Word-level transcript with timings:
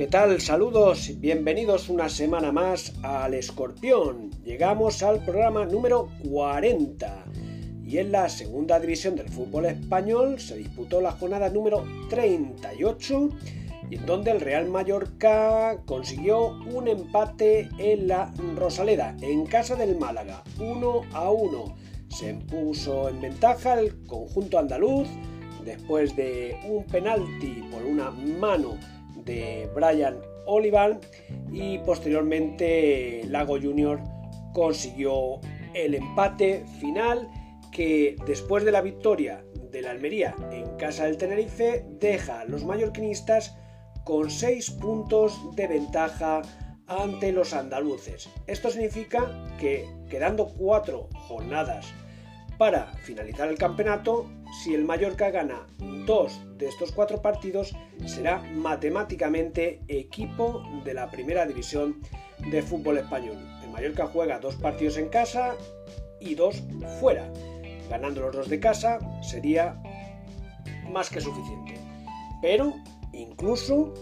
¿Qué 0.00 0.06
tal? 0.06 0.40
Saludos, 0.40 1.12
bienvenidos 1.20 1.90
una 1.90 2.08
semana 2.08 2.52
más 2.52 2.94
al 3.02 3.34
Escorpión. 3.34 4.30
Llegamos 4.46 5.02
al 5.02 5.22
programa 5.22 5.66
número 5.66 6.08
40 6.26 7.26
y 7.84 7.98
en 7.98 8.10
la 8.10 8.30
segunda 8.30 8.80
división 8.80 9.14
del 9.14 9.28
fútbol 9.28 9.66
español 9.66 10.40
se 10.40 10.56
disputó 10.56 11.02
la 11.02 11.12
jornada 11.12 11.50
número 11.50 11.84
38 12.08 13.28
y 13.90 13.96
en 13.96 14.06
donde 14.06 14.30
el 14.30 14.40
Real 14.40 14.70
Mallorca 14.70 15.82
consiguió 15.84 16.58
un 16.74 16.88
empate 16.88 17.68
en 17.76 18.08
la 18.08 18.32
Rosaleda, 18.56 19.14
en 19.20 19.44
casa 19.44 19.76
del 19.76 19.98
Málaga, 19.98 20.42
1 20.58 21.02
a 21.12 21.30
1. 21.30 21.76
Se 22.08 22.30
impuso 22.30 23.10
en 23.10 23.20
ventaja 23.20 23.78
el 23.78 24.02
conjunto 24.06 24.58
andaluz 24.58 25.08
después 25.62 26.16
de 26.16 26.56
un 26.66 26.84
penalti 26.84 27.62
por 27.70 27.82
una 27.82 28.10
mano 28.10 28.78
de 29.24 29.70
Brian 29.74 30.20
Olivan 30.46 31.00
y 31.52 31.78
posteriormente 31.78 33.22
Lago 33.26 33.58
Junior 33.60 34.00
consiguió 34.52 35.40
el 35.74 35.94
empate 35.94 36.64
final 36.80 37.28
que 37.72 38.16
después 38.26 38.64
de 38.64 38.72
la 38.72 38.80
victoria 38.80 39.44
de 39.70 39.82
la 39.82 39.92
Almería 39.92 40.34
en 40.50 40.76
casa 40.76 41.04
del 41.04 41.16
Tenerife 41.16 41.84
deja 42.00 42.40
a 42.40 42.44
los 42.44 42.64
mallorquinistas 42.64 43.56
con 44.04 44.30
6 44.30 44.70
puntos 44.72 45.54
de 45.54 45.68
ventaja 45.68 46.42
ante 46.86 47.30
los 47.30 47.54
andaluces. 47.54 48.28
Esto 48.48 48.70
significa 48.70 49.30
que 49.60 49.86
quedando 50.08 50.48
4 50.48 51.08
jornadas 51.28 51.86
para 52.58 52.92
finalizar 53.04 53.48
el 53.48 53.56
campeonato, 53.56 54.28
si 54.52 54.74
el 54.74 54.84
Mallorca 54.84 55.30
gana 55.30 55.66
dos 56.06 56.40
de 56.56 56.68
estos 56.68 56.92
cuatro 56.92 57.22
partidos, 57.22 57.74
será 58.06 58.38
matemáticamente 58.38 59.80
equipo 59.88 60.62
de 60.84 60.94
la 60.94 61.10
primera 61.10 61.46
división 61.46 62.00
de 62.50 62.62
fútbol 62.62 62.98
español. 62.98 63.36
El 63.62 63.70
Mallorca 63.70 64.06
juega 64.06 64.38
dos 64.38 64.56
partidos 64.56 64.96
en 64.96 65.08
casa 65.08 65.54
y 66.20 66.34
dos 66.34 66.62
fuera. 67.00 67.30
Ganando 67.88 68.20
los 68.22 68.34
dos 68.34 68.48
de 68.48 68.60
casa 68.60 68.98
sería 69.22 69.80
más 70.90 71.10
que 71.10 71.20
suficiente. 71.20 71.74
Pero 72.42 72.74
incluso 73.12 73.92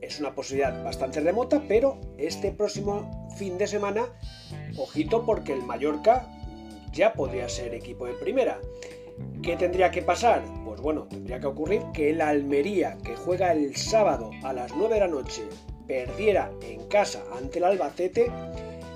es 0.00 0.20
una 0.20 0.34
posibilidad 0.34 0.84
bastante 0.84 1.20
remota, 1.20 1.62
pero 1.66 2.00
este 2.18 2.52
próximo 2.52 3.28
fin 3.36 3.58
de 3.58 3.66
semana, 3.66 4.06
ojito 4.76 5.24
porque 5.24 5.52
el 5.52 5.62
Mallorca 5.62 6.28
ya 6.92 7.12
podría 7.14 7.48
ser 7.48 7.74
equipo 7.74 8.06
de 8.06 8.14
primera. 8.14 8.60
¿Qué 9.42 9.56
tendría 9.56 9.90
que 9.90 10.02
pasar? 10.02 10.42
Pues 10.64 10.80
bueno, 10.80 11.02
tendría 11.04 11.38
que 11.38 11.46
ocurrir 11.46 11.82
que 11.92 12.10
el 12.10 12.20
Almería, 12.20 12.96
que 13.04 13.14
juega 13.14 13.52
el 13.52 13.76
sábado 13.76 14.30
a 14.42 14.52
las 14.52 14.74
9 14.74 14.94
de 14.94 15.00
la 15.00 15.08
noche, 15.08 15.42
perdiera 15.86 16.50
en 16.62 16.86
casa 16.88 17.22
ante 17.36 17.58
el 17.58 17.64
Albacete. 17.64 18.32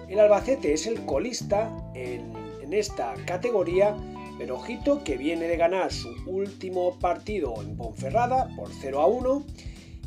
El 0.09 0.19
Albacete 0.21 0.73
es 0.73 0.87
el 0.87 1.05
colista 1.05 1.71
en, 1.95 2.49
esta 2.71 3.15
categoría, 3.25 3.97
pero 4.37 4.57
ojito 4.57 5.03
que 5.03 5.17
viene 5.17 5.49
de 5.49 5.57
ganar 5.57 5.91
su 5.91 6.15
último 6.27 6.99
partido 6.99 7.55
en 7.63 7.79
Ponferrada 7.79 8.51
por 8.57 8.69
0 8.71 9.01
a 9.01 9.07
1 9.07 9.45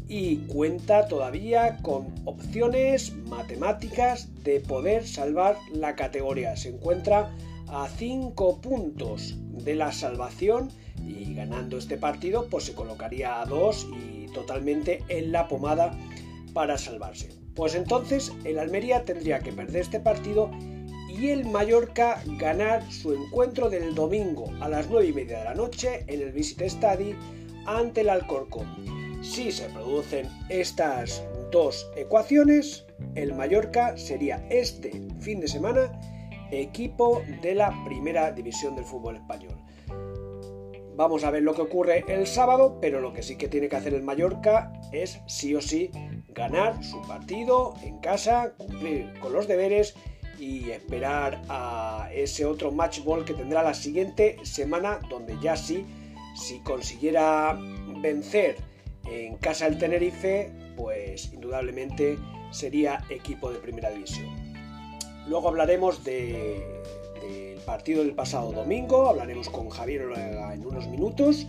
y 0.08 0.38
cuenta 0.46 1.08
todavía 1.08 1.78
con 1.82 2.14
opciones 2.26 3.14
matemáticas 3.30 4.30
de 4.44 4.60
poder 4.60 5.08
salvar 5.08 5.58
la 5.74 5.96
categoría. 5.96 6.56
Se 6.56 6.70
encuentra 6.70 7.32
a 7.68 7.88
5 7.88 8.62
puntos 8.62 9.40
de 9.64 9.76
la 9.76 9.92
salvación 9.92 10.70
y 11.06 11.34
ganando 11.34 11.78
este 11.78 11.98
partido 11.98 12.48
pues 12.50 12.66
se 12.66 12.74
colocaría 12.74 13.42
a 13.42 13.46
2 13.46 13.88
y 13.98 14.26
totalmente 14.34 15.04
en 15.08 15.32
la 15.32 15.48
pomada 15.48 15.98
para 16.54 16.78
salvarse. 16.78 17.30
Pues 17.56 17.76
entonces 17.76 18.32
el 18.44 18.60
Almería 18.60 19.04
tendría 19.04 19.40
que 19.40 19.52
perder 19.52 19.82
este 19.82 20.00
partido 20.00 20.50
y 21.10 21.30
el 21.30 21.46
Mallorca 21.46 22.24
ganar 22.38 22.90
su 22.92 23.14
encuentro 23.14 23.70
del 23.70 23.94
domingo 23.94 24.52
a 24.62 24.70
las 24.70 24.90
9 24.90 25.08
y 25.08 25.14
media 25.14 25.40
de 25.40 25.46
la 25.46 25.56
noche 25.56 26.06
en 26.08 26.22
el 26.22 26.32
Visit 26.32 26.62
Stadi 26.62 27.16
ante 27.66 28.02
el 28.02 28.10
Alcorcón. 28.10 28.68
Si 29.22 29.52
se 29.52 29.66
producen 29.70 30.28
estas 30.50 31.24
dos 31.52 31.88
ecuaciones, 31.96 32.86
el 33.16 33.36
Mallorca 33.36 33.98
sería 33.98 34.44
este 34.50 35.02
fin 35.20 35.40
de 35.42 35.48
semana 35.48 35.92
equipo 36.52 37.24
de 37.42 37.56
la 37.56 37.74
primera 37.86 38.32
división 38.32 38.76
del 38.76 38.86
fútbol 38.86 39.16
español. 39.16 39.58
Vamos 40.96 41.24
a 41.24 41.32
ver 41.32 41.42
lo 41.42 41.56
que 41.56 41.62
ocurre 41.62 42.04
el 42.08 42.28
sábado, 42.28 42.78
pero 42.82 43.00
lo 43.00 43.14
que 43.14 43.24
sí 43.24 43.38
que 43.38 43.48
tiene 43.48 43.70
que 43.70 43.78
hacer 43.78 43.94
el 43.94 44.04
Mallorca 44.04 44.74
es 44.92 45.22
sí 45.26 45.56
o 45.56 45.62
sí 45.62 45.90
ganar 46.30 46.84
su 46.84 47.02
partido 47.04 47.74
en 47.82 48.00
casa, 48.00 48.54
cumplir 48.58 49.14
con 49.20 49.34
los 49.34 49.48
deberes 49.48 49.96
y 50.38 50.72
esperar 50.72 51.42
a 51.50 52.10
ese 52.14 52.46
otro 52.46 52.72
match 52.72 53.04
ball 53.04 53.24
que 53.26 53.34
tendrá 53.34 53.64
la 53.64 53.74
siguiente 53.74 54.38
semana, 54.44 55.00
donde 55.10 55.38
ya 55.42 55.56
sí, 55.56 55.86
si 56.36 56.60
consiguiera 56.60 57.58
vencer 58.02 58.58
en 59.06 59.38
casa 59.38 59.68
el 59.68 59.78
Tenerife, 59.78 60.52
pues 60.76 61.32
indudablemente 61.32 62.18
sería 62.52 63.04
equipo 63.10 63.52
de 63.52 63.60
primera 63.60 63.90
división. 63.92 64.41
Luego 65.28 65.50
hablaremos 65.50 66.04
del 66.04 66.64
partido 67.66 68.04
del 68.04 68.14
pasado 68.14 68.52
domingo, 68.52 69.08
hablaremos 69.08 69.50
con 69.50 69.70
Javier 69.70 70.10
en 70.54 70.66
unos 70.66 70.88
minutos. 70.88 71.48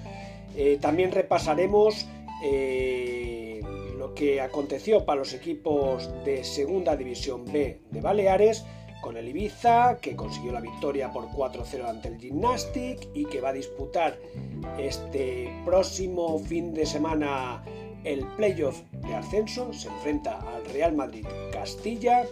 Eh, 0.56 0.78
también 0.80 1.12
repasaremos 1.12 2.06
eh, 2.44 3.60
lo 3.96 4.14
que 4.14 4.40
aconteció 4.40 5.04
para 5.04 5.20
los 5.20 5.32
equipos 5.32 6.10
de 6.24 6.44
Segunda 6.44 6.96
División 6.96 7.44
B 7.50 7.80
de 7.90 8.00
Baleares 8.00 8.64
con 9.00 9.16
el 9.16 9.28
Ibiza, 9.28 9.98
que 10.00 10.14
consiguió 10.14 10.52
la 10.52 10.60
victoria 10.60 11.12
por 11.12 11.28
4-0 11.28 11.88
ante 11.88 12.08
el 12.08 12.18
Gymnastic 12.18 13.08
y 13.14 13.24
que 13.24 13.40
va 13.40 13.48
a 13.48 13.52
disputar 13.52 14.16
este 14.78 15.52
próximo 15.64 16.38
fin 16.38 16.72
de 16.72 16.86
semana 16.86 17.64
el 18.04 18.24
playoff 18.36 18.80
de 18.92 19.14
ascenso. 19.14 19.72
Se 19.72 19.88
enfrenta 19.88 20.38
al 20.38 20.64
Real 20.66 20.94
Madrid 20.94 21.26
Castilla. 21.52 22.24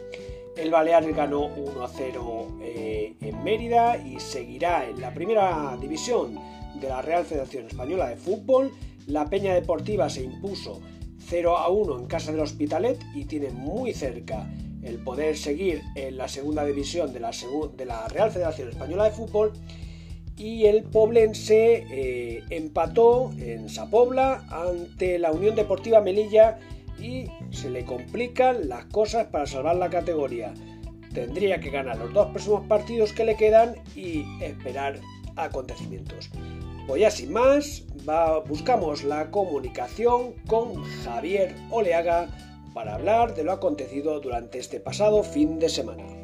El 0.60 0.70
Baleares 0.70 1.16
ganó 1.16 1.48
1-0 1.56 2.58
eh, 2.60 3.14
en 3.22 3.42
Mérida 3.42 3.96
y 3.96 4.20
seguirá 4.20 4.86
en 4.86 5.00
la 5.00 5.14
primera 5.14 5.74
división 5.80 6.38
de 6.78 6.86
la 6.86 7.00
Real 7.00 7.24
Federación 7.24 7.66
Española 7.66 8.10
de 8.10 8.16
Fútbol. 8.16 8.70
La 9.06 9.24
Peña 9.30 9.54
Deportiva 9.54 10.10
se 10.10 10.22
impuso 10.22 10.82
0-1 11.30 12.00
en 12.00 12.06
casa 12.06 12.30
del 12.30 12.42
Hospitalet 12.42 13.00
y 13.14 13.24
tiene 13.24 13.48
muy 13.48 13.94
cerca 13.94 14.50
el 14.82 14.98
poder 14.98 15.38
seguir 15.38 15.80
en 15.94 16.18
la 16.18 16.28
segunda 16.28 16.62
división 16.66 17.14
de 17.14 17.20
la, 17.20 17.30
de 17.74 17.86
la 17.86 18.06
Real 18.08 18.30
Federación 18.30 18.68
Española 18.68 19.04
de 19.04 19.12
Fútbol. 19.12 19.54
Y 20.36 20.66
el 20.66 20.82
Poblense 20.82 21.86
eh, 21.90 22.44
empató 22.50 23.30
en 23.38 23.70
Sapobla 23.70 24.44
ante 24.50 25.18
la 25.18 25.32
Unión 25.32 25.54
Deportiva 25.54 26.02
Melilla 26.02 26.58
y 27.00 27.30
se 27.50 27.70
le 27.70 27.84
complican 27.84 28.68
las 28.68 28.84
cosas 28.86 29.26
para 29.26 29.46
salvar 29.46 29.76
la 29.76 29.90
categoría. 29.90 30.52
Tendría 31.12 31.60
que 31.60 31.70
ganar 31.70 31.98
los 31.98 32.12
dos 32.12 32.28
próximos 32.28 32.66
partidos 32.66 33.12
que 33.12 33.24
le 33.24 33.36
quedan 33.36 33.74
y 33.96 34.24
esperar 34.42 35.00
acontecimientos. 35.36 36.30
Pues 36.86 37.00
ya 37.00 37.10
sin 37.10 37.32
más, 37.32 37.84
buscamos 38.46 39.04
la 39.04 39.30
comunicación 39.30 40.34
con 40.46 40.82
Javier 41.04 41.54
Oleaga 41.70 42.28
para 42.74 42.94
hablar 42.94 43.34
de 43.34 43.44
lo 43.44 43.52
acontecido 43.52 44.20
durante 44.20 44.58
este 44.58 44.80
pasado 44.80 45.22
fin 45.22 45.58
de 45.58 45.68
semana. 45.68 46.19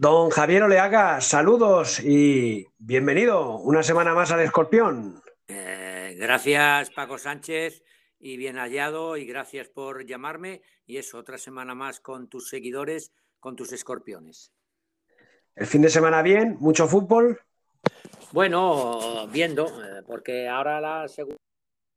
Don 0.00 0.30
Javier 0.30 0.62
Oleaga, 0.62 1.20
saludos 1.20 2.00
y 2.00 2.66
bienvenido 2.78 3.58
una 3.58 3.82
semana 3.82 4.14
más 4.14 4.32
al 4.32 4.40
Escorpión. 4.40 5.22
Eh, 5.46 6.16
gracias 6.18 6.88
Paco 6.88 7.18
Sánchez 7.18 7.82
y 8.18 8.38
bien 8.38 8.56
hallado 8.56 9.18
y 9.18 9.26
gracias 9.26 9.68
por 9.68 10.06
llamarme 10.06 10.62
y 10.86 10.96
es 10.96 11.12
otra 11.12 11.36
semana 11.36 11.74
más 11.74 12.00
con 12.00 12.30
tus 12.30 12.48
seguidores, 12.48 13.12
con 13.40 13.56
tus 13.56 13.72
escorpiones. 13.74 14.54
El 15.54 15.66
fin 15.66 15.82
de 15.82 15.90
semana 15.90 16.22
bien, 16.22 16.56
mucho 16.60 16.88
fútbol. 16.88 17.38
Bueno, 18.32 19.28
viendo, 19.28 19.66
eh, 19.66 20.02
porque 20.06 20.48
ahora 20.48 20.80
la 20.80 21.08
segunda 21.08 21.36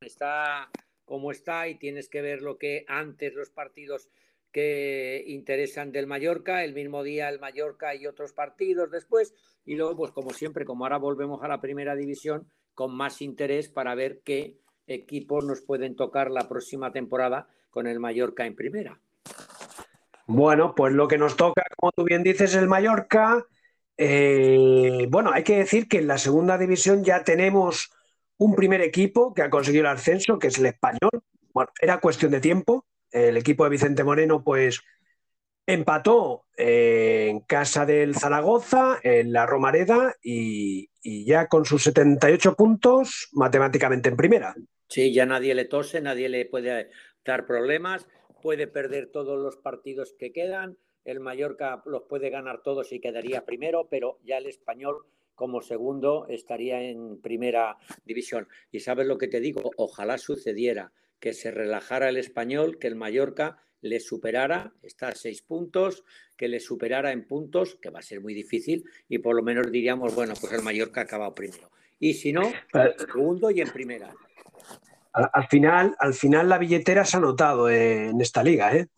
está 0.01 0.69
como 1.05 1.31
está 1.31 1.69
y 1.69 1.75
tienes 1.75 2.09
que 2.09 2.21
ver 2.21 2.41
lo 2.41 2.57
que 2.57 2.83
antes 2.85 3.33
los 3.33 3.50
partidos 3.50 4.09
que 4.53 5.21
interesan 5.27 5.91
del 5.91 6.07
Mallorca, 6.07 6.63
el 6.63 6.73
mismo 6.73 7.03
día 7.03 7.27
el 7.27 7.41
Mallorca 7.41 7.95
y 7.95 8.07
otros 8.07 8.31
partidos 8.31 8.89
después, 8.91 9.33
y 9.65 9.75
luego, 9.75 9.97
pues 9.97 10.11
como 10.11 10.29
siempre, 10.29 10.63
como 10.63 10.85
ahora 10.85 10.97
volvemos 10.97 11.44
a 11.44 11.50
la 11.50 11.59
primera 11.59 11.95
división, 11.95 12.47
con 12.73 12.95
más 12.95 13.21
interés 13.21 13.67
para 13.67 13.95
ver 13.95 14.21
qué 14.23 14.59
equipos 14.88 15.44
nos 15.44 15.61
pueden 15.61 15.95
tocar 15.95 16.31
la 16.31 16.47
próxima 16.47 16.94
temporada 16.94 17.47
con 17.69 17.88
el 17.88 18.00
Mallorca 18.00 18.45
en 18.45 18.55
primera. 18.55 19.00
Bueno, 20.27 20.73
pues 20.75 20.94
lo 20.94 21.07
que 21.09 21.17
nos 21.17 21.35
toca, 21.35 21.63
como 21.75 21.91
tú 21.91 22.05
bien 22.05 22.23
dices, 22.23 22.55
el 22.55 22.69
Mallorca, 22.69 23.45
Eh, 23.95 25.05
bueno, 25.07 25.29
hay 25.31 25.44
que 25.44 25.57
decir 25.57 25.88
que 25.88 26.00
en 26.00 26.07
la 26.07 26.17
segunda 26.17 26.57
división 26.57 27.03
ya 27.03 27.23
tenemos 27.23 27.91
un 28.39 28.55
primer 28.55 28.81
equipo 28.81 29.35
que 29.35 29.44
ha 29.44 29.51
conseguido 29.51 29.83
el 29.83 29.95
ascenso, 29.95 30.39
que 30.39 30.47
es 30.47 30.57
el 30.57 30.65
español. 30.65 31.21
Bueno, 31.53 31.69
era 31.79 32.00
cuestión 32.00 32.31
de 32.31 32.41
tiempo. 32.41 32.85
El 33.13 33.38
equipo 33.38 33.63
de 33.63 33.69
Vicente 33.69 34.04
Moreno, 34.04 34.44
pues 34.44 34.81
empató 35.65 36.45
eh, 36.57 37.27
en 37.30 37.39
casa 37.42 37.86
del 37.86 38.15
Zaragoza, 38.15 39.00
en 39.04 39.31
la 39.31 39.45
Romareda, 39.45 40.15
y, 40.21 40.89
y, 41.01 41.25
ya 41.25 41.48
con 41.48 41.65
sus 41.65 41.83
78 41.83 42.56
puntos, 42.56 43.30
matemáticamente 43.31 44.10
en 44.10 44.18
primera. 44.18 44.56
Sí, 44.89 45.13
ya 45.13 45.25
nadie 45.25 45.56
le 45.56 45.65
tose, 45.65 46.01
nadie 46.01 46.27
le 46.27 46.45
puede 46.45 46.89
dar 47.24 47.45
problemas, 47.45 48.07
puede 48.42 48.68
perder 48.68 49.10
todos 49.12 49.39
los 49.39 49.56
partidos 49.57 50.13
que 50.19 50.33
quedan. 50.33 50.77
El 51.06 51.19
Mallorca 51.19 51.81
los 51.86 52.04
puede 52.04 52.30
ganar 52.30 52.62
todos 52.62 52.92
y 52.92 53.00
quedaría 53.00 53.45
primero, 53.45 53.88
pero 53.89 54.19
ya 54.24 54.38
el 54.38 54.48
español 54.48 55.06
como 55.36 55.62
segundo 55.62 56.27
estaría 56.30 56.81
en 56.81 57.19
primera 57.21 57.77
división. 58.06 58.48
Y 58.71 58.81
sabes 58.81 59.07
lo 59.07 59.18
que 59.18 59.27
te 59.27 59.39
digo, 59.39 59.71
ojalá 59.77 60.18
sucediera 60.18 60.92
que 61.23 61.33
se 61.33 61.51
relajara 61.51 62.09
el 62.09 62.17
español, 62.17 62.77
que 62.77 62.87
el 62.87 62.97
Mallorca 62.97 63.57
le 63.79 64.01
superara, 64.01 64.73
está 64.81 65.07
a 65.07 65.15
seis 65.15 65.41
puntos, 65.41 66.03
que 66.35 66.49
le 66.49 66.59
superara 66.59 67.13
en 67.13 67.25
puntos, 67.25 67.75
que 67.81 67.89
va 67.89 67.99
a 67.99 68.01
ser 68.01 68.19
muy 68.19 68.33
difícil, 68.33 68.83
y 69.07 69.19
por 69.19 69.33
lo 69.33 69.41
menos 69.41 69.71
diríamos, 69.71 70.13
bueno, 70.15 70.33
pues 70.37 70.51
el 70.51 70.63
Mallorca 70.63 70.99
ha 70.99 71.03
acabado 71.05 71.33
primero. 71.33 71.71
Y 71.97 72.13
si 72.15 72.33
no, 72.33 72.51
segundo 72.97 73.49
y 73.51 73.61
en 73.61 73.69
primera. 73.71 74.13
Al, 75.13 75.47
final, 75.47 75.95
al 75.97 76.13
final 76.13 76.49
la 76.49 76.57
billetera 76.57 77.05
se 77.05 77.15
ha 77.15 77.21
notado 77.21 77.69
en 77.69 78.19
esta 78.19 78.43
liga, 78.43 78.75
¿eh? 78.75 78.89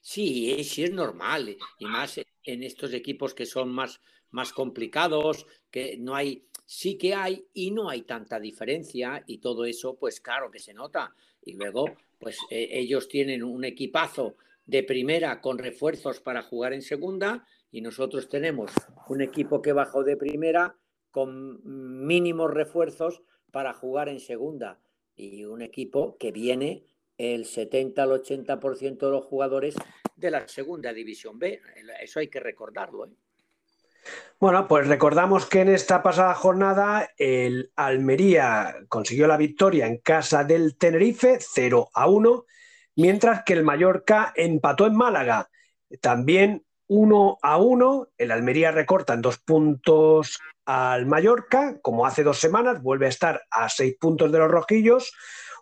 Sí, 0.00 0.62
sí 0.62 0.84
es 0.84 0.92
normal, 0.92 1.56
y 1.80 1.84
más 1.84 2.20
en 2.44 2.62
estos 2.62 2.92
equipos 2.92 3.34
que 3.34 3.44
son 3.44 3.70
más 3.70 4.00
más 4.30 4.52
complicados, 4.52 5.46
que 5.70 5.96
no 5.98 6.14
hay, 6.14 6.46
sí 6.64 6.96
que 6.96 7.14
hay 7.14 7.46
y 7.52 7.70
no 7.70 7.88
hay 7.88 8.02
tanta 8.02 8.38
diferencia 8.38 9.22
y 9.26 9.38
todo 9.38 9.64
eso, 9.64 9.96
pues 9.96 10.20
claro 10.20 10.50
que 10.50 10.58
se 10.58 10.74
nota. 10.74 11.14
Y 11.42 11.54
luego, 11.54 11.86
pues 12.18 12.38
eh, 12.50 12.68
ellos 12.72 13.08
tienen 13.08 13.42
un 13.42 13.64
equipazo 13.64 14.36
de 14.66 14.82
primera 14.82 15.40
con 15.40 15.58
refuerzos 15.58 16.20
para 16.20 16.42
jugar 16.42 16.72
en 16.72 16.82
segunda 16.82 17.46
y 17.72 17.80
nosotros 17.80 18.28
tenemos 18.28 18.70
un 19.08 19.20
equipo 19.20 19.62
que 19.62 19.72
bajó 19.72 20.04
de 20.04 20.16
primera 20.16 20.76
con 21.10 21.60
mínimos 22.06 22.52
refuerzos 22.52 23.22
para 23.50 23.72
jugar 23.72 24.08
en 24.08 24.20
segunda 24.20 24.80
y 25.16 25.44
un 25.44 25.62
equipo 25.62 26.16
que 26.18 26.30
viene 26.32 26.84
el 27.18 27.44
70 27.44 28.02
al 28.02 28.10
80% 28.10 28.98
de 28.98 29.10
los 29.10 29.24
jugadores 29.24 29.74
de 30.16 30.30
la 30.30 30.48
segunda 30.48 30.92
división 30.92 31.38
B. 31.38 31.60
Eso 32.00 32.20
hay 32.20 32.28
que 32.28 32.40
recordarlo. 32.40 33.06
¿eh? 33.06 33.10
Bueno, 34.40 34.66
pues 34.66 34.88
recordamos 34.88 35.44
que 35.44 35.60
en 35.60 35.68
esta 35.68 36.02
pasada 36.02 36.34
jornada 36.34 37.10
el 37.18 37.72
Almería 37.76 38.74
consiguió 38.88 39.26
la 39.26 39.36
victoria 39.36 39.86
en 39.86 39.98
casa 39.98 40.44
del 40.44 40.78
Tenerife 40.78 41.38
0 41.40 41.90
a 41.92 42.08
1, 42.08 42.46
mientras 42.96 43.42
que 43.44 43.52
el 43.52 43.64
Mallorca 43.64 44.32
empató 44.34 44.86
en 44.86 44.96
Málaga 44.96 45.50
también 46.00 46.64
1 46.86 47.38
a 47.42 47.58
1. 47.58 48.08
El 48.16 48.30
Almería 48.30 48.70
recorta 48.70 49.12
en 49.12 49.20
dos 49.20 49.36
puntos 49.38 50.38
al 50.64 51.04
Mallorca, 51.04 51.78
como 51.82 52.06
hace 52.06 52.22
dos 52.22 52.38
semanas, 52.38 52.82
vuelve 52.82 53.06
a 53.06 53.10
estar 53.10 53.42
a 53.50 53.68
seis 53.68 53.96
puntos 54.00 54.32
de 54.32 54.38
los 54.38 54.50
rojillos. 54.50 55.12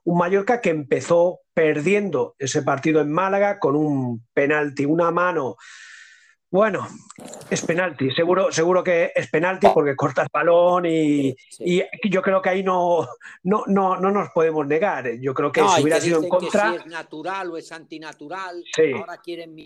Un 0.05 0.19
Mallorca 0.19 0.61
que 0.61 0.71
empezó 0.71 1.41
perdiendo 1.53 2.37
ese 2.39 2.63
partido 2.63 3.01
en 3.01 3.11
Málaga 3.11 3.59
con 3.59 3.75
un 3.75 4.25
penalti, 4.33 4.85
una 4.85 5.11
mano 5.11 5.57
bueno, 6.51 6.87
es 7.51 7.63
penalti, 7.65 8.11
seguro, 8.11 8.51
seguro 8.51 8.83
que 8.83 9.13
es 9.15 9.29
penalti 9.31 9.67
porque 9.75 9.95
cortas 9.95 10.29
balón 10.33 10.87
y, 10.87 11.35
y, 11.59 11.83
yo 12.11 12.23
creo 12.23 12.41
que 12.41 12.49
ahí 12.49 12.63
no, 12.63 13.07
no, 13.43 13.65
no, 13.67 14.01
no 14.01 14.11
nos 14.11 14.31
podemos 14.31 14.67
negar. 14.67 15.11
Yo 15.21 15.35
creo 15.35 15.53
que 15.53 15.61
si 15.61 15.83
hubiera 15.83 16.01
sido 16.01 16.23
en 16.23 16.29
contra. 16.29 16.71
si 16.71 16.77
es 16.77 16.87
natural 16.87 17.51
o 17.51 17.57
es 17.57 17.71
antinatural, 17.71 18.65
ahora 18.95 19.19
quieren 19.19 19.57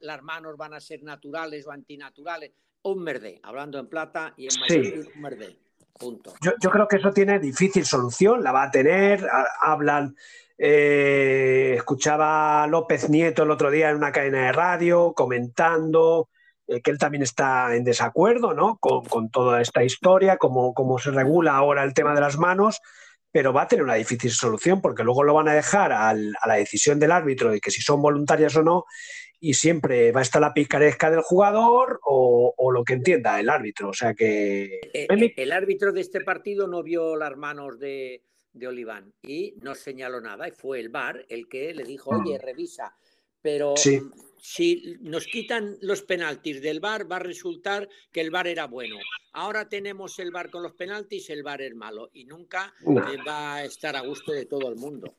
las 0.00 0.22
manos 0.22 0.56
van 0.56 0.74
a 0.74 0.80
ser 0.80 1.02
naturales 1.02 1.66
o 1.66 1.72
antinaturales. 1.72 2.52
Un 2.82 3.02
merde, 3.02 3.40
hablando 3.42 3.78
en 3.78 3.88
plata 3.88 4.32
y 4.36 4.46
en 4.46 5.06
un 5.14 5.20
merde. 5.20 5.58
Punto. 6.00 6.32
Yo, 6.40 6.70
creo 6.70 6.88
que 6.88 6.96
eso 6.96 7.12
tiene 7.12 7.38
difícil 7.38 7.84
solución, 7.84 8.42
la 8.42 8.52
va 8.52 8.62
a 8.62 8.70
tener, 8.70 9.28
hablan 9.60 10.16
eh, 10.56 11.74
escuchaba 11.76 12.62
a 12.62 12.66
López 12.66 13.10
Nieto 13.10 13.42
el 13.42 13.50
otro 13.50 13.70
día 13.70 13.90
en 13.90 13.96
una 13.96 14.10
cadena 14.10 14.46
de 14.46 14.52
radio 14.52 15.12
comentando 15.14 16.30
eh, 16.66 16.80
que 16.80 16.90
él 16.90 16.96
también 16.96 17.22
está 17.22 17.76
en 17.76 17.84
desacuerdo 17.84 18.54
¿no? 18.54 18.78
con, 18.78 19.30
toda 19.30 19.60
esta 19.60 19.84
historia, 19.84 20.38
cómo, 20.38 20.72
cómo 20.72 20.98
se 20.98 21.10
regula 21.10 21.54
ahora 21.54 21.84
el 21.84 21.92
tema 21.92 22.14
de 22.14 22.22
las 22.22 22.38
manos, 22.38 22.80
pero 23.30 23.52
va 23.52 23.62
a 23.62 23.68
tener 23.68 23.84
una 23.84 23.94
difícil 23.94 24.30
solución 24.30 24.80
porque 24.80 25.04
luego 25.04 25.22
lo 25.22 25.34
van 25.34 25.48
a 25.48 25.54
dejar 25.54 25.92
a 25.92 26.14
la 26.14 26.54
decisión 26.54 26.98
del 26.98 27.12
árbitro 27.12 27.50
de 27.50 27.60
que 27.60 27.70
si 27.70 27.82
son 27.82 28.00
voluntarias 28.00 28.56
o 28.56 28.62
no 28.62 28.86
y 29.40 29.54
siempre 29.54 30.12
va 30.12 30.20
a 30.20 30.22
estar 30.22 30.40
la 30.40 30.52
picaresca 30.52 31.10
del 31.10 31.22
jugador 31.22 32.00
o, 32.04 32.54
o, 32.56 32.70
lo 32.70 32.84
que 32.84 32.92
entienda 32.92 33.40
el 33.40 33.48
árbitro. 33.48 33.88
O 33.88 33.94
sea 33.94 34.14
que... 34.14 34.80
Eh, 34.92 35.32
el 35.36 35.52
árbitro 35.52 35.92
de 35.92 36.02
este 36.02 36.20
partido 36.20 36.66
no 36.66 36.82
vio 36.82 37.16
las 37.16 37.36
manos 37.36 37.78
de, 37.78 38.22
de 38.52 38.66
Oliván 38.66 39.12
y 39.22 39.54
no 39.62 39.74
señaló 39.74 40.20
nada 40.20 40.48
y 40.48 40.52
fue 40.52 40.80
el 40.80 40.90
VAR 40.90 41.24
el 41.28 41.48
que 41.48 41.72
le 41.74 41.84
dijo, 41.84 42.10
oye, 42.10 42.38
mm. 42.38 42.42
revisa. 42.42 42.96
Pero 43.42 43.74
si 43.76 44.96
nos 45.00 45.26
quitan 45.26 45.78
los 45.80 46.02
penaltis 46.02 46.60
del 46.60 46.80
VAR, 46.80 47.10
va 47.10 47.16
a 47.16 47.20
resultar 47.20 47.88
que 48.12 48.20
el 48.20 48.30
VAR 48.30 48.46
era 48.46 48.66
bueno. 48.66 48.96
Ahora 49.32 49.68
tenemos 49.68 50.18
el 50.18 50.30
VAR 50.30 50.50
con 50.50 50.62
los 50.62 50.74
penaltis, 50.74 51.30
el 51.30 51.42
VAR 51.42 51.62
es 51.62 51.74
malo 51.74 52.10
y 52.12 52.24
nunca 52.24 52.74
va 53.26 53.54
a 53.54 53.64
estar 53.64 53.96
a 53.96 54.02
gusto 54.02 54.32
de 54.32 54.44
todo 54.44 54.68
el 54.68 54.76
mundo. 54.76 55.16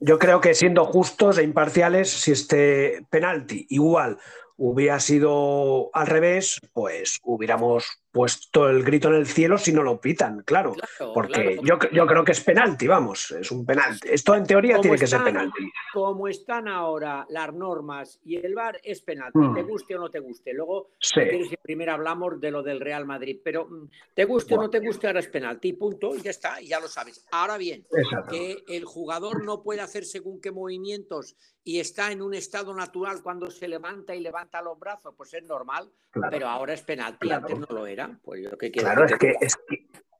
Yo 0.00 0.18
creo 0.18 0.40
que 0.40 0.54
siendo 0.54 0.84
justos 0.84 1.38
e 1.38 1.42
imparciales, 1.42 2.10
si 2.10 2.32
este 2.32 3.06
penalti 3.10 3.66
igual 3.70 4.18
hubiera 4.56 5.00
sido 5.00 5.90
al 5.92 6.06
revés, 6.06 6.60
pues 6.72 7.18
hubiéramos 7.22 8.04
puesto 8.14 8.70
el 8.70 8.84
grito 8.84 9.08
en 9.08 9.14
el 9.14 9.26
cielo 9.26 9.58
si 9.58 9.72
no 9.72 9.82
lo 9.82 10.00
pitan, 10.00 10.42
claro. 10.44 10.76
porque 11.12 11.58
Yo, 11.64 11.78
yo, 11.92 12.06
creo 12.06 12.24
que 12.24 12.30
es 12.30 12.40
penalti, 12.40 12.86
vamos, 12.86 13.32
es 13.32 13.50
un 13.50 13.66
penalti. 13.66 14.08
Esto 14.08 14.36
en 14.36 14.46
teoría 14.46 14.80
tiene 14.80 14.96
que 14.96 15.08
ser 15.08 15.24
penalti. 15.24 15.68
Como 15.92 16.28
están 16.28 16.68
ahora 16.68 17.26
las 17.28 17.52
normas 17.52 18.20
y 18.24 18.36
el 18.36 18.54
VAR 18.54 18.80
es 18.84 19.00
penalti, 19.00 19.40
te 19.52 19.64
mm. 19.64 19.66
guste 19.66 19.96
o 19.96 19.98
no 19.98 20.10
te 20.10 20.20
guste. 20.20 20.54
Luego, 20.54 20.90
si 21.00 21.56
primero 21.60 21.92
hablamos 21.92 22.40
de 22.40 22.52
lo 22.52 22.62
del 22.62 22.78
Real 22.78 23.04
Madrid, 23.04 23.40
pero 23.42 23.66
mm, 23.66 23.90
te 24.14 24.24
guste 24.24 24.54
o 24.54 24.62
no 24.62 24.70
te 24.70 24.78
guste, 24.78 25.08
ahora 25.08 25.18
es 25.18 25.28
penalti, 25.28 25.72
punto, 25.72 26.14
y 26.14 26.20
ya 26.20 26.30
está, 26.30 26.60
ya 26.60 26.78
lo 26.78 26.86
sabes. 26.86 27.26
Ahora 27.32 27.58
bien, 27.58 27.84
que 28.30 28.62
el 28.68 28.84
jugador 28.84 29.44
no 29.44 29.64
puede 29.64 29.80
hacer 29.80 30.04
según 30.04 30.40
qué 30.40 30.52
movimientos 30.52 31.36
y 31.64 31.80
está 31.80 32.12
en 32.12 32.22
un 32.22 32.34
estado 32.34 32.74
natural 32.74 33.22
cuando 33.22 33.50
se 33.50 33.66
levanta 33.66 34.14
y 34.14 34.20
levanta 34.20 34.43
los 34.62 34.78
brazos, 34.78 35.14
pues 35.16 35.34
es 35.34 35.42
normal, 35.44 35.90
pero 36.30 36.48
ahora 36.48 36.74
es 36.74 36.82
penalti, 36.82 37.30
antes 37.30 37.58
no 37.58 37.66
lo 37.70 37.86
era. 37.86 38.18
Pues 38.22 38.48
claro, 38.72 39.04
es 39.04 39.16
que, 39.16 39.34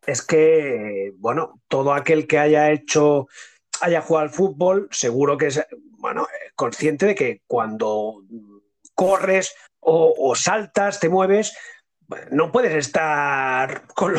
es 0.07 0.23
que, 0.23 1.13
bueno, 1.17 1.61
todo 1.69 1.95
aquel 1.95 2.27
que 2.27 2.39
haya 2.39 2.71
hecho, 2.71 3.29
haya 3.81 4.03
jugado 4.03 4.25
al 4.25 4.31
fútbol, 4.31 4.89
seguro 4.91 5.37
que 5.37 5.47
es, 5.47 5.65
bueno, 5.99 6.27
consciente 6.55 7.07
de 7.07 7.15
que 7.15 7.43
cuando 7.47 8.23
corres 8.95 9.55
o, 9.81 10.35
saltas, 10.35 10.99
te 10.99 11.09
mueves, 11.09 11.57
no 12.31 12.53
puedes 12.53 12.75
estar 12.75 13.87
con, 13.95 14.15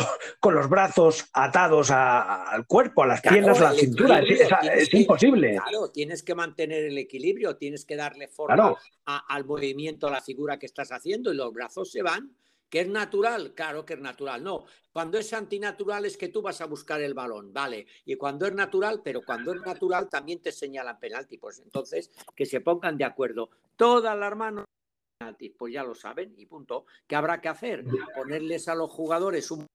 los 0.54 0.68
brazos 0.68 1.28
atados 1.32 1.90
al 1.90 2.66
cuerpo, 2.66 3.02
a 3.02 3.06
las 3.06 3.20
piernas, 3.20 3.60
a 3.60 3.72
la 3.72 3.72
cintura. 3.72 4.20
Es, 4.20 4.92
imposible. 4.92 5.56
Claro, 5.56 5.90
tienes 5.90 6.22
que 6.22 6.34
mantener 6.34 6.84
el 6.84 6.98
equilibrio, 6.98 7.56
tienes 7.56 7.84
que 7.84 7.96
darle 7.96 8.28
forma 8.28 8.74
al 9.04 9.44
movimiento, 9.44 10.08
a 10.08 10.10
la 10.10 10.20
figura 10.20 10.58
que 10.58 10.66
estás 10.66 10.90
haciendo 10.92 11.32
y 11.32 11.36
los 11.36 11.52
brazos 11.52 11.90
se 11.90 12.02
van 12.02 12.32
¿Que 12.68 12.80
es 12.80 12.88
natural? 12.88 13.54
Claro 13.54 13.86
que 13.86 13.94
es 13.94 14.00
natural. 14.00 14.42
No, 14.42 14.64
cuando 14.92 15.18
es 15.18 15.32
antinatural 15.32 16.04
es 16.04 16.16
que 16.16 16.28
tú 16.28 16.42
vas 16.42 16.60
a 16.60 16.66
buscar 16.66 17.00
el 17.00 17.14
balón, 17.14 17.52
¿vale? 17.52 17.86
Y 18.04 18.16
cuando 18.16 18.46
es 18.46 18.54
natural, 18.54 19.02
pero 19.04 19.22
cuando 19.24 19.52
es 19.52 19.60
natural 19.60 20.08
también 20.08 20.40
te 20.40 20.50
señalan 20.50 20.98
penalti. 20.98 21.38
Pues 21.38 21.60
entonces, 21.60 22.10
que 22.34 22.44
se 22.44 22.60
pongan 22.60 22.98
de 22.98 23.04
acuerdo. 23.04 23.50
Todas 23.76 24.18
las 24.18 24.34
manos 24.36 24.64
pues 25.58 25.72
ya 25.72 25.82
lo 25.82 25.94
saben 25.94 26.34
y 26.36 26.46
punto. 26.46 26.86
¿Qué 27.06 27.16
habrá 27.16 27.40
que 27.40 27.48
hacer? 27.48 27.84
Ponerles 28.14 28.68
a 28.68 28.74
los 28.74 28.90
jugadores 28.90 29.50
un... 29.50 29.66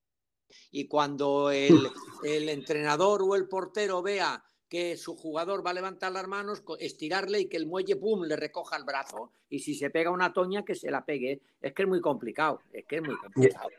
Y 0.71 0.87
cuando 0.87 1.49
el, 1.49 1.87
el 2.23 2.49
entrenador 2.49 3.21
o 3.23 3.35
el 3.35 3.47
portero 3.47 4.01
vea 4.01 4.43
que 4.67 4.95
su 4.95 5.15
jugador 5.15 5.65
va 5.65 5.71
a 5.71 5.73
levantar 5.73 6.11
las 6.13 6.27
manos, 6.27 6.63
estirarle 6.79 7.41
y 7.41 7.49
que 7.49 7.57
el 7.57 7.67
muelle, 7.67 7.97
¡pum!, 7.97 8.23
le 8.23 8.37
recoja 8.37 8.77
el 8.77 8.85
brazo. 8.85 9.31
Y 9.49 9.59
si 9.59 9.75
se 9.75 9.89
pega 9.89 10.11
una 10.11 10.31
toña, 10.31 10.63
que 10.63 10.75
se 10.75 10.89
la 10.89 11.03
pegue. 11.03 11.41
Es 11.61 11.73
que 11.73 11.83
es 11.83 11.89
muy 11.89 11.99
complicado, 11.99 12.61
es 12.71 12.85
que 12.85 12.97
es 12.97 13.01
muy 13.01 13.17
complicado. 13.17 13.69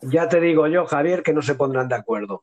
Ya 0.00 0.28
te 0.28 0.40
digo 0.40 0.66
yo, 0.66 0.86
Javier, 0.86 1.22
que 1.22 1.34
no 1.34 1.42
se 1.42 1.54
pondrán 1.54 1.88
de 1.88 1.96
acuerdo. 1.96 2.42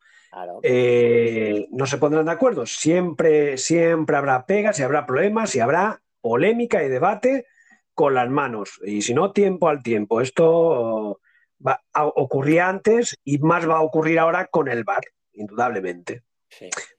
Eh, 0.62 1.67
no 1.72 1.88
se 1.88 1.98
pondrán 1.98 2.25
de 2.25 2.32
acuerdo. 2.32 2.65
Siempre, 2.65 3.58
siempre 3.58 4.17
habrá 4.17 4.46
pegas 4.46 4.79
y 4.79 4.84
habrá 4.84 5.05
problemas 5.05 5.55
y 5.55 5.60
habrá 5.60 6.01
polémica 6.22 6.84
y 6.84 6.89
debate, 6.89 7.48
con 7.96 8.14
las 8.14 8.30
manos. 8.30 8.80
Y 8.86 9.02
si 9.02 9.14
no, 9.14 9.32
tiempo 9.32 9.70
al 9.70 9.82
tiempo. 9.82 10.22
Esto 10.22 11.20
va 11.66 11.82
a, 11.94 12.06
ocurría 12.06 12.70
antes 12.70 13.18
y 13.24 13.40
más 13.40 13.68
va 13.68 13.78
a 13.78 13.82
ocurrir 13.82 14.20
ahora 14.20 14.46
con 14.48 14.68
el 14.68 14.84
VAR, 14.84 15.04
indudablemente. 15.34 16.24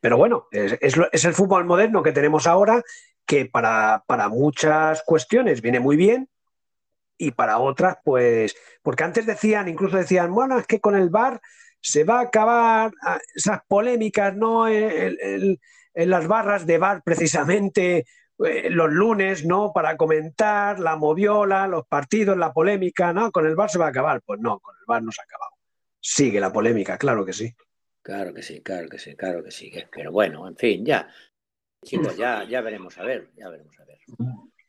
Pero 0.00 0.16
bueno, 0.16 0.48
es, 0.50 0.76
es, 0.80 1.24
el 1.24 1.34
fútbol 1.34 1.64
moderno 1.64 2.02
que 2.02 2.12
tenemos 2.12 2.46
ahora, 2.46 2.82
que 3.24 3.46
para, 3.46 4.02
para 4.06 4.28
muchas 4.28 5.02
cuestiones 5.04 5.62
viene 5.62 5.80
muy 5.80 5.96
bien, 5.96 6.28
y 7.18 7.30
para 7.30 7.58
otras, 7.58 7.96
pues, 8.04 8.54
porque 8.82 9.04
antes 9.04 9.24
decían, 9.24 9.68
incluso 9.68 9.96
decían, 9.96 10.34
bueno, 10.34 10.58
es 10.58 10.66
que 10.66 10.80
con 10.80 10.94
el 10.96 11.08
VAR 11.08 11.40
se 11.80 12.04
va 12.04 12.18
a 12.18 12.22
acabar 12.24 12.92
ah, 13.02 13.18
esas 13.34 13.60
polémicas, 13.66 14.36
¿no? 14.36 14.68
en 14.68 15.58
las 15.94 16.26
barras 16.26 16.66
de 16.66 16.76
VAR, 16.76 17.02
precisamente 17.02 18.04
eh, 18.44 18.68
los 18.70 18.90
lunes, 18.90 19.46
¿no? 19.46 19.72
Para 19.72 19.96
comentar 19.96 20.78
la 20.78 20.96
moviola, 20.96 21.66
los 21.66 21.86
partidos, 21.86 22.36
la 22.36 22.52
polémica, 22.52 23.12
¿no? 23.12 23.32
Con 23.32 23.46
el 23.46 23.54
VAR 23.54 23.70
se 23.70 23.78
va 23.78 23.86
a 23.86 23.90
acabar. 23.90 24.20
Pues 24.22 24.40
no, 24.40 24.58
con 24.58 24.74
el 24.76 24.84
VAR 24.86 25.02
no 25.02 25.10
se 25.10 25.22
ha 25.22 25.24
acabado. 25.24 25.52
Sigue 26.00 26.38
la 26.38 26.52
polémica, 26.52 26.98
claro 26.98 27.24
que 27.24 27.32
sí. 27.32 27.54
Claro 28.02 28.34
que 28.34 28.42
sí, 28.42 28.62
claro 28.62 28.88
que 28.88 28.98
sí, 28.98 29.16
claro 29.16 29.42
que 29.42 29.50
sí. 29.50 29.72
Pero 29.90 30.12
bueno, 30.12 30.46
en 30.46 30.56
fin, 30.56 30.84
ya. 30.84 31.08
Chicos, 31.82 32.16
ya, 32.16 32.44
ya 32.44 32.60
veremos 32.60 32.98
a 32.98 33.04
ver, 33.04 33.30
ya 33.36 33.48
veremos 33.48 33.74
a 33.80 33.84
ver. 33.84 33.98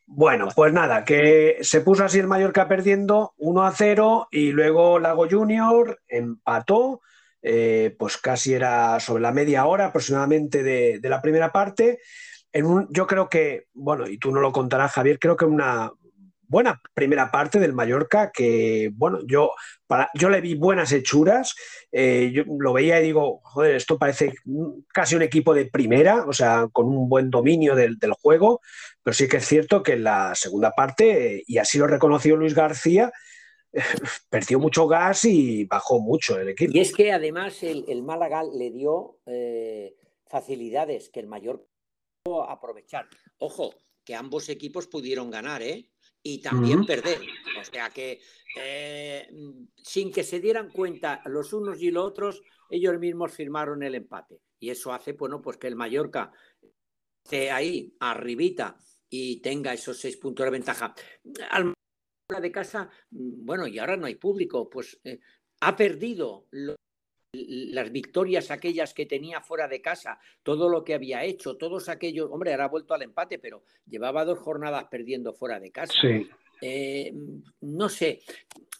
Bueno, 0.05 0.47
pues 0.55 0.71
nada, 0.71 1.03
que 1.03 1.57
se 1.61 1.81
puso 1.81 2.05
así 2.05 2.19
el 2.19 2.27
Mallorca 2.27 2.67
perdiendo 2.67 3.33
1 3.37 3.63
a 3.63 3.71
0 3.71 4.27
y 4.31 4.51
luego 4.51 4.99
Lago 4.99 5.27
Junior 5.29 5.99
empató, 6.07 7.01
eh, 7.41 7.95
pues 7.99 8.17
casi 8.17 8.53
era 8.53 8.99
sobre 8.99 9.23
la 9.23 9.33
media 9.33 9.65
hora 9.65 9.87
aproximadamente 9.87 10.63
de, 10.63 10.99
de 10.99 11.09
la 11.09 11.21
primera 11.21 11.51
parte 11.51 11.99
yo 12.89 13.07
creo 13.07 13.29
que, 13.29 13.65
bueno, 13.73 14.07
y 14.07 14.17
tú 14.17 14.31
no 14.31 14.39
lo 14.39 14.51
contarás, 14.51 14.93
Javier, 14.93 15.19
creo 15.19 15.35
que 15.35 15.45
una 15.45 15.91
buena 16.47 16.81
primera 16.93 17.29
parte 17.29 17.59
del 17.59 17.73
Mallorca 17.73 18.31
que, 18.31 18.89
bueno, 18.93 19.19
yo, 19.25 19.51
para, 19.85 20.09
yo 20.13 20.29
le 20.29 20.41
vi 20.41 20.55
buenas 20.55 20.91
hechuras, 20.91 21.55
eh, 21.91 22.31
yo 22.33 22.43
lo 22.59 22.73
veía 22.73 22.99
y 22.99 23.03
digo, 23.03 23.41
joder, 23.43 23.75
esto 23.75 23.97
parece 23.97 24.33
casi 24.93 25.15
un 25.15 25.21
equipo 25.21 25.53
de 25.53 25.65
primera, 25.65 26.25
o 26.25 26.33
sea, 26.33 26.67
con 26.71 26.87
un 26.87 27.09
buen 27.09 27.29
dominio 27.29 27.75
del, 27.75 27.97
juego, 28.21 28.61
pero 29.03 29.13
sí 29.13 29.27
que 29.27 29.37
es 29.37 29.45
cierto 29.45 29.83
que 29.83 29.93
en 29.93 30.03
la 30.03 30.33
segunda 30.35 30.71
parte, 30.71 31.43
y 31.45 31.57
así 31.57 31.77
lo 31.77 31.87
reconoció 31.87 32.35
Luis 32.35 32.55
García, 32.55 33.11
perdió 34.29 34.59
mucho 34.59 34.87
gas 34.87 35.25
y 35.25 35.65
bajó 35.65 35.99
mucho 35.99 36.39
el 36.39 36.49
equipo. 36.49 36.71
Y 36.73 36.79
es 36.79 36.93
que 36.93 37.11
además 37.11 37.61
el, 37.63 38.01
Málaga 38.03 38.43
le 38.43 38.71
dio 38.71 39.19
eh, 39.25 39.95
facilidades 40.25 41.09
que 41.09 41.19
el 41.19 41.27
Mallorca 41.27 41.66
aprovechar. 42.49 43.07
Ojo, 43.39 43.73
que 44.03 44.15
ambos 44.15 44.49
equipos 44.49 44.87
pudieron 44.87 45.29
ganar, 45.29 45.61
¿eh? 45.61 45.89
Y 46.23 46.41
también 46.41 46.85
perder. 46.85 47.21
O 47.59 47.63
sea 47.63 47.89
que 47.89 48.19
eh, 48.55 49.29
sin 49.75 50.11
que 50.11 50.23
se 50.23 50.39
dieran 50.39 50.69
cuenta 50.71 51.21
los 51.25 51.53
unos 51.53 51.81
y 51.81 51.91
los 51.91 52.05
otros, 52.05 52.41
ellos 52.69 52.97
mismos 52.99 53.33
firmaron 53.33 53.83
el 53.83 53.95
empate. 53.95 54.41
Y 54.59 54.69
eso 54.69 54.91
hace, 54.91 55.13
bueno, 55.13 55.41
pues 55.41 55.57
que 55.57 55.67
el 55.67 55.75
Mallorca 55.75 56.31
esté 57.23 57.51
ahí, 57.51 57.95
arribita, 57.99 58.77
y 59.09 59.41
tenga 59.41 59.73
esos 59.73 59.97
seis 59.97 60.17
puntos 60.17 60.45
de 60.45 60.51
ventaja. 60.51 60.93
Al 61.49 61.73
de 62.41 62.51
casa, 62.51 62.89
bueno, 63.09 63.67
y 63.67 63.79
ahora 63.79 63.95
no 63.95 64.05
hay 64.05 64.15
público, 64.15 64.69
pues 64.69 64.99
eh, 65.03 65.19
ha 65.61 65.75
perdido 65.75 66.47
las 67.33 67.91
victorias 67.91 68.51
aquellas 68.51 68.93
que 68.93 69.05
tenía 69.05 69.41
fuera 69.41 69.67
de 69.67 69.81
casa, 69.81 70.19
todo 70.43 70.69
lo 70.69 70.83
que 70.83 70.93
había 70.93 71.23
hecho, 71.23 71.57
todos 71.57 71.89
aquellos, 71.89 72.29
hombre, 72.31 72.51
ahora 72.51 72.65
ha 72.65 72.69
vuelto 72.69 72.93
al 72.93 73.01
empate, 73.01 73.39
pero 73.39 73.63
llevaba 73.85 74.25
dos 74.25 74.39
jornadas 74.39 74.85
perdiendo 74.89 75.33
fuera 75.33 75.59
de 75.59 75.71
casa. 75.71 75.93
Eh, 76.61 77.13
no 77.61 77.89
sé, 77.89 78.21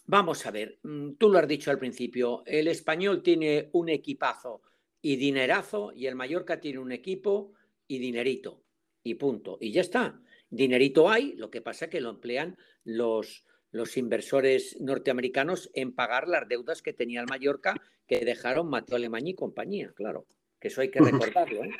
vamos 0.06 0.44
a 0.46 0.50
ver, 0.50 0.78
mm, 0.82 1.12
tú 1.12 1.28
lo 1.28 1.38
has 1.38 1.46
dicho 1.46 1.70
al 1.70 1.78
principio, 1.78 2.42
el 2.46 2.68
español 2.68 3.22
tiene 3.22 3.68
un 3.72 3.88
equipazo 3.88 4.62
y 5.00 5.16
dinerazo 5.16 5.92
y 5.94 6.06
el 6.06 6.16
Mallorca 6.16 6.60
tiene 6.60 6.78
un 6.78 6.90
equipo 6.90 7.52
y 7.86 7.98
dinerito 7.98 8.62
y 9.04 9.14
punto. 9.14 9.58
Y 9.60 9.72
ya 9.72 9.82
está. 9.82 10.20
Dinerito 10.50 11.08
hay, 11.08 11.34
lo 11.34 11.50
que 11.50 11.60
pasa 11.60 11.84
es 11.84 11.90
que 11.90 12.00
lo 12.00 12.10
emplean 12.10 12.56
los, 12.84 13.44
los 13.70 13.96
inversores 13.96 14.76
norteamericanos 14.80 15.70
en 15.74 15.94
pagar 15.94 16.28
las 16.28 16.48
deudas 16.48 16.82
que 16.82 16.92
tenía 16.92 17.20
el 17.20 17.26
Mallorca 17.26 17.74
que 18.06 18.24
dejaron 18.24 18.70
Mateo 18.70 18.96
Alemán 18.96 19.26
y 19.26 19.34
compañía, 19.34 19.92
claro, 19.94 20.26
que 20.58 20.68
eso 20.68 20.80
hay 20.80 20.90
que 20.90 21.00
recordarlo. 21.00 21.64
¿eh? 21.64 21.70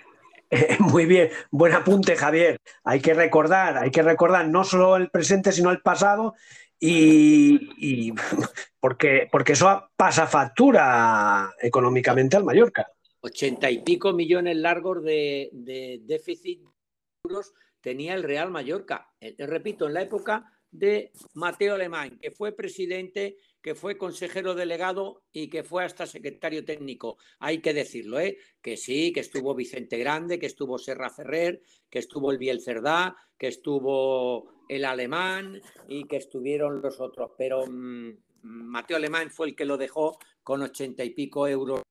Muy 0.80 1.06
bien, 1.06 1.30
buen 1.50 1.72
apunte 1.72 2.16
Javier. 2.16 2.58
Hay 2.84 3.00
que 3.00 3.14
recordar, 3.14 3.78
hay 3.78 3.90
que 3.90 4.02
recordar 4.02 4.48
no 4.48 4.64
solo 4.64 4.96
el 4.96 5.10
presente, 5.10 5.52
sino 5.52 5.70
el 5.70 5.80
pasado 5.80 6.34
y, 6.78 8.12
porque, 8.80 9.28
porque 9.30 9.52
eso 9.52 9.90
pasa 9.96 10.26
factura 10.26 11.54
económicamente 11.60 12.36
al 12.36 12.44
Mallorca. 12.44 12.86
Ochenta 13.20 13.70
y 13.70 13.82
pico 13.82 14.12
millones 14.12 14.56
largos 14.56 15.02
de, 15.02 15.50
de 15.52 16.00
déficit 16.04 16.60
euros 17.24 17.52
tenía 17.80 18.14
el 18.14 18.22
Real 18.22 18.50
Mallorca. 18.50 19.10
Eh, 19.20 19.34
repito, 19.38 19.86
en 19.86 19.94
la 19.94 20.02
época 20.02 20.57
de 20.70 21.12
Mateo 21.34 21.74
Alemán, 21.74 22.18
que 22.20 22.30
fue 22.30 22.52
presidente, 22.52 23.36
que 23.62 23.74
fue 23.74 23.98
consejero 23.98 24.54
delegado 24.54 25.22
y 25.32 25.48
que 25.48 25.62
fue 25.62 25.84
hasta 25.84 26.06
secretario 26.06 26.64
técnico. 26.64 27.18
Hay 27.38 27.60
que 27.60 27.74
decirlo, 27.74 28.20
¿eh? 28.20 28.38
que 28.62 28.76
sí, 28.76 29.12
que 29.12 29.20
estuvo 29.20 29.54
Vicente 29.54 29.98
Grande, 29.98 30.38
que 30.38 30.46
estuvo 30.46 30.78
Serra 30.78 31.10
Ferrer, 31.10 31.62
que 31.90 31.98
estuvo 31.98 32.30
el 32.30 32.38
Biel 32.38 32.60
Cerdá, 32.60 33.16
que 33.36 33.48
estuvo 33.48 34.64
el 34.68 34.84
Alemán 34.84 35.60
y 35.88 36.04
que 36.04 36.16
estuvieron 36.16 36.82
los 36.82 37.00
otros. 37.00 37.32
Pero 37.36 37.66
mm, 37.66 38.12
Mateo 38.42 38.96
Alemán 38.96 39.30
fue 39.30 39.48
el 39.48 39.56
que 39.56 39.64
lo 39.64 39.76
dejó 39.76 40.18
con 40.42 40.62
ochenta 40.62 41.04
y 41.04 41.10
pico 41.10 41.48
euros 41.48 41.82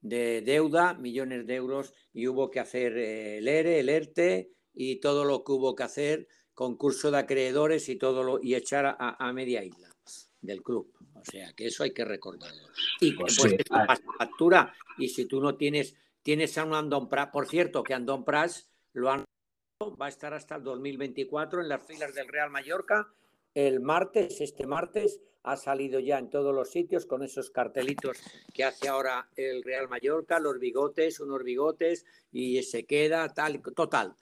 de 0.00 0.42
deuda, 0.42 0.94
millones 0.94 1.46
de 1.46 1.54
euros, 1.54 1.94
y 2.12 2.28
hubo 2.28 2.50
que 2.50 2.60
hacer 2.60 2.96
eh, 2.98 3.38
el 3.38 3.48
ERE, 3.48 3.80
el 3.80 3.88
ERTE 3.88 4.50
y 4.74 5.00
todo 5.00 5.24
lo 5.24 5.44
que 5.44 5.52
hubo 5.52 5.74
que 5.74 5.82
hacer 5.82 6.28
concurso 6.54 7.10
de 7.10 7.18
acreedores 7.18 7.88
y 7.88 7.96
todo 7.96 8.22
lo, 8.22 8.42
y 8.42 8.54
echar 8.54 8.96
a, 8.98 9.32
media 9.32 9.64
isla 9.64 9.90
del 10.40 10.62
club. 10.62 10.92
O 11.14 11.24
sea, 11.24 11.52
que 11.54 11.66
eso 11.66 11.82
hay 11.82 11.92
que 11.92 12.04
recordarlo. 12.04 12.68
Y 13.00 13.12
pues 13.12 13.38
factura, 14.18 14.74
y 14.98 15.08
si 15.08 15.26
tú 15.26 15.40
no 15.40 15.56
tienes, 15.56 15.96
tienes 16.22 16.56
a 16.58 16.64
un 16.64 16.74
Andon 16.74 17.08
Pras, 17.08 17.28
por 17.28 17.48
cierto, 17.48 17.82
que 17.82 17.94
Andon 17.94 18.24
Pras 18.24 18.68
lo 18.92 19.10
han 19.10 19.24
va 20.00 20.06
a 20.06 20.08
estar 20.08 20.32
hasta 20.32 20.56
el 20.56 20.62
2024 20.62 21.60
en 21.60 21.68
las 21.68 21.84
filas 21.84 22.14
del 22.14 22.28
Real 22.28 22.50
Mallorca. 22.50 23.08
El 23.54 23.80
martes, 23.80 24.40
este 24.40 24.66
martes, 24.66 25.20
ha 25.42 25.56
salido 25.56 26.00
ya 26.00 26.18
en 26.18 26.30
todos 26.30 26.54
los 26.54 26.70
sitios 26.70 27.04
con 27.04 27.22
esos 27.22 27.50
cartelitos 27.50 28.18
que 28.54 28.64
hace 28.64 28.88
ahora 28.88 29.28
el 29.36 29.62
Real 29.62 29.88
Mallorca, 29.88 30.38
los 30.38 30.58
bigotes, 30.58 31.20
unos 31.20 31.42
bigotes, 31.42 32.06
y 32.32 32.62
se 32.62 32.84
queda 32.86 33.32
tal, 33.34 33.60
total 33.60 34.14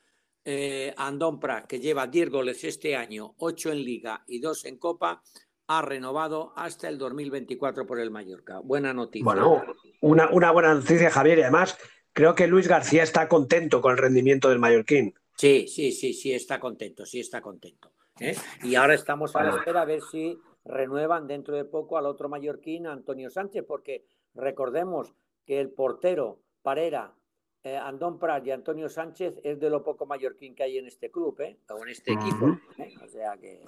eh, 0.45 0.95
Andón 0.97 1.39
Prat, 1.39 1.67
que 1.67 1.81
lleva 1.81 2.07
10 2.07 2.31
goles 2.31 2.65
este 2.65 2.97
año, 2.97 3.35
8 3.39 3.73
en 3.73 3.85
Liga 3.85 4.25
y 4.27 4.41
2 4.41 4.65
en 4.67 4.79
Copa, 4.79 5.23
ha 5.69 5.83
renovado 5.83 6.53
hasta 6.57 6.89
el 6.89 6.99
2024 6.99 7.87
por 7.87 8.01
el 8.01 8.11
Mallorca. 8.11 8.61
Buena 8.61 8.93
noticia. 8.93 9.25
Bueno, 9.25 9.63
una, 10.01 10.31
una 10.31 10.51
buena 10.51 10.75
noticia, 10.75 11.11
Javier, 11.11 11.39
y 11.39 11.43
además 11.43 11.79
creo 12.13 12.35
que 12.35 12.47
Luis 12.47 12.69
García 12.69 13.03
está 13.03 13.29
contento 13.29 13.81
con 13.81 13.93
el 13.93 13.99
rendimiento 13.99 14.49
del 14.49 14.59
Mallorquín. 14.59 15.15
Sí, 15.37 15.67
sí, 15.67 15.93
sí, 15.93 16.13
sí, 16.13 16.33
está 16.33 16.61
contento, 16.61 17.07
sí 17.07 17.21
está 17.21 17.41
contento. 17.41 17.93
¿eh? 18.21 18.37
Y 18.63 18.75
ahora 18.75 18.95
estamos 18.95 19.35
a 19.35 19.43
la 19.43 19.57
espera 19.57 19.83
a 19.83 19.87
ver 19.87 20.01
si 20.11 20.39
renuevan 20.65 21.27
dentro 21.27 21.57
de 21.57 21.65
poco 21.65 21.99
al 21.99 22.07
otro 22.07 22.29
mallorquín, 22.29 22.87
Antonio 22.87 23.31
Sánchez, 23.31 23.65
porque 23.67 24.05
recordemos 24.35 25.15
que 25.47 25.61
el 25.61 25.71
portero 25.71 26.41
Parera 26.63 27.15
eh, 27.65 27.77
Andón 27.77 28.19
Prat 28.19 28.47
y 28.47 28.51
Antonio 28.51 28.89
Sánchez 28.89 29.35
es 29.43 29.61
de 29.61 29.71
lo 29.71 29.83
poco 29.83 30.07
mallorquín 30.07 30.55
que 30.55 30.65
hay 30.65 30.79
en 30.79 30.87
este 30.87 31.11
club, 31.11 31.41
¿eh? 31.41 31.57
o 31.71 31.83
en 31.83 31.89
este 31.91 32.13
equipo. 32.13 32.59
¿eh? 32.79 32.95
O 33.03 33.09
sea 33.09 33.37
que, 33.41 33.63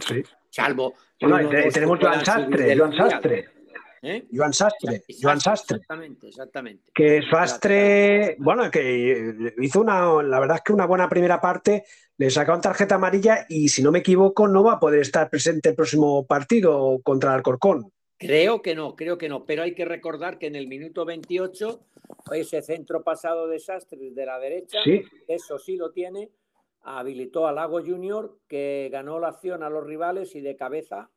salvo. 0.50 0.94
tenemos 1.18 1.98
Joan 2.00 2.24
Sastre, 2.24 2.76
Joan 2.76 2.96
Sastre. 2.96 3.48
¿Eh? 4.02 4.26
Joan 4.30 4.52
Sastre, 4.52 5.04
Joan 5.22 5.40
Sastre. 5.40 5.76
Exactamente, 5.76 6.28
exactamente. 6.28 6.92
Que 6.94 7.22
Sastre, 7.30 8.36
bueno, 8.38 8.70
que 8.70 9.52
hizo 9.58 9.80
una, 9.80 10.22
la 10.22 10.40
verdad 10.40 10.58
es 10.58 10.62
que 10.62 10.74
una 10.74 10.86
buena 10.86 11.08
primera 11.08 11.40
parte, 11.40 11.84
le 12.18 12.30
sacaron 12.30 12.60
tarjeta 12.60 12.96
amarilla 12.96 13.46
y 13.48 13.68
si 13.68 13.82
no 13.82 13.90
me 13.90 14.00
equivoco 14.00 14.46
no 14.46 14.62
va 14.62 14.74
a 14.74 14.80
poder 14.80 15.00
estar 15.00 15.30
presente 15.30 15.70
el 15.70 15.74
próximo 15.74 16.26
partido 16.26 17.00
contra 17.02 17.30
el 17.30 17.36
Alcorcón. 17.36 17.92
Creo 18.18 18.62
que 18.62 18.74
no, 18.74 18.94
creo 18.94 19.18
que 19.18 19.28
no, 19.28 19.44
pero 19.44 19.62
hay 19.62 19.74
que 19.74 19.84
recordar 19.84 20.38
que 20.38 20.46
en 20.46 20.56
el 20.56 20.68
minuto 20.68 21.04
28 21.04 21.80
ese 22.32 22.62
centro 22.62 23.02
pasado 23.02 23.46
desastre 23.46 24.10
de 24.10 24.26
la 24.26 24.38
derecha, 24.38 24.78
eso 25.28 25.58
sí 25.58 25.76
lo 25.76 25.92
tiene, 25.92 26.30
habilitó 26.82 27.46
a 27.46 27.52
Lago 27.52 27.80
Junior 27.82 28.38
que 28.48 28.88
ganó 28.92 29.18
la 29.18 29.28
acción 29.28 29.62
a 29.62 29.70
los 29.70 29.84
rivales 29.84 30.34
y 30.34 30.40
de 30.40 30.56
cabeza 30.56 31.10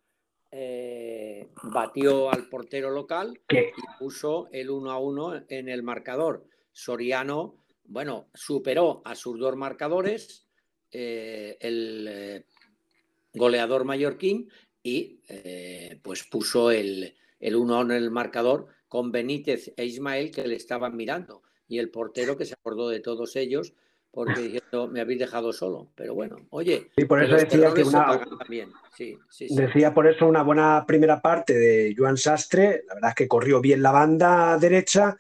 eh, 0.50 1.50
batió 1.64 2.32
al 2.32 2.48
portero 2.48 2.90
local 2.90 3.38
y 3.50 3.98
puso 4.00 4.48
el 4.54 4.70
1 4.70 4.92
a 4.92 4.98
1 4.98 5.44
en 5.50 5.68
el 5.68 5.84
marcador. 5.84 6.46
Soriano, 6.72 7.66
bueno, 7.84 8.30
superó 8.34 9.02
a 9.04 9.16
sus 9.16 9.38
dos 9.40 9.58
marcadores, 9.58 10.48
eh, 10.92 11.58
el, 11.60 12.08
eh, 12.10 12.46
goleador 13.34 13.84
mallorquín, 13.84 14.50
y 14.82 15.20
pues 16.02 16.24
puso 16.24 16.72
el, 16.72 17.14
el 17.42 17.56
1 17.58 17.82
en 17.82 17.92
el 17.92 18.10
marcador 18.10 18.68
con 18.88 19.12
Benítez 19.12 19.74
e 19.76 19.86
Ismael 19.86 20.32
que 20.32 20.48
le 20.48 20.56
estaban 20.56 20.96
mirando 20.96 21.44
y 21.68 21.80
el 21.80 21.90
portero 21.90 22.38
que 22.38 22.46
se 22.46 22.54
acordó 22.54 22.90
de 22.90 23.00
todos 23.00 23.36
ellos 23.36 23.74
porque 24.12 24.42
diciendo 24.42 24.88
me 24.88 25.02
habéis 25.02 25.20
dejado 25.20 25.54
solo. 25.54 25.90
Pero 25.96 26.16
bueno, 26.16 26.38
oye, 26.50 26.90
y 26.96 27.06
por 27.06 27.24
eso 27.24 27.36
decía 27.36 27.74
que 27.74 27.84
una, 27.84 28.20
decía 29.50 29.94
por 29.94 30.08
eso 30.08 30.28
una 30.28 30.44
buena 30.44 30.86
primera 30.88 31.22
parte 31.22 31.54
de 31.54 31.94
Joan 31.98 32.18
Sastre, 32.18 32.84
la 32.88 32.96
verdad 32.96 33.10
es 33.10 33.16
que 33.16 33.28
corrió 33.28 33.62
bien 33.62 33.82
la 33.82 33.92
banda 33.92 34.58
derecha 34.58 35.18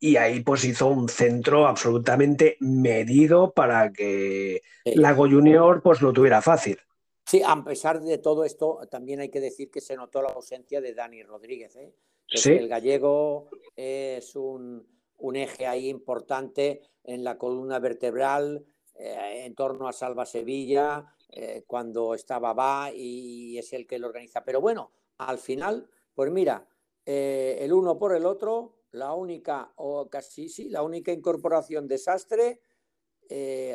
y 0.00 0.16
ahí 0.16 0.40
pues 0.40 0.64
hizo 0.64 0.86
un 0.86 1.08
centro 1.08 1.66
absolutamente 1.66 2.56
medido 2.60 3.52
para 3.52 3.92
que 3.92 4.62
Lago 4.84 5.28
Junior 5.28 5.82
pues 5.82 6.00
lo 6.00 6.12
tuviera 6.12 6.40
fácil. 6.40 6.78
Sí, 7.26 7.42
a 7.46 7.62
pesar 7.62 8.00
de 8.00 8.16
todo 8.16 8.44
esto, 8.44 8.80
también 8.90 9.20
hay 9.20 9.28
que 9.28 9.40
decir 9.40 9.70
que 9.70 9.82
se 9.82 9.96
notó 9.96 10.22
la 10.22 10.30
ausencia 10.30 10.80
de 10.80 10.94
Dani 10.94 11.22
Rodríguez. 11.22 11.76
¿eh? 11.76 11.92
El 12.30 12.68
gallego 12.68 13.48
es 13.74 14.36
un, 14.36 14.86
eje 15.34 15.66
ahí 15.66 15.88
importante 15.88 16.82
en 17.04 17.24
la 17.24 17.38
columna 17.38 17.78
vertebral 17.78 18.64
eh, 18.94 19.44
en 19.44 19.54
torno 19.54 19.88
a 19.88 19.92
Salva 19.92 20.26
Sevilla, 20.26 21.06
eh, 21.30 21.64
cuando 21.66 22.14
estaba 22.14 22.52
va 22.52 22.90
y 22.94 23.56
es 23.58 23.72
el 23.72 23.86
que 23.86 23.98
lo 23.98 24.08
organiza. 24.08 24.44
Pero 24.44 24.60
bueno, 24.60 24.92
al 25.18 25.38
final, 25.38 25.88
pues 26.14 26.30
mira, 26.30 26.66
el 27.04 27.72
uno 27.72 27.98
por 27.98 28.14
el 28.14 28.26
otro, 28.26 28.82
la 28.90 29.14
única, 29.14 29.72
o 29.76 30.10
casi 30.10 30.50
sí, 30.50 30.68
la 30.68 30.82
única 30.82 31.10
incorporación 31.10 31.88
desastre, 31.88 32.60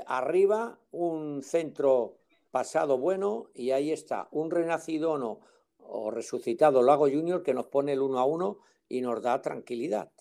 arriba, 0.05 0.79
un 0.91 1.41
centro 1.41 2.19
pasado 2.53 2.99
bueno 2.99 3.49
y 3.55 3.71
ahí 3.71 3.91
está, 3.91 4.27
un 4.29 4.51
renacido 4.51 5.17
no, 5.17 5.39
o 5.87 6.11
resucitado 6.11 6.81
Lago 6.81 7.09
Junior 7.09 7.43
que 7.43 7.53
nos 7.53 7.67
pone 7.67 7.93
el 7.93 8.01
uno 8.01 8.19
a 8.19 8.25
uno 8.25 8.59
y 8.87 9.01
nos 9.01 9.21
da 9.21 9.41
tranquilidad. 9.41 10.11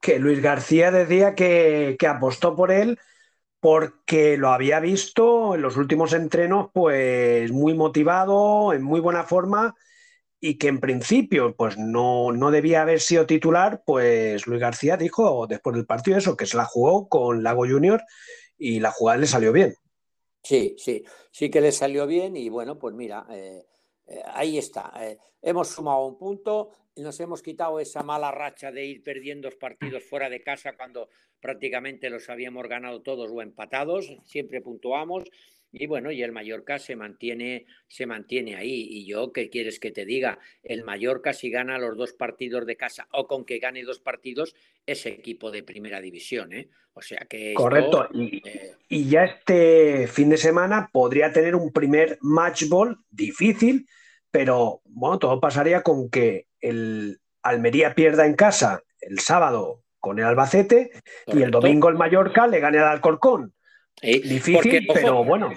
Que 0.00 0.18
Luis 0.18 0.40
García 0.40 0.90
decía 0.90 1.34
que, 1.34 1.96
apostó 2.08 2.56
por 2.56 2.72
él 2.72 2.98
porque 3.60 4.36
lo 4.36 4.48
había 4.48 4.80
visto 4.80 5.54
en 5.54 5.62
los 5.62 5.76
últimos 5.76 6.12
entrenos 6.12 6.70
pues 6.72 7.52
muy 7.52 7.74
motivado, 7.74 8.72
en 8.72 8.82
muy 8.82 9.00
buena 9.00 9.22
forma 9.22 9.74
y 10.40 10.58
que 10.58 10.66
en 10.66 10.80
principio 10.80 11.54
pues 11.54 11.78
no, 11.78 12.32
no, 12.32 12.50
debía 12.50 12.82
haber 12.82 13.00
sido 13.00 13.26
titular, 13.26 13.82
pues 13.86 14.48
Luis 14.48 14.60
García 14.60 14.96
dijo 14.96 15.46
después 15.46 15.76
del 15.76 15.86
partido 15.86 16.18
eso, 16.18 16.36
que 16.36 16.46
se 16.46 16.56
la 16.56 16.64
jugó 16.64 17.08
con 17.08 17.44
Lago 17.44 17.64
Junior 17.64 18.02
y 18.58 18.80
la 18.80 18.90
jugada 18.90 19.18
le 19.18 19.26
salió 19.28 19.52
bien. 19.52 19.76
Sí, 20.42 20.74
sí, 20.76 21.04
sí 21.30 21.50
que 21.50 21.60
le 21.60 21.70
salió 21.70 22.06
bien 22.06 22.36
y 22.36 22.48
bueno, 22.48 22.78
pues 22.78 22.94
mira, 22.94 23.26
eh, 23.30 23.64
ahí 24.26 24.58
está. 24.58 24.92
Eh, 25.00 25.18
hemos 25.40 25.68
sumado 25.68 26.06
un 26.06 26.18
punto, 26.18 26.70
y 26.94 27.02
nos 27.02 27.18
hemos 27.20 27.42
quitado 27.42 27.80
esa 27.80 28.02
mala 28.02 28.30
racha 28.30 28.70
de 28.70 28.84
ir 28.84 29.02
perdiendo 29.02 29.48
partidos 29.58 30.04
fuera 30.04 30.28
de 30.28 30.42
casa 30.42 30.76
cuando 30.76 31.08
prácticamente 31.40 32.10
los 32.10 32.28
habíamos 32.28 32.68
ganado 32.68 33.02
todos 33.02 33.30
o 33.32 33.42
empatados, 33.42 34.16
siempre 34.24 34.60
puntuamos 34.60 35.24
y 35.72 35.86
bueno, 35.86 36.12
y 36.12 36.22
el 36.22 36.32
Mallorca 36.32 36.78
se 36.78 36.96
mantiene, 36.96 37.64
se 37.88 38.04
mantiene 38.04 38.56
ahí. 38.56 38.86
Y 38.90 39.06
yo, 39.06 39.32
¿qué 39.32 39.48
quieres 39.48 39.80
que 39.80 39.90
te 39.90 40.04
diga? 40.04 40.38
El 40.62 40.84
Mallorca, 40.84 41.32
si 41.32 41.50
gana 41.50 41.78
los 41.78 41.96
dos 41.96 42.12
partidos 42.12 42.66
de 42.66 42.76
casa 42.76 43.08
o 43.12 43.26
con 43.26 43.46
que 43.46 43.58
gane 43.58 43.82
dos 43.82 43.98
partidos, 43.98 44.54
es 44.84 45.06
equipo 45.06 45.50
de 45.50 45.62
primera 45.62 46.02
división. 46.02 46.52
¿eh? 46.52 46.68
O 46.92 47.00
sea 47.00 47.20
que. 47.28 47.54
Correcto. 47.54 48.06
Eh, 48.14 48.74
y, 48.90 49.08
ya 49.08 49.24
este 49.24 50.06
fin 50.08 50.28
de 50.28 50.36
semana 50.36 50.90
podría 50.92 51.32
tener 51.32 51.56
un 51.56 51.72
primer 51.72 52.18
match 52.20 52.68
ball 52.68 52.98
difícil, 53.10 53.88
pero 54.32 54.80
bueno, 54.86 55.20
todo 55.20 55.38
pasaría 55.38 55.82
con 55.82 56.10
que 56.10 56.48
el 56.60 57.20
Almería 57.42 57.94
pierda 57.94 58.26
en 58.26 58.34
casa 58.34 58.82
el 59.00 59.20
sábado 59.20 59.82
con 60.00 60.18
el 60.18 60.24
Albacete 60.24 60.90
y 61.26 61.42
el 61.42 61.52
domingo 61.52 61.88
el 61.88 61.96
Mallorca 61.96 62.48
le 62.48 62.58
gane 62.58 62.78
al 62.78 62.88
Alcorcón. 62.88 63.54
Difícil, 64.02 64.88
pero 64.92 65.22
bueno. 65.22 65.52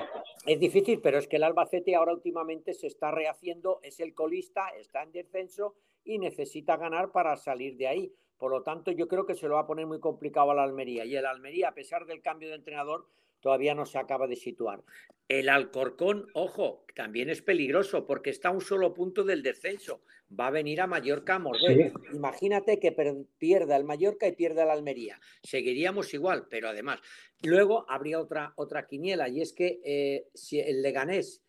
Es 0.46 0.60
difícil, 0.60 1.00
pero 1.02 1.18
es 1.18 1.28
que 1.28 1.38
el 1.38 1.44
Albacete 1.44 1.96
ahora 1.96 2.14
últimamente 2.14 2.76
se 2.76 2.86
está 2.86 3.10
rehaciendo, 3.10 3.80
es 3.82 4.00
el 4.00 4.14
colista, 4.14 4.68
está 4.78 5.02
en 5.02 5.12
descenso 5.12 5.76
y 6.04 6.20
necesita 6.20 6.78
ganar 6.78 7.12
para 7.12 7.36
salir 7.38 7.78
de 7.78 7.88
ahí. 7.88 8.14
Por 8.38 8.52
lo 8.52 8.62
tanto, 8.62 8.92
yo 8.92 9.08
creo 9.08 9.26
que 9.26 9.34
se 9.34 9.48
lo 9.48 9.56
va 9.56 9.62
a 9.62 9.68
poner 9.68 9.88
muy 9.88 10.00
complicado 10.00 10.52
a 10.52 10.56
la 10.56 10.64
Almería. 10.64 11.06
Y 11.06 11.16
el 11.16 11.26
Almería, 11.26 11.70
a 11.70 11.74
pesar 11.74 12.06
del 12.06 12.22
cambio 12.22 12.50
de 12.50 12.56
entrenador, 12.56 13.08
todavía 13.46 13.76
no 13.76 13.86
se 13.86 14.00
acaba 14.00 14.26
de 14.26 14.36
situar. 14.36 14.82
El 15.28 15.50
Alcorcón, 15.50 16.26
ojo, 16.34 16.84
también 16.96 17.30
es 17.30 17.44
peligroso 17.44 18.08
porque 18.08 18.32
está 18.32 18.48
a 18.48 18.54
un 18.54 18.62
solo 18.62 18.92
punto 18.92 19.24
del 19.24 19.44
descenso. 19.44 20.02
Va 20.28 20.48
a 20.48 20.52
venir 20.52 20.82
a 20.82 20.88
Mallorca 20.88 21.36
a 21.36 21.40
morder. 21.40 21.94
Imagínate 22.12 22.80
que 22.80 22.92
pierda 23.38 23.78
el 23.78 23.84
Mallorca 23.84 24.28
y 24.28 24.32
pierda 24.32 24.64
el 24.64 24.72
Almería. 24.72 25.20
Seguiríamos 25.44 26.12
igual, 26.16 26.48
pero 26.50 26.70
además. 26.70 27.02
Luego 27.44 27.86
habría 27.88 28.20
otra, 28.20 28.54
otra 28.56 28.88
quiniela 28.88 29.30
y 29.30 29.42
es 29.42 29.54
que 29.54 29.80
eh, 29.86 30.28
si 30.34 30.60
el 30.60 30.82
Leganés 30.82 31.44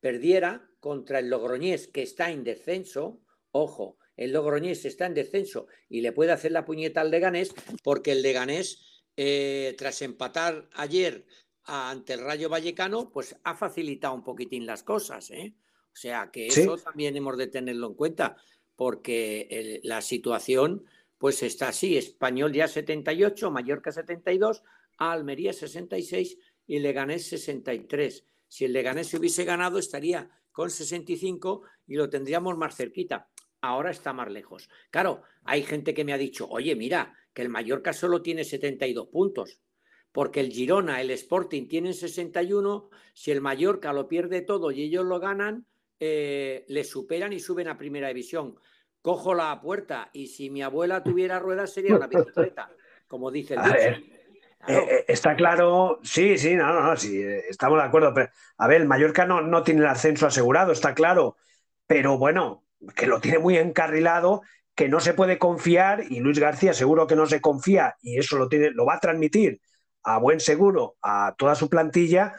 perdiera 0.00 0.70
contra 0.80 1.18
el 1.18 1.28
Logroñés, 1.28 1.86
que 1.86 2.00
está 2.00 2.30
en 2.30 2.44
descenso, 2.44 3.20
ojo, 3.50 3.98
el 4.16 4.32
Logroñés 4.32 4.86
está 4.86 5.04
en 5.04 5.12
descenso 5.12 5.66
y 5.90 6.00
le 6.00 6.12
puede 6.12 6.32
hacer 6.32 6.52
la 6.52 6.64
puñeta 6.64 7.02
al 7.02 7.10
Leganés 7.10 7.54
porque 7.84 8.12
el 8.12 8.22
Leganés 8.22 9.02
eh, 9.18 9.74
tras 9.76 10.00
empatar 10.00 10.70
ayer 10.72 11.26
ante 11.64 12.14
el 12.14 12.20
Rayo 12.20 12.48
Vallecano, 12.48 13.10
pues 13.10 13.36
ha 13.44 13.54
facilitado 13.54 14.14
un 14.14 14.24
poquitín 14.24 14.66
las 14.66 14.82
cosas. 14.82 15.30
¿eh? 15.30 15.54
O 15.92 15.96
sea 15.96 16.30
que 16.30 16.48
eso 16.48 16.76
también 16.78 17.16
hemos 17.16 17.36
de 17.36 17.46
tenerlo 17.46 17.88
en 17.88 17.94
cuenta, 17.94 18.36
porque 18.76 19.80
la 19.84 20.00
situación 20.00 20.84
pues 21.18 21.42
está 21.44 21.68
así, 21.68 21.96
Español 21.96 22.52
ya 22.52 22.66
78, 22.66 23.48
Mallorca 23.50 23.92
72, 23.92 24.64
Almería 24.98 25.52
66 25.52 26.36
y 26.66 26.78
Leganés 26.80 27.28
63. 27.28 28.24
Si 28.48 28.64
el 28.64 28.72
Leganés 28.72 29.06
se 29.06 29.18
hubiese 29.18 29.44
ganado 29.44 29.78
estaría 29.78 30.28
con 30.50 30.68
65 30.68 31.62
y 31.86 31.94
lo 31.94 32.10
tendríamos 32.10 32.56
más 32.56 32.74
cerquita. 32.76 33.30
Ahora 33.60 33.92
está 33.92 34.12
más 34.12 34.32
lejos. 34.32 34.68
Claro, 34.90 35.22
hay 35.44 35.62
gente 35.62 35.94
que 35.94 36.04
me 36.04 36.12
ha 36.12 36.18
dicho, 36.18 36.48
oye, 36.50 36.74
mira, 36.74 37.14
que 37.32 37.42
el 37.42 37.48
Mallorca 37.48 37.92
solo 37.92 38.20
tiene 38.20 38.42
72 38.42 39.06
puntos, 39.06 39.60
porque 40.12 40.40
el 40.40 40.52
Girona, 40.52 41.00
el 41.00 41.10
Sporting 41.10 41.66
tienen 41.66 41.94
61, 41.94 42.90
si 43.14 43.30
el 43.30 43.40
Mallorca 43.40 43.92
lo 43.92 44.08
pierde 44.08 44.42
todo 44.42 44.70
y 44.70 44.82
ellos 44.82 45.04
lo 45.04 45.18
ganan, 45.18 45.66
eh, 45.98 46.64
le 46.68 46.84
superan 46.84 47.32
y 47.32 47.40
suben 47.40 47.68
a 47.68 47.78
primera 47.78 48.08
división. 48.08 48.56
Cojo 49.00 49.34
la 49.34 49.60
puerta 49.60 50.10
y 50.12 50.28
si 50.28 50.50
mi 50.50 50.62
abuela 50.62 51.02
tuviera 51.02 51.38
ruedas 51.38 51.72
sería 51.72 51.96
una 51.96 52.06
bicicleta, 52.06 52.70
como 53.08 53.30
dice 53.30 53.54
el 53.54 53.60
eh, 54.68 54.76
eh, 54.78 55.04
está 55.08 55.34
claro, 55.34 55.98
sí, 56.04 56.38
sí, 56.38 56.54
no, 56.54 56.72
no, 56.72 56.96
sí, 56.96 57.20
estamos 57.48 57.78
de 57.78 57.84
acuerdo. 57.84 58.14
Pero, 58.14 58.28
a 58.58 58.68
ver, 58.68 58.82
el 58.82 58.86
Mallorca 58.86 59.26
no, 59.26 59.40
no 59.40 59.64
tiene 59.64 59.80
el 59.80 59.86
ascenso 59.86 60.26
asegurado, 60.26 60.70
está 60.70 60.94
claro. 60.94 61.36
Pero 61.86 62.16
bueno, 62.16 62.64
que 62.94 63.06
lo 63.06 63.20
tiene 63.20 63.38
muy 63.38 63.56
encarrilado 63.56 64.42
que 64.74 64.88
no 64.88 65.00
se 65.00 65.14
puede 65.14 65.38
confiar 65.38 66.04
y 66.08 66.20
Luis 66.20 66.38
García 66.38 66.74
seguro 66.74 67.06
que 67.06 67.16
no 67.16 67.26
se 67.26 67.40
confía 67.40 67.96
y 68.00 68.18
eso 68.18 68.38
lo, 68.38 68.48
tiene, 68.48 68.70
lo 68.70 68.86
va 68.86 68.94
a 68.94 69.00
transmitir 69.00 69.60
a 70.04 70.18
buen 70.18 70.40
seguro 70.40 70.96
a 71.02 71.34
toda 71.36 71.54
su 71.54 71.68
plantilla, 71.68 72.34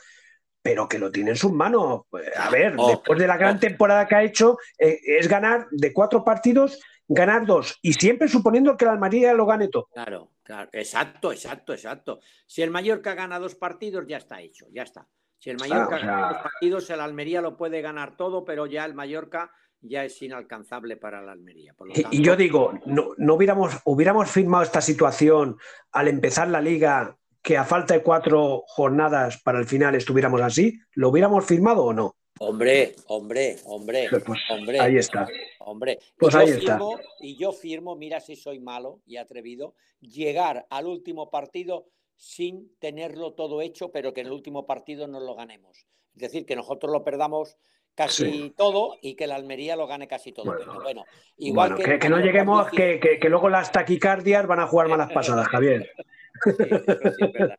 pero 0.62 0.88
que 0.88 0.98
lo 0.98 1.12
tiene 1.12 1.32
en 1.32 1.36
sus 1.36 1.52
manos. 1.52 2.04
A 2.38 2.50
ver, 2.50 2.76
oh, 2.78 2.88
después 2.88 3.20
de 3.20 3.28
la 3.28 3.38
gran 3.38 3.60
temporada 3.60 4.08
que 4.08 4.16
ha 4.16 4.24
hecho, 4.24 4.58
eh, 4.80 5.00
es 5.06 5.28
ganar 5.28 5.68
de 5.72 5.92
cuatro 5.92 6.24
partidos, 6.24 6.80
ganar 7.08 7.46
dos 7.46 7.78
y 7.82 7.94
siempre 7.94 8.28
suponiendo 8.28 8.78
que 8.78 8.86
la 8.86 8.94
Almería 8.94 9.34
lo 9.34 9.46
gane 9.46 9.68
todo. 9.68 9.90
Claro, 9.94 10.32
claro, 10.42 10.70
exacto, 10.72 11.32
exacto, 11.32 11.74
exacto. 11.74 12.20
Si 12.48 12.62
el 12.62 12.72
Mallorca 12.72 13.14
gana 13.14 13.40
dos 13.40 13.56
partidos, 13.56 14.06
ya 14.08 14.18
está 14.18 14.42
hecho, 14.42 14.68
ya 14.72 14.84
está. 14.84 15.08
Si 15.38 15.50
el 15.50 15.58
Mallorca 15.58 15.98
gana 15.98 16.30
dos 16.30 16.42
partidos, 16.44 16.90
el 16.90 17.02
Almería 17.02 17.42
lo 17.42 17.58
puede 17.58 17.82
ganar 17.82 18.16
todo, 18.16 18.46
pero 18.46 18.66
ya 18.66 18.86
el 18.86 18.94
Mallorca 18.94 19.52
ya 19.82 20.06
es 20.06 20.22
inalcanzable 20.22 20.96
para 20.96 21.22
la 21.22 21.34
Almería. 21.34 21.76
Y 22.12 22.24
yo 22.24 22.38
digo, 22.38 22.74
no, 22.86 23.10
no 23.18 23.34
hubiéramos, 23.34 23.80
hubiéramos 23.84 24.32
firmado 24.32 24.64
esta 24.64 24.80
situación 24.80 25.58
al 25.92 26.08
empezar 26.08 26.48
la 26.48 26.62
liga 26.62 27.18
que 27.44 27.58
a 27.58 27.66
falta 27.66 27.94
de 27.94 28.02
cuatro 28.02 28.64
jornadas 28.68 29.38
para 29.42 29.60
el 29.60 29.66
final 29.66 29.96
estuviéramos 29.96 30.42
así, 30.42 30.80
¿lo 30.94 31.10
hubiéramos 31.10 31.46
firmado 31.46 31.84
o 31.84 31.94
no? 31.94 32.16
Hombre, 32.40 32.96
hombre, 33.08 33.58
hombre, 33.66 34.08
pues, 34.26 34.40
hombre. 34.50 34.80
Ahí 34.80 34.98
está. 34.98 35.28
Hombre, 35.60 36.00
pues 36.18 36.34
y 36.34 36.38
ahí 36.38 36.50
está. 36.50 36.80
y 37.20 37.38
yo 37.38 37.52
firmo, 37.52 37.96
mira 37.96 38.20
si 38.22 38.36
soy 38.36 38.60
malo 38.60 39.02
y 39.06 39.18
atrevido, 39.18 39.76
llegar 40.00 40.66
al 40.70 40.88
último 40.88 41.30
partido 41.30 41.86
sin 42.16 42.76
tenerlo 42.80 43.34
todo 43.34 43.62
hecho, 43.62 43.92
pero 43.92 44.14
que 44.14 44.22
en 44.22 44.28
el 44.28 44.34
último 44.34 44.66
partido 44.66 45.08
no 45.08 45.20
lo 45.20 45.36
ganemos. 45.36 45.86
Es 46.16 46.22
decir, 46.22 46.46
que 46.46 46.56
nosotros 46.56 46.92
lo 46.92 47.04
perdamos 47.04 47.58
casi 47.94 48.52
todo 48.58 48.96
y 49.02 49.16
que 49.16 49.28
la 49.28 49.36
Almería 49.36 49.76
lo 49.76 49.86
gane 49.86 50.08
casi 50.08 50.32
todo. 50.32 50.56
Bueno, 50.82 51.06
igual 51.38 51.76
que, 51.76 52.10
no 52.10 52.20
lleguemos, 52.20 52.70
que, 52.72 53.00
que, 53.00 53.30
luego 53.30 53.50
las 53.50 53.72
taquicardias 53.72 54.48
van 54.48 54.60
a 54.62 54.68
jugar 54.68 54.88
malas 54.90 55.12
pasadas, 55.12 55.48
Javier. 55.48 55.92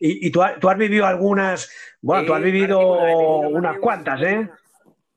y, 0.00 0.30
tú, 0.30 0.42
has 0.42 0.78
vivido 0.78 1.06
algunas, 1.06 1.70
bueno, 2.00 2.26
tú 2.26 2.34
has 2.34 2.42
vivido, 2.42 2.80
unas 3.48 3.78
cuantas, 3.78 4.20
¿eh? 4.22 4.48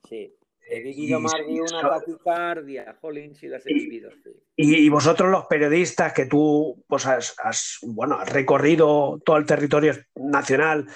Sí. 0.08 0.36
He 0.70 0.80
vivido 0.80 1.20
más 1.20 1.34
de 1.34 1.62
una 1.62 1.90
taquicardia, 1.90 2.96
jolín, 3.00 3.36
sí 3.36 3.48
las 3.48 3.66
he 3.68 3.74
vivido. 3.74 4.10
Y, 4.56 4.90
vosotros 4.90 5.30
los 5.30 5.46
periodistas 5.46 6.14
que 6.14 6.26
tú 6.26 6.84
pues 6.88 7.06
has, 7.06 7.78
bueno, 7.84 8.18
has 8.18 8.32
recorrido 8.32 9.22
todo 9.24 9.38
el 9.38 9.46
territorio 9.46 9.94
nacional 10.16 10.88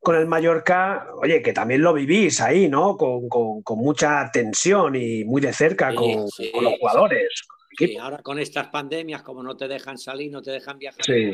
con 0.00 0.16
el 0.16 0.26
Mallorca, 0.26 1.08
oye, 1.14 1.40
que 1.40 1.54
también 1.54 1.80
lo 1.80 1.94
vivís 1.94 2.40
ahí, 2.42 2.68
¿no? 2.68 2.98
Con, 2.98 3.62
mucha 3.78 4.30
tensión 4.30 4.94
y 4.94 5.24
muy 5.24 5.40
de 5.40 5.52
cerca 5.52 5.94
con, 5.94 6.26
los 6.62 6.78
jugadores. 6.78 7.46
Sí, 7.76 7.96
ahora 7.96 8.18
con 8.18 8.38
estas 8.38 8.68
pandemias, 8.68 9.22
como 9.22 9.42
no 9.42 9.56
te 9.56 9.68
dejan 9.68 9.98
salir, 9.98 10.30
no 10.30 10.42
te 10.42 10.50
dejan 10.50 10.78
viajar. 10.78 11.04
Sí. 11.04 11.32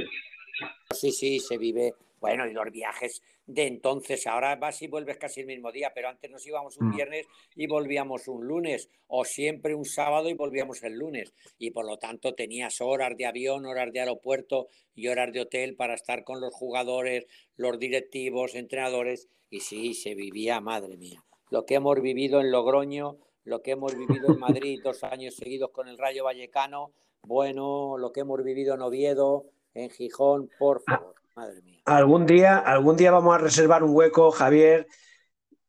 Sí, 0.90 1.12
sí, 1.12 1.40
se 1.40 1.58
vive. 1.58 1.94
Bueno, 2.20 2.46
y 2.46 2.52
los 2.52 2.70
viajes 2.70 3.22
de 3.46 3.66
entonces, 3.66 4.26
ahora 4.26 4.54
vas 4.56 4.80
y 4.82 4.86
vuelves 4.86 5.16
casi 5.16 5.40
el 5.40 5.46
mismo 5.46 5.72
día, 5.72 5.90
pero 5.94 6.08
antes 6.08 6.30
nos 6.30 6.46
íbamos 6.46 6.76
un 6.76 6.88
mm. 6.88 6.96
viernes 6.96 7.26
y 7.56 7.66
volvíamos 7.66 8.28
un 8.28 8.46
lunes, 8.46 8.88
o 9.08 9.24
siempre 9.24 9.74
un 9.74 9.84
sábado 9.84 10.28
y 10.28 10.34
volvíamos 10.34 10.82
el 10.82 10.94
lunes. 10.94 11.32
Y 11.58 11.70
por 11.70 11.86
lo 11.86 11.98
tanto 11.98 12.34
tenías 12.34 12.80
horas 12.80 13.16
de 13.16 13.26
avión, 13.26 13.66
horas 13.66 13.92
de 13.92 14.00
aeropuerto 14.00 14.68
y 14.94 15.08
horas 15.08 15.32
de 15.32 15.40
hotel 15.40 15.74
para 15.76 15.94
estar 15.94 16.22
con 16.22 16.40
los 16.40 16.54
jugadores, 16.54 17.26
los 17.56 17.78
directivos, 17.78 18.54
entrenadores. 18.54 19.28
Y 19.48 19.60
sí, 19.60 19.94
se 19.94 20.14
vivía, 20.14 20.60
madre 20.60 20.96
mía. 20.96 21.24
Lo 21.50 21.64
que 21.66 21.74
hemos 21.74 22.00
vivido 22.00 22.40
en 22.40 22.52
Logroño, 22.52 23.18
lo 23.44 23.62
que 23.62 23.72
hemos 23.72 23.96
vivido 23.96 24.32
en 24.32 24.38
Madrid 24.38 24.80
dos 24.82 25.02
años 25.04 25.34
seguidos 25.34 25.70
con 25.70 25.88
el 25.88 25.98
Rayo 25.98 26.24
Vallecano, 26.24 26.92
bueno, 27.22 27.96
lo 27.98 28.12
que 28.12 28.20
hemos 28.20 28.42
vivido 28.42 28.74
en 28.74 28.82
Oviedo, 28.82 29.46
en 29.74 29.90
Gijón, 29.90 30.50
por 30.58 30.82
ah, 30.86 30.96
favor, 30.96 31.14
madre 31.34 31.62
mía. 31.62 31.82
Algún 31.84 32.26
día, 32.26 32.58
algún 32.58 32.96
día 32.96 33.10
vamos 33.10 33.34
a 33.34 33.38
reservar 33.38 33.82
un 33.82 33.94
hueco, 33.94 34.30
Javier, 34.30 34.86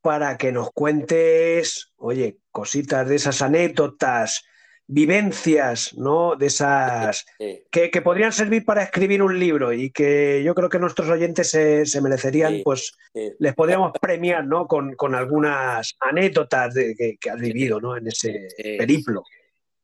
para 0.02 0.38
que 0.38 0.52
nos 0.52 0.72
cuentes, 0.72 1.94
oye, 1.98 2.40
cositas 2.52 3.08
de 3.08 3.16
esas 3.16 3.42
anécdotas, 3.42 4.44
vivencias, 4.91 5.93
¿no? 5.95 6.36
De 6.36 6.47
esas 6.47 7.25
que, 7.71 8.01
podrían 8.04 8.34
servir 8.34 8.65
para 8.65 8.84
escribir 8.84 9.23
un 9.23 9.39
libro 9.39 9.71
y 9.71 9.89
que 9.89 10.43
yo 10.43 10.54
creo 10.54 10.67
que 10.67 10.80
nuestros 10.80 11.10
oyentes 11.10 11.49
se, 11.49 12.01
merecerían, 12.01 12.62
pues 12.63 12.93
les 13.39 13.56
podríamos 13.56 13.93
premiar, 13.99 14.45
¿no? 14.45 14.67
Con, 14.67 15.15
algunas 15.15 15.95
anécdotas 15.99 16.73
de, 16.73 17.17
que, 17.19 17.30
has 17.30 17.39
vivido, 17.39 17.80
¿no? 17.80 17.95
En 17.95 18.08
ese 18.08 18.49
periplo. 18.77 19.23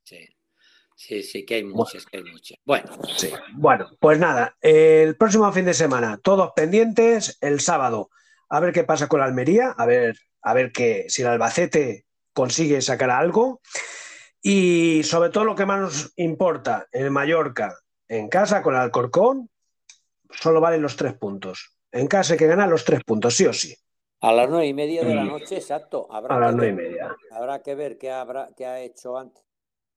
Sí. 0.04 0.28
Sí, 0.94 1.24
sí, 1.24 1.46
que 1.46 1.56
hay 1.56 1.64
muchas, 1.64 2.06
que 2.06 2.18
hay 2.18 2.24
muchas. 2.24 2.58
Bueno. 2.66 2.90
Sí. 3.16 3.30
Bueno, 3.54 3.90
pues 4.00 4.20
nada, 4.20 4.58
el 4.62 5.16
próximo 5.16 5.52
fin 5.54 5.66
de 5.66 5.76
semana, 5.76 6.20
todos 6.22 6.52
pendientes, 6.56 7.38
el 7.40 7.62
sábado, 7.62 8.10
a 8.50 8.60
ver 8.60 8.74
qué 8.74 8.84
pasa 8.84 9.08
con 9.08 9.20
la 9.20 9.28
Almería, 9.28 9.70
a 9.78 9.86
ver, 9.86 10.18
a 10.42 10.54
ver 10.54 10.72
que, 10.72 11.06
si 11.08 11.22
el 11.22 11.30
Albacete 11.30 12.06
consigue 12.34 12.82
sacar 12.82 13.12
algo. 13.12 13.62
Y 14.42 15.04
sobre 15.04 15.30
todo 15.30 15.44
lo 15.44 15.56
que 15.56 15.66
más 15.66 15.80
nos 15.80 16.14
importa, 16.18 16.88
en 16.92 17.12
Mallorca, 17.12 17.78
en 18.08 18.30
casa 18.30 18.62
con 18.62 18.76
el 18.76 18.82
Alcorcón, 18.82 19.50
solo 20.30 20.62
valen 20.62 20.82
los 20.82 20.96
tres 20.96 21.14
puntos. 21.14 21.78
En 21.92 22.08
casa 22.08 22.34
hay 22.34 22.40
que 22.40 22.48
ganar 22.48 22.70
los 22.70 22.86
tres 22.86 23.04
puntos, 23.04 23.36
sí 23.36 23.46
o 23.46 23.54
sí. 23.54 23.76
A 24.22 24.34
las 24.34 24.50
nueve 24.50 24.68
y 24.68 24.74
media 24.74 25.04
de 25.04 25.14
la 25.14 25.24
noche, 25.24 25.58
exacto. 25.58 26.08
Habrá 26.10 26.36
a 26.36 26.40
las 26.40 26.56
nueve 26.56 26.72
y 26.72 26.76
media. 26.76 27.16
Habrá 27.32 27.62
que 27.62 27.76
ver 27.76 27.98
qué, 27.98 28.12
habrá, 28.12 28.50
qué 28.56 28.66
ha 28.66 28.82
hecho 28.82 29.18
antes 29.18 29.44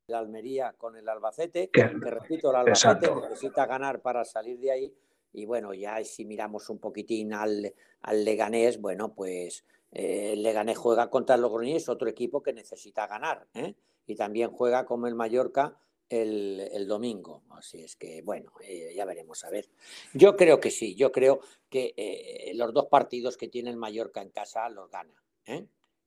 el 0.09 0.15
Almería 0.17 0.75
con 0.77 0.97
el 0.97 1.09
Albacete, 1.09 1.71
que 1.71 1.85
repito, 1.85 2.51
el 2.51 2.57
Albacete 2.57 3.15
necesita 3.15 3.67
ganar 3.67 4.01
para 4.03 4.25
salir 4.25 4.59
de 4.59 4.73
ahí. 4.73 4.95
Y 5.33 5.47
bueno, 5.47 5.73
ya 5.73 6.03
si 6.05 6.25
miramos 6.25 6.69
un 6.69 6.81
poquitín 6.81 7.33
al, 7.33 7.73
al 8.03 8.25
Leganés, 8.25 8.81
bueno, 8.81 9.15
pues 9.15 9.65
eh, 9.93 10.33
el 10.33 10.43
Leganés 10.43 10.77
juega 10.77 11.09
contra 11.09 11.37
el 11.37 11.43
Logroñés, 11.43 11.89
otro 11.89 12.09
equipo 12.09 12.43
que 12.43 12.53
necesita 12.53 13.07
ganar. 13.07 13.47
¿eh? 13.55 13.75
Y 14.07 14.17
también 14.17 14.51
juega 14.51 14.85
como 14.87 15.07
el 15.07 15.15
Mallorca 15.15 15.77
el, 16.09 16.69
el 16.73 16.89
domingo. 16.89 17.45
Así 17.51 17.83
es 17.83 17.97
que, 17.97 18.23
bueno, 18.23 18.53
eh, 18.63 18.93
ya 18.95 19.05
veremos 19.05 19.45
a 19.45 19.51
ver. 19.51 19.69
Yo 20.13 20.37
creo 20.37 20.61
que 20.61 20.71
sí, 20.71 20.95
yo 20.95 21.13
creo 21.13 21.41
que 21.69 22.53
los 22.55 22.73
dos 22.75 22.87
partidos 22.87 23.37
que 23.37 23.49
tiene 23.49 23.71
el 23.71 23.77
Mallorca 23.77 24.21
en 24.21 24.31
casa 24.31 24.69
los 24.69 24.91
gana. 24.91 25.15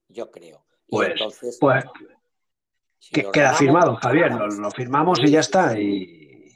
Yo 0.10 0.30
creo. 0.32 0.66
Y 0.88 0.96
pues, 0.96 1.10
entonces, 1.12 1.58
pues, 1.60 1.86
queda 3.32 3.54
firmado, 3.54 3.96
Javier, 3.96 4.32
lo, 4.34 4.72
firmamos 4.72 5.20
y 5.24 5.32
ya 5.32 5.40
está. 5.40 5.78
Y, 5.80 6.50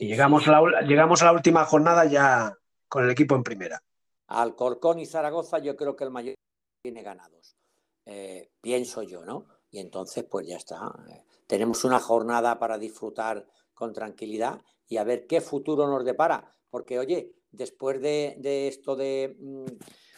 llegamos, 0.00 0.46
A 0.48 0.60
la, 0.60 0.82
llegamos 0.82 1.22
a 1.22 1.26
la 1.26 1.32
última 1.32 1.64
jornada 1.64 2.04
ya 2.04 2.56
con 2.88 3.04
el 3.04 3.10
equipo 3.10 3.34
en 3.34 3.42
primera. 3.42 3.82
Alcorcón 4.28 4.98
y 4.98 5.06
Zaragoza 5.06 5.58
yo 5.58 5.76
creo 5.76 5.96
que 5.96 6.04
el 6.04 6.10
mayor 6.10 6.34
tiene 6.82 7.02
ganados, 7.02 7.56
eh, 8.06 8.50
pienso 8.60 9.02
yo, 9.02 9.24
¿no? 9.24 9.46
Y 9.72 9.80
entonces 9.80 10.24
pues 10.30 10.46
ya 10.46 10.56
está. 10.58 10.94
Eh, 11.08 11.24
tenemos 11.48 11.82
una 11.82 11.98
jornada 11.98 12.60
para 12.60 12.78
disfrutar 12.78 13.48
con 13.74 13.92
tranquilidad 13.92 14.62
y 14.86 14.98
a 14.98 15.04
ver 15.04 15.26
qué 15.26 15.40
futuro 15.40 15.88
nos 15.88 16.04
depara. 16.04 16.54
Porque 16.70 17.00
oye, 17.00 17.32
después 17.50 18.00
de, 18.00 18.68
esto 18.68 18.94
de... 18.94 19.36
Mm, 19.40 19.64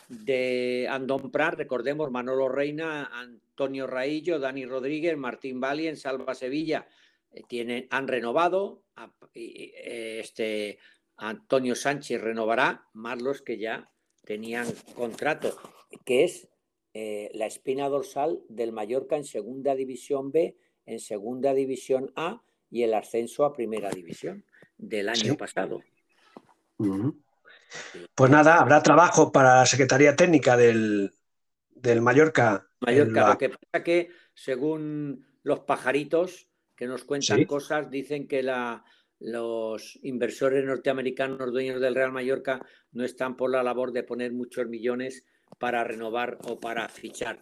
de 0.07 0.87
Andón 0.91 1.31
Prat, 1.31 1.55
recordemos 1.55 2.11
Manolo 2.11 2.49
Reina, 2.51 3.07
Antonio 3.07 3.87
Raillo, 3.87 4.39
Dani 4.39 4.67
Rodríguez, 4.67 5.17
Martín 5.17 5.61
Valien, 5.61 5.97
Salva 5.97 6.35
Sevilla, 6.35 6.87
eh, 7.31 7.43
tienen, 7.49 7.87
han 7.91 8.07
renovado, 8.07 8.83
eh, 9.35 10.21
este, 10.21 10.79
Antonio 11.17 11.75
Sánchez 11.75 12.21
renovará, 12.21 12.87
más 12.93 13.23
los 13.23 13.43
que 13.43 13.59
ya 13.59 13.91
tenían 14.25 14.67
contrato, 14.95 15.57
que 16.05 16.25
es 16.25 16.49
eh, 16.97 17.29
la 17.35 17.47
espina 17.47 17.89
dorsal 17.89 18.41
del 18.49 18.71
Mallorca 18.71 19.17
en 19.17 19.25
Segunda 19.25 19.75
División 19.75 20.31
B, 20.31 20.57
en 20.87 21.01
Segunda 21.01 21.53
División 21.53 22.13
A 22.15 22.43
y 22.71 22.85
el 22.85 22.95
ascenso 22.95 23.45
a 23.45 23.53
Primera 23.53 23.91
División 23.91 24.45
del 24.79 25.09
año 25.09 25.37
pasado. 25.37 25.83
Pues 28.15 28.31
nada, 28.31 28.61
habrá 28.61 28.81
trabajo 28.81 29.33
para 29.33 29.57
la 29.57 29.67
Secretaría 29.67 30.15
Técnica 30.15 30.57
del, 30.57 31.11
Mallorca. 32.01 32.69
Mallorca, 32.81 33.29
lo 33.29 33.39
que 33.39 33.49
pasa 33.49 33.83
que 33.83 34.11
según 34.33 35.27
los 35.43 35.61
pajaritos 35.61 36.49
que 36.77 36.87
nos 36.87 37.05
cuentan 37.05 37.45
cosas, 37.45 37.91
dicen 37.91 38.29
que 38.29 38.45
la, 38.45 38.85
los 39.19 39.99
inversores 40.03 40.65
norteamericanos 40.65 41.53
dueños 41.53 41.81
del 41.81 41.95
Real 41.95 42.13
Mallorca 42.13 42.65
no 42.93 43.05
están 43.05 43.37
por 43.37 43.51
la 43.51 43.63
labor 43.63 43.91
de 43.91 44.05
poner 44.05 44.33
muchos 44.33 44.67
millones 44.69 45.25
para 45.59 45.85
renovar 45.85 46.39
o 46.45 46.59
para 46.59 46.89
fichar. 46.89 47.39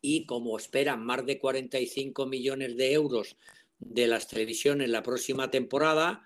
Y 0.00 0.26
como 0.26 0.56
esperan 0.56 1.04
más 1.04 1.24
de 1.24 1.38
45 1.38 2.26
millones 2.26 2.76
de 2.76 2.92
euros 2.92 3.36
de 3.78 4.06
las 4.06 4.28
televisiones 4.28 4.88
la 4.88 5.02
próxima 5.02 5.50
temporada, 5.50 6.22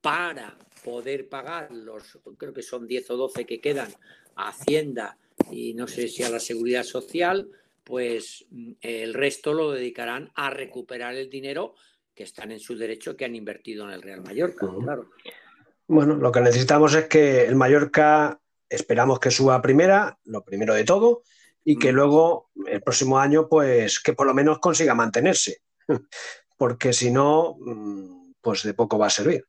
para 0.00 0.56
poder 0.84 1.28
pagar 1.28 1.72
los, 1.72 2.18
creo 2.38 2.52
que 2.52 2.62
son 2.62 2.86
10 2.86 3.10
o 3.10 3.16
12 3.16 3.44
que 3.44 3.60
quedan 3.60 3.88
a 4.36 4.50
Hacienda 4.50 5.18
y 5.50 5.74
no 5.74 5.88
sé 5.88 6.06
si 6.06 6.22
a 6.22 6.30
la 6.30 6.38
Seguridad 6.38 6.84
Social, 6.84 7.48
pues 7.82 8.46
mm, 8.50 8.72
el 8.80 9.14
resto 9.14 9.52
lo 9.52 9.72
dedicarán 9.72 10.30
a 10.34 10.50
recuperar 10.50 11.16
el 11.16 11.28
dinero 11.28 11.74
que 12.14 12.22
están 12.22 12.52
en 12.52 12.60
su 12.60 12.76
derecho 12.76 13.16
que 13.16 13.24
han 13.24 13.34
invertido 13.34 13.84
en 13.84 13.90
el 13.90 14.02
Real 14.02 14.22
Mallorca, 14.22 14.68
claro. 14.80 15.10
Bueno, 15.88 16.14
lo 16.14 16.32
que 16.32 16.40
necesitamos 16.40 16.94
es 16.94 17.06
que 17.06 17.44
el 17.44 17.56
Mallorca 17.56 18.40
esperamos 18.68 19.20
que 19.20 19.30
suba 19.30 19.54
a 19.54 19.62
primera, 19.62 20.18
lo 20.24 20.44
primero 20.44 20.74
de 20.74 20.84
todo, 20.84 21.22
y 21.64 21.78
que 21.78 21.92
mm. 21.92 21.94
luego 21.94 22.50
el 22.66 22.82
próximo 22.82 23.18
año, 23.18 23.48
pues 23.48 24.00
que 24.00 24.12
por 24.12 24.26
lo 24.26 24.34
menos 24.34 24.58
consiga 24.58 24.94
mantenerse, 24.94 25.62
porque 26.56 26.92
si 26.92 27.10
no, 27.10 27.56
mm, 27.58 28.32
pues 28.40 28.62
de 28.62 28.74
poco 28.74 28.98
va 28.98 29.06
a 29.06 29.10
servir. 29.10 29.44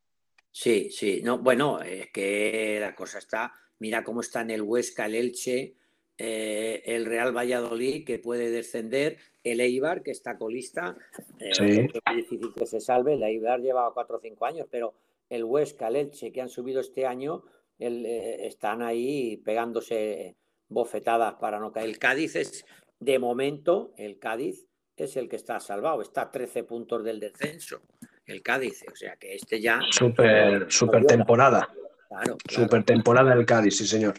Sí, 0.51 0.89
sí, 0.89 1.21
no, 1.23 1.37
bueno, 1.37 1.81
es 1.81 2.09
que 2.11 2.77
la 2.81 2.95
cosa 2.95 3.19
está, 3.19 3.53
mira 3.77 4.03
cómo 4.03 4.21
está 4.21 4.41
en 4.41 4.49
el 4.49 4.63
Huesca, 4.63 5.05
el 5.05 5.13
Elche, 5.13 5.75
eh, 6.17 6.81
el 6.83 7.05
Real 7.05 7.35
Valladolid, 7.35 8.03
que 8.03 8.17
puede 8.17 8.49
descender, 8.49 9.17
el 9.43 9.61
Eibar, 9.61 10.01
que 10.01 10.09
está 10.09 10.37
colista, 10.39 10.97
eh, 11.39 11.51
es 11.51 12.15
difícil 12.15 12.53
que 12.55 12.65
se 12.65 12.79
salve, 12.79 13.13
el 13.13 13.23
Eibar 13.23 13.61
lleva 13.61 13.93
cuatro 13.93 14.17
o 14.17 14.19
cinco 14.19 14.45
años, 14.45 14.67
pero 14.71 14.95
el 15.29 15.43
Huesca, 15.43 15.89
el 15.89 15.97
Elche, 15.97 16.31
que 16.31 16.41
han 16.41 16.49
subido 16.49 16.81
este 16.81 17.05
año, 17.05 17.43
eh, 17.79 18.47
están 18.47 18.81
ahí 18.81 19.37
pegándose 19.37 20.35
bofetadas 20.69 21.35
para 21.35 21.59
no 21.59 21.71
caer. 21.71 21.87
El 21.87 21.99
Cádiz 21.99 22.35
es, 22.35 22.65
de 22.99 23.19
momento, 23.19 23.93
el 23.97 24.19
Cádiz 24.19 24.67
es 24.95 25.15
el 25.17 25.29
que 25.29 25.35
está 25.35 25.59
salvado, 25.59 26.01
está 26.01 26.23
a 26.23 26.31
13 26.31 26.63
puntos 26.63 27.03
del 27.03 27.19
descenso 27.19 27.81
el 28.27 28.41
Cádiz. 28.43 28.83
O 28.91 28.95
sea 28.95 29.15
que 29.15 29.35
este 29.35 29.59
ya. 29.59 29.79
Super, 29.89 30.71
super 30.71 31.05
temporada. 31.05 31.67
Claro, 32.07 32.37
Super 32.47 32.83
temporada 32.83 33.35
del 33.35 33.45
Cádiz, 33.45 33.77
sí, 33.77 33.87
señor. 33.87 34.15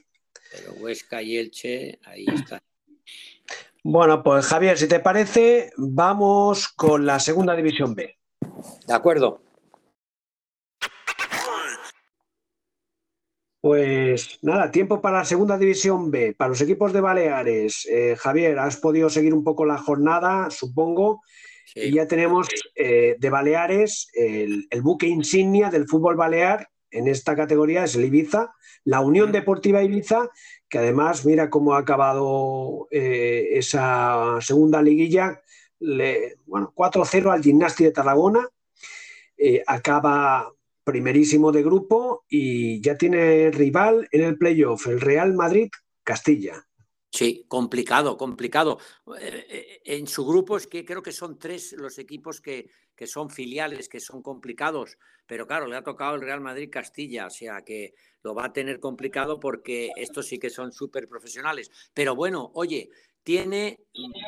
Pero 0.51 0.73
Huesca 0.75 1.23
y 1.23 1.37
Elche, 1.37 1.99
ahí 2.05 2.27
está. 2.27 2.63
Bueno, 3.83 4.23
pues 4.23 4.47
Javier, 4.47 4.77
si 4.77 4.89
te 4.89 5.01
parece, 5.01 5.73
vamos 5.77 6.69
con 6.69 7.07
la 7.07 7.19
segunda 7.21 7.55
división 7.55 7.95
B. 7.95 8.19
De 8.87 8.95
acuerdo. 8.95 9.43
Pues 13.69 14.39
nada, 14.41 14.71
tiempo 14.71 15.03
para 15.03 15.19
la 15.19 15.25
segunda 15.27 15.59
división 15.59 16.11
B, 16.11 16.35
para 16.35 16.49
los 16.49 16.61
equipos 16.63 16.91
de 16.95 17.03
Baleares. 17.03 17.87
Eh, 17.91 18.17
Javier, 18.19 18.59
has 18.59 18.79
podido 18.79 19.11
seguir 19.11 19.35
un 19.35 19.45
poco 19.45 19.67
la 19.67 19.77
jornada, 19.77 20.49
supongo. 20.49 21.21
Y 21.75 21.93
ya 21.93 22.09
tenemos 22.09 22.49
eh, 22.75 23.17
de 23.19 23.29
Baleares 23.29 24.09
el, 24.15 24.67
buque 24.81 25.07
insignia 25.07 25.69
del 25.69 25.87
fútbol 25.87 26.17
balear 26.17 26.71
en 26.91 27.09
esta 27.09 27.37
categoría 27.37 27.85
es 27.85 27.95
el 27.95 28.07
Ibiza, 28.07 28.55
la 28.85 29.03
Unión 29.03 29.33
Deportiva 29.33 29.83
Ibiza, 29.83 30.31
que 30.67 30.79
además 30.79 31.27
mira 31.27 31.51
cómo 31.51 31.75
ha 31.75 31.81
acabado 31.81 32.89
eh, 32.91 33.49
esa 33.53 34.39
segunda 34.41 34.81
liguilla, 34.81 35.43
bueno, 36.47 36.73
4-0 36.75 37.31
al 37.31 37.43
Gimnasti 37.43 37.85
de 37.85 37.93
Tarragona, 37.93 38.49
acaba 39.67 40.55
primerísimo 40.89 41.53
de 41.53 41.63
grupo 41.63 42.25
y 42.31 42.81
ya 42.81 42.97
tiene 42.97 43.51
rival 43.51 44.09
en 44.11 44.23
el 44.23 44.39
playoff, 44.39 44.87
el 44.87 45.03
Real 45.03 45.35
Madrid 45.35 45.69
Castilla. 46.03 46.67
Sí, 47.13 47.45
complicado, 47.47 48.17
complicado. 48.17 48.79
Eh, 49.21 49.47
eh, 49.51 49.81
en 49.85 50.07
su 50.07 50.25
grupo 50.25 50.57
es 50.57 50.67
que 50.67 50.87
creo 50.87 51.03
que 51.03 51.13
son 51.13 51.39
tres 51.39 51.75
los 51.75 51.99
equipos 51.99 52.41
que, 52.41 52.71
que, 52.97 53.07
son 53.07 53.29
filiales, 53.29 53.91
que 53.91 54.01
son 54.01 54.23
complicados, 54.23 54.97
pero 55.27 55.47
claro, 55.47 55.67
le 55.67 55.77
ha 55.77 55.83
tocado 55.83 56.15
el 56.15 56.23
Real 56.23 56.41
Madrid 56.41 56.71
Castilla, 56.73 57.27
o 57.27 57.31
sea 57.31 57.61
que 57.61 57.93
lo 58.23 58.35
va 58.35 58.47
a 58.47 58.53
tener 58.55 58.81
complicado 58.81 59.39
porque 59.39 59.91
estos 59.97 60.27
sí 60.27 60.39
que 60.39 60.49
son 60.49 60.73
súper 60.73 61.07
profesionales. 61.07 61.71
Pero 61.93 62.15
bueno, 62.15 62.51
oye, 62.55 62.89
tiene, 63.23 63.85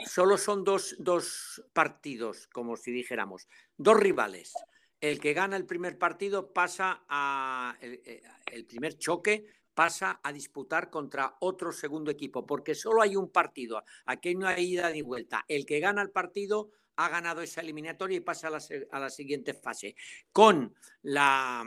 solo 0.07 0.37
son 0.37 0.63
dos, 0.63 0.95
dos 0.99 1.65
partidos, 1.73 2.49
como 2.49 2.77
si 2.77 2.91
dijéramos, 2.91 3.49
dos 3.79 3.99
rivales 3.99 4.53
el 5.01 5.19
que 5.19 5.33
gana 5.33 5.57
el 5.57 5.67
primer 5.67 5.99
partido 5.99 6.53
pasa 6.53 7.05
a. 7.09 7.77
Eh, 7.81 8.23
el, 8.47 8.67
primer 8.67 8.99
choque 8.99 9.47
pasa 9.75 10.21
a 10.23 10.33
disputar 10.33 10.91
contra 10.91 11.37
otro 11.41 11.73
segundo 11.73 12.11
equipo, 12.11 12.45
porque 12.45 12.75
solo 12.75 13.01
hay 13.01 13.17
un 13.17 13.31
partido, 13.31 13.83
aquí 14.05 14.35
no 14.35 14.47
hay 14.47 14.75
ida 14.75 14.91
ni 14.91 15.01
vuelta. 15.01 15.45
El 15.49 15.65
que 15.65 15.81
gana 15.81 16.03
el 16.03 16.11
partido 16.11 16.71
ha 16.97 17.09
ganado 17.09 17.41
esa 17.41 17.63
eliminatoria 17.63 18.19
y 18.19 18.21
pasa 18.21 18.49
a 18.49 18.99
la, 19.01 19.11
siguiente 19.11 19.55
fase, 19.55 19.95
con 20.33 20.75
la, 21.01 21.65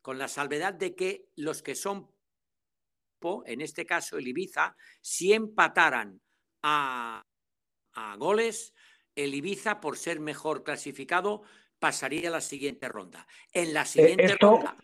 con 0.00 0.18
la 0.18 0.28
salvedad 0.28 0.74
de 0.74 0.94
que 0.94 1.28
los 1.34 1.62
que 1.62 1.74
son, 1.74 2.08
en 3.46 3.60
este 3.60 3.84
caso 3.84 4.16
el 4.16 4.28
Ibiza, 4.28 4.76
si 5.00 5.32
empataran 5.32 6.20
a, 6.62 7.26
a 7.94 8.16
goles, 8.16 8.74
el 9.16 9.34
Ibiza, 9.34 9.80
por 9.80 9.98
ser 9.98 10.20
mejor 10.20 10.62
clasificado, 10.62 11.42
pasaría 11.80 12.28
a 12.28 12.32
la 12.32 12.40
siguiente 12.40 12.88
ronda. 12.88 13.26
En 13.52 13.74
la 13.74 13.82
eh, 13.82 13.86
siguiente 13.86 14.24
esto, 14.26 14.50
ronda. 14.52 14.76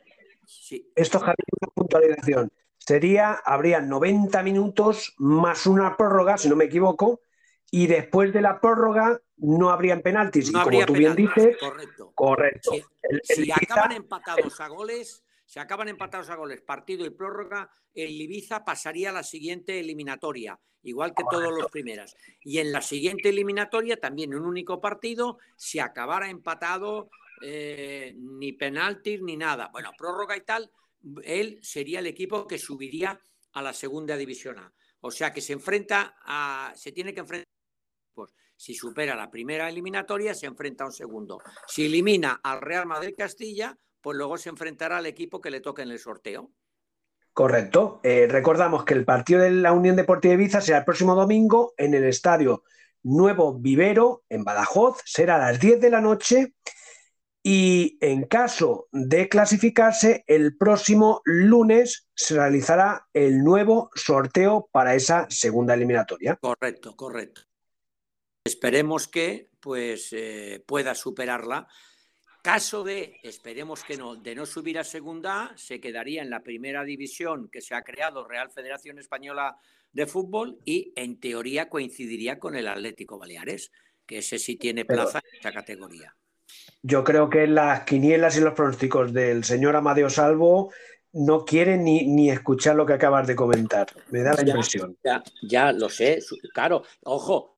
Esto, 0.97 1.19
Javier, 1.21 1.37
una 1.61 1.73
puntualización. 1.73 2.51
Sería, 2.79 3.33
habría 3.45 3.81
90 3.81 4.43
minutos 4.43 5.15
más 5.19 5.67
una 5.67 5.97
prórroga, 5.97 6.39
si 6.39 6.49
no 6.49 6.57
me 6.57 6.65
equivoco, 6.65 7.21
y 7.71 7.87
después 7.87 8.33
de 8.33 8.41
la 8.41 8.61
prórroga 8.61 9.21
no 9.37 9.71
habrían 9.71 10.01
penaltis. 10.01 10.53
No 10.53 10.61
y 10.61 10.65
como 10.65 10.87
tú 10.87 10.93
bien 10.95 11.15
dices, 11.15 11.57
correcto. 11.59 12.13
correcto. 12.15 12.73
Si, 13.23 13.51
acaban 13.51 13.93
empatados 13.93 14.61
a 14.61 14.69
goles, 14.69 15.25
si 15.47 15.59
acaban 15.59 15.89
empatados 15.89 16.29
a 16.29 16.37
goles, 16.37 16.61
partido 16.61 17.07
y 17.07 17.11
prórroga, 17.11 17.71
el 17.95 18.21
Ibiza 18.21 18.65
pasaría 18.65 19.11
a 19.11 19.15
la 19.15 19.23
siguiente 19.23 19.81
eliminatoria 19.81 20.59
igual 20.87 21.15
que 21.15 21.25
todos 21.29 21.53
los 21.53 21.71
primeras. 21.71 22.17
Y 22.43 22.59
en 22.59 22.73
la 22.73 22.81
siguiente 22.81 23.29
eliminatoria, 23.29 23.97
también 23.97 24.35
un 24.35 24.47
único 24.47 24.81
partido, 24.81 25.39
si 25.57 25.79
acabara 25.79 26.31
empatado, 26.31 27.11
eh, 27.43 28.15
ni 28.17 28.53
penaltis 28.53 29.21
ni 29.21 29.37
nada. 29.37 29.69
Bueno, 29.73 29.91
prórroga 29.99 30.37
y 30.37 30.43
tal, 30.43 30.71
él 31.25 31.59
sería 31.63 31.99
el 31.99 32.07
equipo 32.07 32.47
que 32.47 32.59
subiría 32.59 33.21
a 33.53 33.63
la 33.63 33.73
segunda 33.73 34.17
división 34.17 34.59
A. 34.59 34.73
O 35.01 35.11
sea 35.11 35.33
que 35.33 35.41
se 35.41 35.53
enfrenta 35.53 36.17
a. 36.23 36.73
se 36.75 36.93
tiene 36.93 37.13
que 37.13 37.21
enfrentar. 37.21 37.49
Pues, 38.15 38.33
si 38.57 38.75
supera 38.75 39.15
la 39.15 39.31
primera 39.31 39.69
eliminatoria, 39.69 40.35
se 40.35 40.47
enfrenta 40.47 40.85
a 40.85 40.87
un 40.87 40.93
segundo. 40.93 41.41
Si 41.67 41.85
elimina 41.85 42.41
al 42.43 42.61
Real 42.61 42.87
Madrid 42.87 43.15
Castilla, 43.17 43.77
pues 44.07 44.17
luego 44.17 44.39
se 44.39 44.51
enfrentará 44.51 44.99
al 44.99 45.07
equipo 45.07 45.41
que 45.41 45.51
le 45.51 45.61
toque 45.61 45.83
en 45.83 45.91
el 45.91 45.99
sorteo. 45.99 46.53
Correcto. 47.33 47.99
Eh, 48.05 48.29
recordamos 48.31 48.85
que 48.85 48.95
el 48.95 49.05
partido 49.05 49.41
de 49.41 49.51
la 49.51 49.73
Unión 49.73 49.97
Deportiva 49.97 50.35
Ibiza 50.35 50.61
será 50.61 50.79
el 50.79 50.85
próximo 50.85 51.17
domingo 51.17 51.75
en 51.77 51.93
el 51.93 52.05
estadio 52.05 52.63
Nuevo 53.03 53.59
Vivero, 53.59 54.23
en 54.29 54.45
Badajoz. 54.45 55.03
Será 55.05 55.35
a 55.35 55.51
las 55.51 55.59
10 55.59 55.81
de 55.81 55.91
la 55.91 56.01
noche. 56.01 56.55
Y 57.43 57.99
en 58.01 58.29
caso 58.29 58.87
de 58.93 59.29
clasificarse, 59.29 60.23
el 60.29 60.57
próximo 60.57 61.21
lunes 61.25 62.07
se 62.15 62.37
realizará 62.37 63.09
el 63.13 63.43
nuevo 63.43 63.91
sorteo 63.97 64.69
para 64.71 64.95
esa 64.95 65.27
segunda 65.31 65.75
eliminatoria. 65.75 66.37
Correcto, 66.37 66.95
correcto. 66.95 67.41
Esperemos 68.45 69.09
que 69.09 69.51
pues, 69.59 70.13
eh, 70.13 70.63
pueda 70.65 70.95
superarla 70.95 71.67
Caso 72.47 72.85
de, 72.85 73.19
esperemos 73.25 73.83
que 73.83 73.97
no, 73.97 74.15
de 74.15 74.33
no 74.37 74.47
subir 74.47 74.79
a 74.79 74.85
segunda 74.85 75.51
se 75.57 75.81
quedaría 75.81 76.23
en 76.23 76.31
la 76.31 76.45
primera 76.45 76.85
división 76.85 77.49
que 77.51 77.61
se 77.61 77.75
ha 77.75 77.83
creado 77.83 78.25
Real 78.25 78.53
Federación 78.53 79.01
Española 79.01 79.57
de 79.93 80.07
Fútbol 80.07 80.57
y 80.65 80.93
en 80.95 81.19
teoría 81.19 81.69
coincidiría 81.69 82.39
con 82.39 82.55
el 82.55 82.69
Atlético 82.69 83.19
Baleares, 83.19 83.73
que 84.07 84.19
ese 84.19 84.39
sí 84.39 84.55
tiene 84.55 84.85
plaza 84.85 85.19
en 85.29 85.41
esa 85.41 85.51
categoría. 85.51 86.15
Yo 86.83 87.03
creo 87.03 87.29
que 87.29 87.49
las 87.49 87.81
quinielas 87.81 88.37
y 88.37 88.41
los 88.43 88.55
pronósticos 88.55 89.13
del 89.13 89.43
señor 89.43 89.75
Amadeo 89.75 90.09
Salvo 90.09 90.73
no 91.15 91.45
quieren 91.45 91.83
ni, 91.83 92.07
ni 92.07 92.31
escuchar 92.31 92.77
lo 92.77 92.87
que 92.87 92.93
acabas 92.93 93.27
de 93.27 93.35
comentar. 93.35 93.89
Me 94.11 94.23
da 94.23 94.35
la 94.35 94.43
impresión. 94.43 94.97
Ya, 95.03 95.21
ya 95.43 95.73
lo 95.73 95.89
sé, 95.89 96.21
claro. 96.55 96.85
Ojo, 97.03 97.56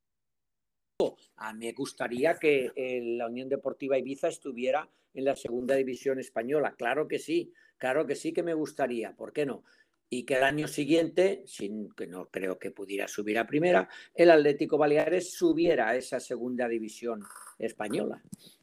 a 1.37 1.53
mí 1.53 1.67
me 1.67 1.73
gustaría 1.73 2.35
que 2.35 2.73
eh, 2.75 3.01
la 3.17 3.29
Unión 3.29 3.49
Deportiva 3.49 3.97
Ibiza 3.97 4.29
estuviera 4.29 4.89
en 5.15 5.25
la 5.25 5.37
segunda 5.37 5.77
división 5.77 6.19
española. 6.19 6.75
Claro 6.77 7.07
que 7.07 7.21
sí, 7.21 7.53
claro 7.77 8.05
que 8.05 8.17
sí 8.17 8.33
que 8.33 8.43
me 8.43 8.55
gustaría, 8.55 9.13
¿por 9.15 9.33
qué 9.33 9.47
no? 9.47 9.63
Y 10.11 10.25
que 10.25 10.37
el 10.37 10.43
año 10.43 10.67
siguiente, 10.67 11.45
sin 11.47 11.91
que 11.93 12.09
no 12.09 12.29
creo 12.31 12.59
que 12.59 12.73
pudiera 12.73 13.07
subir 13.07 13.39
a 13.39 13.47
primera, 13.47 13.89
el 14.13 14.31
Atlético 14.31 14.77
Baleares 14.77 15.35
subiera 15.35 15.91
a 15.91 15.97
esa 15.97 16.19
segunda 16.19 16.67
división 16.67 17.23
española. 17.59 18.21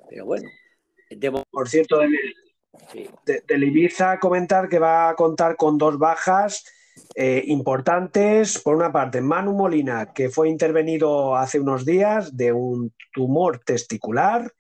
Pero 0.10 0.26
bueno, 0.26 0.50
por 1.50 1.69
cierto, 1.69 2.02
del 3.26 3.63
Ibiza 3.63 4.19
comentar 4.19 4.67
que 4.67 4.80
va 4.80 5.10
a 5.10 5.15
contar 5.15 5.56
con 5.56 5.78
dos 5.78 5.98
bajas 5.98 6.65
eh, 7.15 7.43
importantes. 7.47 8.60
Por 8.60 8.75
una 8.75 8.91
parte, 8.91 9.21
Manu 9.21 9.53
Molina, 9.53 10.13
que 10.13 10.29
fue 10.29 10.49
intervenido 10.49 11.36
hace 11.36 11.60
unos 11.60 11.86
días 11.86 12.36
de 12.36 12.51
un 12.51 12.93
tumor 13.13 13.60
testicular, 13.60 14.51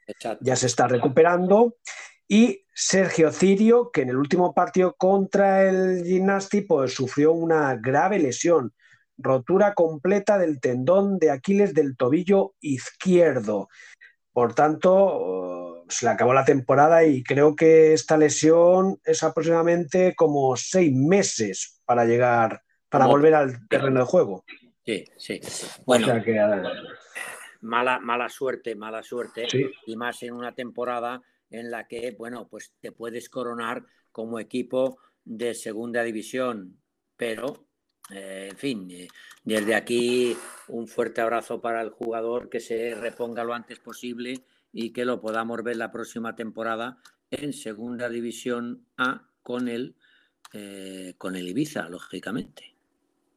ya 0.41 0.55
se 0.55 0.67
está 0.67 0.87
recuperando. 0.87 1.75
Y 2.27 2.65
Sergio 2.73 3.31
Cirio, 3.31 3.91
que 3.91 4.01
en 4.01 4.09
el 4.09 4.17
último 4.17 4.53
partido 4.53 4.95
contra 4.97 5.63
el 5.63 6.03
Gimnasti 6.03 6.61
pues, 6.61 6.93
sufrió 6.93 7.31
una 7.31 7.75
grave 7.75 8.19
lesión, 8.19 8.73
rotura 9.17 9.73
completa 9.73 10.37
del 10.37 10.59
tendón 10.59 11.17
de 11.19 11.31
Aquiles 11.31 11.73
del 11.73 11.95
tobillo 11.95 12.53
izquierdo. 12.59 13.69
Por 14.33 14.53
tanto, 14.53 15.64
se 15.87 16.05
le 16.05 16.11
acabó 16.11 16.33
la 16.33 16.45
temporada 16.45 17.05
y 17.05 17.23
creo 17.23 17.55
que 17.55 17.93
esta 17.93 18.17
lesión 18.17 18.99
es 19.03 19.23
aproximadamente 19.23 20.15
como 20.15 20.55
seis 20.55 20.93
meses 20.93 21.81
para 21.85 22.05
llegar, 22.05 22.61
para 22.89 23.05
volver 23.05 23.35
al 23.35 23.67
terreno 23.67 23.99
de 23.99 24.05
juego. 24.05 24.43
Sí, 24.85 25.05
sí. 25.17 25.39
Bueno, 25.85 26.07
mala, 27.61 27.99
mala 27.99 28.29
suerte, 28.29 28.75
mala 28.75 29.03
suerte. 29.03 29.47
Y 29.85 29.95
más 29.95 30.21
en 30.23 30.33
una 30.33 30.53
temporada 30.53 31.21
en 31.49 31.71
la 31.71 31.87
que, 31.87 32.15
bueno, 32.17 32.47
pues 32.47 32.73
te 32.79 32.91
puedes 32.91 33.29
coronar 33.29 33.83
como 34.11 34.39
equipo 34.39 34.97
de 35.23 35.53
segunda 35.53 36.03
división, 36.03 36.79
pero 37.17 37.67
eh, 38.11 38.49
en 38.51 38.57
fin, 38.57 38.91
eh, 38.91 39.07
desde 39.43 39.73
aquí 39.75 40.37
un 40.67 40.87
fuerte 40.87 41.21
abrazo 41.21 41.59
para 41.59 41.81
el 41.81 41.89
jugador 41.89 42.49
que 42.49 42.59
se 42.59 42.93
reponga 42.93 43.43
lo 43.43 43.53
antes 43.53 43.79
posible 43.79 44.45
y 44.77 44.91
que 44.91 45.05
lo 45.05 45.21
podamos 45.21 45.63
ver 45.63 45.77
la 45.77 45.89
próxima 45.89 46.35
temporada 46.35 46.97
en 47.31 47.53
Segunda 47.53 48.09
División 48.09 48.85
A 48.97 49.29
con 49.41 49.69
el, 49.69 49.95
eh, 50.51 51.13
con 51.17 51.37
el 51.37 51.47
Ibiza, 51.47 51.87
lógicamente. 51.87 52.75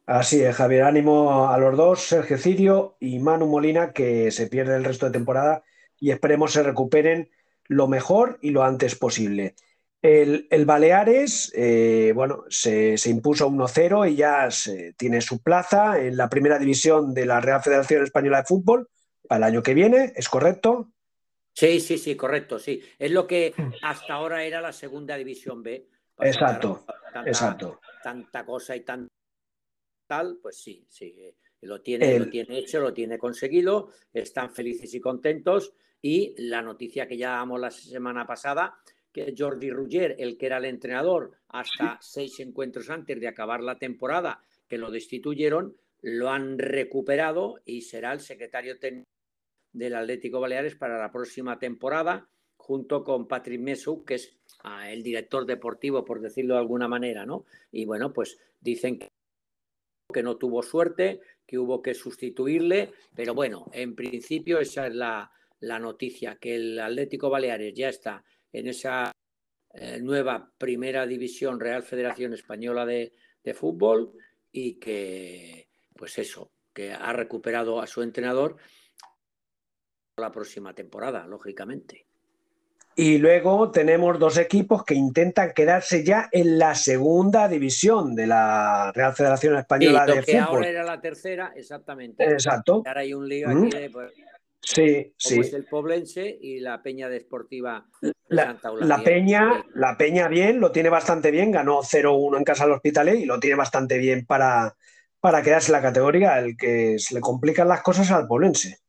Así 0.05 0.43
es, 0.43 0.57
Javier. 0.57 0.83
Ánimo 0.83 1.49
a 1.49 1.57
los 1.59 1.77
dos, 1.77 2.01
Sergio 2.01 2.39
Cirio 2.39 2.97
y 2.99 3.21
Manu 3.21 3.47
Molina, 3.47 3.93
que 3.93 4.33
se 4.33 4.49
pierde 4.49 4.75
el 4.75 4.85
resto 4.85 5.07
de 5.07 5.13
temporada 5.13 5.63
y 6.01 6.11
esperemos 6.11 6.53
se 6.53 6.65
recuperen 6.65 7.31
lo 7.67 7.87
mejor 7.87 8.41
y 8.43 8.51
lo 8.51 8.65
antes 8.65 8.97
posible. 8.97 9.55
El, 10.03 10.49
Baleares, 10.67 11.53
eh, 11.55 12.13
bueno, 12.17 12.47
se, 12.49 12.97
impuso 13.07 13.49
1-0 13.49 14.11
y 14.11 14.17
ya 14.17 14.49
tiene 14.97 15.21
su 15.21 15.41
plaza 15.41 16.01
en 16.01 16.17
la 16.17 16.29
primera 16.29 16.59
división 16.59 17.15
de 17.15 17.27
la 17.27 17.41
Real 17.41 17.63
Federación 17.63 18.03
Española 18.03 18.39
de 18.39 18.45
Fútbol 18.45 18.89
para 19.29 19.47
el 19.47 19.55
año 19.55 19.63
que 19.63 19.75
viene, 19.75 20.13
¿es 20.17 20.29
correcto? 20.29 20.91
Sí, 21.59 21.81
sí, 21.81 21.99
sí, 21.99 22.15
correcto, 22.15 22.57
sí. 22.57 22.81
Es 22.97 23.11
lo 23.11 23.27
que 23.27 23.53
hasta 23.83 24.15
ahora 24.15 24.45
era 24.45 24.61
la 24.61 24.73
segunda 24.73 25.17
división 25.17 25.61
B. 25.61 25.89
Exacto. 26.21 26.87
tanta, 27.13 27.81
tanta 28.01 28.47
cosa 28.47 28.77
y 28.77 28.83
tan 28.83 29.09
tal, 30.07 30.39
pues 30.41 30.57
sí, 30.57 30.87
sí, 30.89 31.35
lo 31.63 31.81
tiene, 31.83 32.17
lo 32.17 32.29
tiene 32.31 32.59
hecho, 32.59 32.79
lo 32.79 32.95
tiene 32.95 33.19
conseguido, 33.19 33.91
están 34.13 34.53
felices 34.55 34.95
y 34.95 35.01
contentos. 35.01 35.73
Y 36.01 36.33
la 36.49 36.63
noticia 36.63 37.09
que 37.09 37.17
ya 37.17 37.31
damos 37.31 37.59
la 37.59 37.73
semana 37.73 38.25
pasada, 38.25 38.79
que 39.11 39.35
Jordi 39.37 39.73
Ruggier, 39.73 40.15
el 40.17 40.39
que 40.39 40.47
era 40.47 40.59
el 40.59 40.67
entrenador 40.67 41.41
hasta 41.49 41.99
seis 42.01 42.39
encuentros 42.39 42.89
antes 42.89 43.19
de 43.19 43.27
acabar 43.27 43.65
la 43.65 43.81
temporada, 43.81 44.45
que 44.69 44.79
lo 44.79 44.93
destituyeron, 44.93 45.77
lo 46.03 46.31
han 46.31 46.57
recuperado 46.57 47.61
y 47.65 47.81
será 47.81 48.13
el 48.13 48.21
secretario 48.21 48.79
técnico 48.79 49.18
del 49.79 49.95
Atlético 49.95 50.41
Baleares 50.41 50.75
para 50.75 50.99
la 50.99 51.11
próxima 51.11 51.59
temporada, 51.59 52.29
junto 52.57 53.05
con 53.05 53.27
Patrick 53.27 53.61
Mesou, 53.61 54.05
que 54.05 54.15
es 54.15 54.37
ah, 54.65 54.91
el 54.91 55.03
director 55.03 55.47
deportivo, 55.47 56.05
por 56.05 56.21
decirlo 56.21 56.55
de 56.55 56.61
alguna 56.61 56.89
manera, 56.89 57.25
¿no? 57.25 57.45
Y 57.73 57.87
bueno, 57.87 58.13
pues 58.13 58.39
dicen 58.61 58.99
que 58.99 60.23
no 60.23 60.37
tuvo 60.37 60.63
suerte, 60.63 61.21
que 61.47 61.59
hubo 61.59 61.81
que 61.81 61.95
sustituirle, 61.95 62.93
pero 63.15 63.35
bueno, 63.35 63.71
en 63.73 63.95
principio 63.95 64.59
esa 64.59 64.87
es 64.87 64.95
la, 64.95 65.31
noticia, 65.61 66.37
que 66.37 66.57
el 66.57 66.79
Atlético 66.79 67.31
Baleares 67.31 67.75
ya 67.75 67.89
está 67.89 68.25
en 68.53 68.69
esa 68.69 69.13
eh, 69.75 69.99
nueva 70.01 70.53
primera 70.59 71.07
división 71.07 71.61
Real 71.61 71.83
Federación 71.83 72.35
Española 72.35 72.85
de, 72.85 73.13
de 73.45 73.55
Fútbol 73.55 74.13
y 74.53 74.75
que, 74.75 75.69
pues 75.95 76.19
eso, 76.19 76.51
que 76.73 76.93
ha 76.93 77.13
recuperado 77.13 77.81
a 77.81 77.87
su 77.87 78.03
entrenador 78.03 78.57
la 80.21 80.33
próxima 80.33 80.75
temporada, 80.75 81.27
lógicamente. 81.27 82.09
Y 82.99 83.19
luego 83.19 83.71
tenemos 83.71 84.19
dos 84.19 84.39
equipos 84.39 84.85
que 84.85 84.95
intentan 84.95 85.53
quedarse 85.53 86.03
ya 86.03 86.29
en 86.33 86.59
la 86.59 86.75
segunda 86.75 87.47
división 87.47 88.17
de 88.17 88.27
la 88.27 88.91
Real 88.93 89.15
Federación 89.15 89.57
Española 89.57 90.05
de 90.05 90.21
que 90.21 90.37
ahora 90.37 90.69
era 90.69 90.83
la 90.83 91.01
tercera, 91.01 91.53
exactamente. 91.55 92.25
Exacto. 92.25 92.83
Ahora 92.85 93.03
hay 93.03 93.15
un 93.15 93.29
lío 93.29 93.51
aquí 93.51 93.71
de, 93.71 93.91
pues, 93.91 94.13
sí, 94.61 95.15
sí. 95.17 95.41
el 95.55 95.67
Poblense 95.67 96.39
y 96.41 96.59
la 96.59 96.83
Peña 96.83 97.09
Deportiva 97.09 97.87
La 98.31 99.01
Peña, 99.05 99.65
la 99.75 99.97
Peña 99.97 100.27
bien, 100.27 100.59
lo 100.59 100.73
tiene 100.73 100.89
bastante 100.89 101.31
bien, 101.31 101.53
ganó 101.53 101.83
0-1 101.83 102.37
en 102.37 102.43
casa 102.43 102.65
del 102.65 102.75
Hospitalet 102.75 103.21
y 103.21 103.27
lo 103.27 103.39
tiene 103.39 103.55
bastante 103.55 103.97
bien 103.99 104.27
para, 104.27 104.75
para 105.21 105.41
quedarse 105.43 105.71
en 105.71 105.75
la 105.75 105.83
categoría. 105.83 106.41
El 106.41 106.57
que 106.57 106.99
se 106.99 107.15
le 107.15 107.21
complican 107.21 107.69
las 107.69 107.83
cosas 107.83 108.11
al 108.11 108.27
Poblense. 108.27 108.81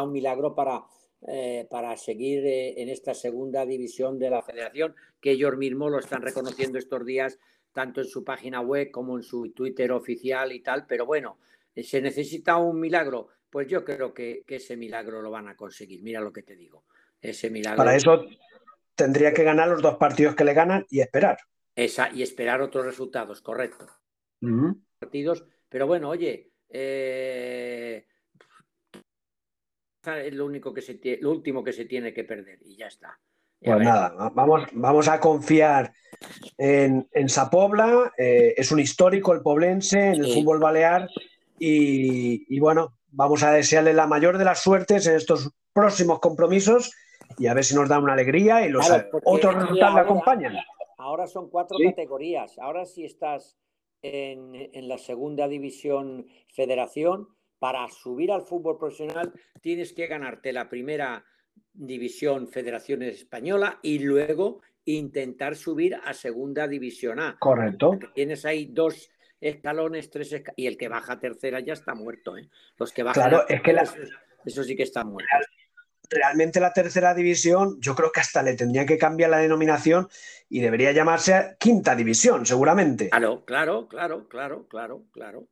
Un 0.00 0.12
milagro 0.12 0.54
para 0.54 0.82
eh, 1.24 1.68
para 1.70 1.96
seguir 1.96 2.44
eh, 2.44 2.82
en 2.82 2.88
esta 2.88 3.14
segunda 3.14 3.64
división 3.64 4.18
de 4.18 4.28
la 4.28 4.42
federación, 4.42 4.96
que 5.20 5.30
ellos 5.30 5.56
mismos 5.56 5.92
lo 5.92 6.00
están 6.00 6.20
reconociendo 6.20 6.78
estos 6.78 7.06
días, 7.06 7.38
tanto 7.72 8.00
en 8.00 8.08
su 8.08 8.24
página 8.24 8.60
web 8.60 8.90
como 8.90 9.16
en 9.16 9.22
su 9.22 9.52
Twitter 9.52 9.92
oficial 9.92 10.50
y 10.50 10.60
tal. 10.60 10.84
Pero 10.84 11.06
bueno, 11.06 11.38
eh, 11.76 11.84
¿se 11.84 12.00
necesita 12.00 12.56
un 12.56 12.80
milagro? 12.80 13.28
Pues 13.48 13.68
yo 13.68 13.84
creo 13.84 14.12
que, 14.12 14.42
ese 14.48 14.76
milagro 14.76 15.22
lo 15.22 15.30
van 15.30 15.46
a 15.46 15.54
conseguir. 15.54 16.02
Mira 16.02 16.20
lo 16.20 16.32
que 16.32 16.42
te 16.42 16.56
digo. 16.56 16.86
Ese 17.20 17.50
milagro. 17.50 17.76
Para 17.76 17.94
eso 17.94 18.24
tendría 18.96 19.32
que 19.32 19.44
ganar 19.44 19.68
los 19.68 19.80
dos 19.80 19.98
partidos 19.98 20.34
que 20.34 20.42
le 20.42 20.54
ganan 20.54 20.86
y 20.90 21.02
esperar. 21.02 21.38
Esa, 21.76 22.10
y 22.10 22.22
esperar 22.22 22.60
otros 22.62 22.84
resultados, 22.84 23.40
correcto. 23.42 23.86
Partidos, 24.98 25.44
pero 25.68 25.86
bueno, 25.86 26.08
oye, 26.08 26.50
es 30.04 30.34
lo 30.34 30.46
único 30.46 30.72
que 30.72 30.82
se 30.82 30.98
lo 31.20 31.30
último 31.30 31.62
que 31.62 31.72
se 31.72 31.84
tiene 31.84 32.12
que 32.12 32.24
perder 32.24 32.58
y 32.64 32.76
ya 32.76 32.88
está. 32.88 33.18
pues 33.60 33.78
nada, 33.78 34.30
vamos, 34.34 34.64
vamos 34.72 35.08
a 35.08 35.20
confiar 35.20 35.92
en, 36.58 37.08
en 37.12 37.28
Sapobla, 37.28 38.12
eh, 38.18 38.54
es 38.56 38.72
un 38.72 38.80
histórico 38.80 39.32
el 39.32 39.42
poblense 39.42 40.12
en 40.12 40.24
el 40.24 40.32
fútbol 40.32 40.58
balear 40.58 41.08
y, 41.58 42.58
bueno, 42.58 42.94
vamos 43.12 43.44
a 43.44 43.52
desearle 43.52 43.92
la 43.92 44.08
mayor 44.08 44.36
de 44.36 44.44
las 44.44 44.60
suertes 44.60 45.06
en 45.06 45.14
estos 45.14 45.50
próximos 45.72 46.18
compromisos 46.18 46.92
y 47.38 47.46
a 47.46 47.54
ver 47.54 47.64
si 47.64 47.76
nos 47.76 47.88
da 47.88 48.00
una 48.00 48.14
alegría 48.14 48.66
y 48.66 48.70
los 48.70 48.90
otros 49.24 49.54
resultados 49.54 49.94
le 49.94 50.00
acompañan. 50.00 50.56
Ahora 50.98 51.28
son 51.28 51.48
cuatro 51.48 51.78
categorías, 51.82 52.58
ahora 52.58 52.84
si 52.84 53.04
estás 53.04 53.56
en, 54.02 54.70
en 54.72 54.88
la 54.88 54.98
segunda 54.98 55.46
división 55.46 56.26
federación, 56.52 57.28
para 57.62 57.88
subir 57.88 58.32
al 58.32 58.42
fútbol 58.42 58.76
profesional 58.76 59.32
tienes 59.60 59.92
que 59.92 60.08
ganarte 60.08 60.52
la 60.52 60.68
primera 60.68 61.24
división 61.72 62.48
Federación 62.48 63.02
Española 63.02 63.78
y 63.82 64.00
luego 64.00 64.62
intentar 64.84 65.54
subir 65.54 65.94
a 65.94 66.12
segunda 66.12 66.66
división 66.66 67.20
A. 67.20 67.36
Correcto. 67.38 68.00
tienes 68.16 68.44
ahí 68.46 68.66
dos 68.66 69.08
escalones, 69.40 70.10
tres 70.10 70.42
y 70.56 70.66
el 70.66 70.76
que 70.76 70.88
baja 70.88 71.12
a 71.12 71.20
tercera 71.20 71.60
ya 71.60 71.74
está 71.74 71.94
muerto. 71.94 72.36
¿eh? 72.36 72.50
Los 72.78 72.90
que 72.90 73.04
bajan 73.04 73.30
claro, 73.30 73.48
es 73.48 73.62
que 73.62 73.76
eso, 74.44 74.64
sí 74.64 74.74
que 74.74 74.82
está 74.82 75.04
muerto. 75.04 75.30
Realmente 76.10 76.58
la 76.58 76.72
tercera 76.72 77.14
división, 77.14 77.80
yo 77.80 77.94
creo 77.94 78.10
que 78.10 78.18
hasta 78.18 78.42
le 78.42 78.56
tendría 78.56 78.84
que 78.84 78.98
cambiar 78.98 79.30
la 79.30 79.38
denominación 79.38 80.08
y 80.48 80.58
debería 80.58 80.90
llamarse 80.90 81.54
quinta 81.60 81.94
división, 81.94 82.44
seguramente. 82.44 83.08
Claro, 83.10 83.44
claro, 83.44 83.86
claro, 83.86 84.26
claro, 84.26 84.66
claro, 84.66 85.04
claro. 85.12 85.46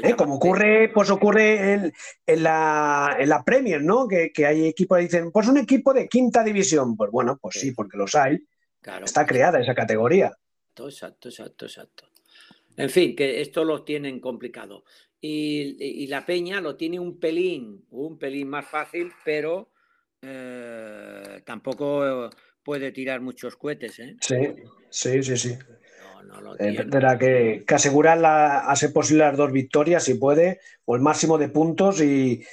¿Eh? 0.00 0.14
Como 0.16 0.36
ocurre, 0.36 0.90
pues 0.92 1.10
ocurre 1.10 1.74
en, 1.74 2.42
la, 2.42 3.16
en 3.18 3.28
la, 3.28 3.42
Premier, 3.42 3.82
¿no? 3.82 4.06
Que, 4.08 4.32
hay 4.46 4.66
equipos 4.66 4.98
que 4.98 5.04
dicen, 5.04 5.30
pues 5.30 5.48
un 5.48 5.58
equipo 5.58 5.92
de 5.92 6.08
quinta 6.08 6.42
división. 6.42 6.96
Pues 6.96 7.10
bueno, 7.10 7.38
pues 7.40 7.56
sí, 7.58 7.72
porque 7.72 7.96
los 7.96 8.14
hay. 8.14 8.38
Está 9.04 9.26
creada 9.26 9.60
esa 9.60 9.74
categoría. 9.74 10.32
Exacto, 10.76 11.28
exacto, 11.28 11.66
exacto. 11.66 12.08
En 12.76 12.90
fin, 12.90 13.14
que 13.14 13.40
esto 13.40 13.64
lo 13.64 13.84
tienen 13.84 14.20
complicado. 14.20 14.84
Y, 15.20 16.06
la 16.08 16.26
Peña 16.26 16.60
lo 16.60 16.76
tiene 16.76 16.98
un 16.98 17.20
pelín, 17.20 17.84
un 17.90 18.18
pelín 18.18 18.48
más 18.48 18.66
fácil, 18.66 19.12
pero 19.24 19.70
eh, 20.20 21.42
tampoco 21.44 22.28
puede 22.64 22.90
tirar 22.90 23.20
muchos 23.20 23.56
cohetes. 23.56 23.98
¿eh? 24.00 24.16
Sí, 24.20 24.36
sí, 24.90 25.22
sí, 25.22 25.36
sí. 25.36 25.58
Eh, 26.58 26.74
tendrá 26.76 27.18
que, 27.18 27.64
asegurar 27.68 28.18
la, 28.18 28.60
a 28.60 28.76
ser 28.76 28.92
posible 28.92 29.24
las 29.24 29.36
dos 29.36 29.52
victorias 29.52 30.04
si 30.04 30.14
puede, 30.14 30.60
o 30.84 30.96
el 30.96 31.02
máximo 31.02 31.38
de 31.38 31.48
puntos 31.48 32.00
y, 32.00 32.44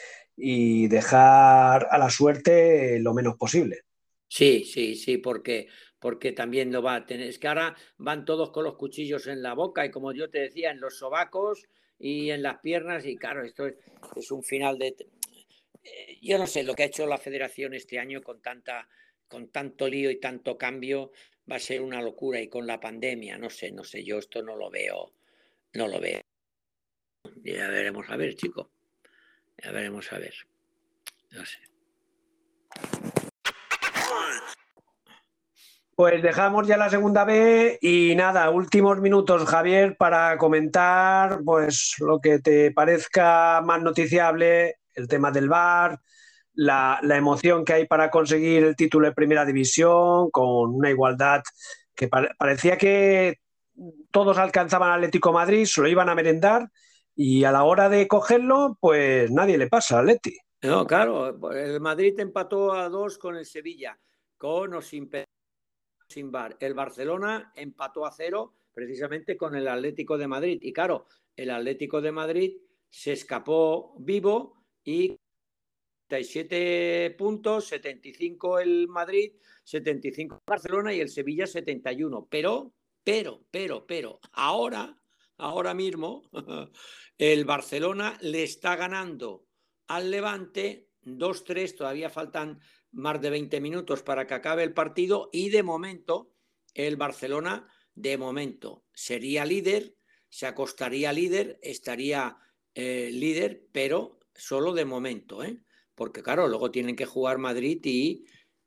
dejar 0.88 1.88
a 1.92 1.98
la 1.98 2.10
suerte 2.10 2.98
lo 3.00 3.13
menos 3.13 3.36
posible. 3.36 3.82
Sí, 4.28 4.63
sí, 4.63 4.96
sí, 4.96 5.18
porque, 5.18 5.68
porque 6.00 6.32
también 6.32 6.72
lo 6.72 6.82
va 6.82 6.96
a 6.96 7.06
tener. 7.06 7.28
Es 7.28 7.39
que 7.39 7.50
ahora 7.50 7.76
van 7.98 8.24
todos 8.24 8.52
con 8.52 8.63
los 8.63 8.78
cuchillos 8.78 9.28
en 9.28 9.42
la 9.42 9.54
boca 9.54 9.86
y 9.86 9.92
como 9.92 10.13
yo 10.13 10.30
te 10.30 10.39
decía, 10.39 10.72
en 10.72 10.80
los 10.80 10.98
sobacos 10.98 11.68
y 11.98 12.32
en 12.32 12.42
las 12.42 12.60
piernas 12.60 13.06
y 13.06 13.18
claro, 13.18 13.44
esto 13.44 13.68
es, 13.68 14.32
un 14.32 14.44
final 14.44 14.78
de... 14.78 14.96
Eh, 15.84 16.20
yo 16.22 16.38
no 16.38 16.48
sé 16.48 16.63
lo 16.63 16.74
que 16.74 16.84
ha 16.84 16.88
hecho 16.88 17.06
la 17.06 17.18
federación 17.18 17.74
este 17.74 18.00
año 18.00 18.22
con, 18.22 18.42
tanta, 18.42 18.88
con 19.28 19.50
tanto 19.50 19.89
lío 19.89 20.10
y 20.10 20.22
tanto 20.22 20.58
cambio 20.58 21.12
va 21.50 21.56
a 21.56 21.60
ser 21.60 21.82
una 21.82 22.02
locura 22.02 22.40
y 22.40 22.48
con 22.48 22.68
la 22.68 22.80
pandemia, 22.80 23.38
no 23.38 23.50
sé, 23.50 23.72
no 23.72 23.84
sé, 23.84 24.04
yo 24.04 24.20
esto 24.20 24.44
no 24.44 24.56
lo 24.56 24.70
veo, 24.70 25.14
no 25.74 25.88
lo 25.88 26.00
veo. 26.00 26.22
Ya 27.44 27.68
veremos 27.68 28.10
a 28.10 28.18
ver, 28.18 28.36
chico. 28.36 28.72
Ya 29.64 29.72
veremos 29.72 30.12
a 30.14 30.20
ver. 30.20 30.34
No 31.32 31.46
sé. 31.46 31.58
Pues 35.96 36.24
dejamos 36.24 36.66
ya 36.66 36.78
la 36.78 36.90
segunda 36.90 37.26
B 37.26 37.78
y 37.82 38.16
nada, 38.16 38.50
últimos 38.52 39.02
minutos, 39.02 39.44
Javier, 39.44 39.98
para 39.98 40.38
comentar 40.38 41.42
pues 41.44 41.96
lo 42.00 42.22
que 42.22 42.40
te 42.40 42.72
parezca 42.72 43.62
más 43.62 43.82
noticiable, 43.82 44.78
el 44.94 45.10
tema 45.10 45.30
del 45.30 45.50
bar, 45.50 46.00
la, 46.60 47.00
emoción 47.15 47.63
que 47.63 47.74
hay 47.74 47.88
para 47.88 48.12
conseguir 48.12 48.63
el 48.63 48.76
título 48.76 49.08
de 49.08 49.13
primera 49.13 49.45
división, 49.45 50.30
con 50.30 50.76
una 50.76 50.89
igualdad 50.89 51.41
que 51.95 52.10
parecía 52.10 52.78
que 52.78 53.38
todos 54.12 54.38
alcanzaban 54.38 54.91
Atlético 54.91 55.32
Madrid, 55.32 55.66
se 55.66 55.82
lo 55.82 55.88
iban 55.88 56.10
a 56.10 56.16
merendar 56.16 56.70
y 57.16 57.45
a 57.45 57.53
la 57.53 57.64
hora 57.64 57.88
de 57.88 58.07
cogerlo, 58.07 58.78
pues 58.80 59.32
nadie 59.32 59.57
le 59.57 59.68
pasa 59.68 59.99
al 59.99 60.10
Atleti. 60.10 60.38
No, 60.62 60.86
claro, 60.86 61.30
el 61.53 61.80
Madrid 61.80 62.20
empató 62.20 62.74
a 62.74 62.89
dos 62.89 63.18
con 63.18 63.38
el 63.38 63.45
Sevilla, 63.45 63.97
con 64.38 64.74
o 64.74 64.82
sin, 64.82 65.10
sin 66.10 66.30
bar. 66.30 66.57
El 66.60 66.74
Barcelona 66.74 67.53
empató 67.55 68.05
a 68.05 68.12
cero 68.12 68.55
precisamente 68.74 69.38
con 69.38 69.55
el 69.55 69.68
Atlético 69.70 70.18
de 70.18 70.28
Madrid. 70.28 70.60
Y 70.62 70.74
claro, 70.74 71.07
el 71.38 71.51
Atlético 71.51 72.01
de 72.01 72.12
Madrid 72.12 72.57
se 72.89 73.14
escapó 73.14 73.95
vivo 73.99 74.66
y 74.84 75.18
77 76.10 77.16
puntos, 77.18 77.68
75 77.68 78.60
el 78.60 78.88
Madrid, 78.88 79.34
75 79.64 80.36
el 80.36 80.41
Barcelona 80.45 80.93
y 80.93 81.01
el 81.01 81.10
Sevilla 81.10 81.45
71. 81.45 82.28
Pero, 82.30 82.74
pero, 83.03 83.45
pero, 83.51 83.86
pero, 83.86 84.20
ahora, 84.32 84.99
ahora 85.38 85.76
mismo, 85.76 86.24
el 87.18 87.45
Barcelona 87.45 88.18
le 88.22 88.43
está 88.43 88.76
ganando 88.76 89.45
al 89.88 90.10
Levante 90.10 90.89
2-3, 91.03 91.78
todavía 91.78 92.10
faltan 92.10 92.60
más 92.91 93.22
de 93.22 93.30
20 93.30 93.62
minutos 93.62 94.01
para 94.01 94.26
que 94.26 94.34
acabe 94.34 94.64
el 94.64 94.74
partido 94.74 95.30
y 95.32 95.49
de 95.49 95.62
momento 95.62 96.34
el 96.74 96.97
Barcelona 96.97 97.68
de 97.93 98.18
momento 98.18 98.86
sería 98.93 99.45
líder, 99.45 99.95
se 100.30 100.47
acostaría 100.47 101.14
líder, 101.14 101.60
estaría 101.62 102.38
eh, 102.74 103.10
líder, 103.12 103.68
pero 103.72 104.20
solo 104.34 104.74
de 104.74 104.86
momento, 104.86 105.43
¿eh? 105.43 105.62
Porque 106.00 106.24
claro, 106.24 106.47
luego 106.47 106.72
tienen 106.72 106.95
que 106.95 107.06
jugar 107.06 107.39
Madrid 107.39 107.82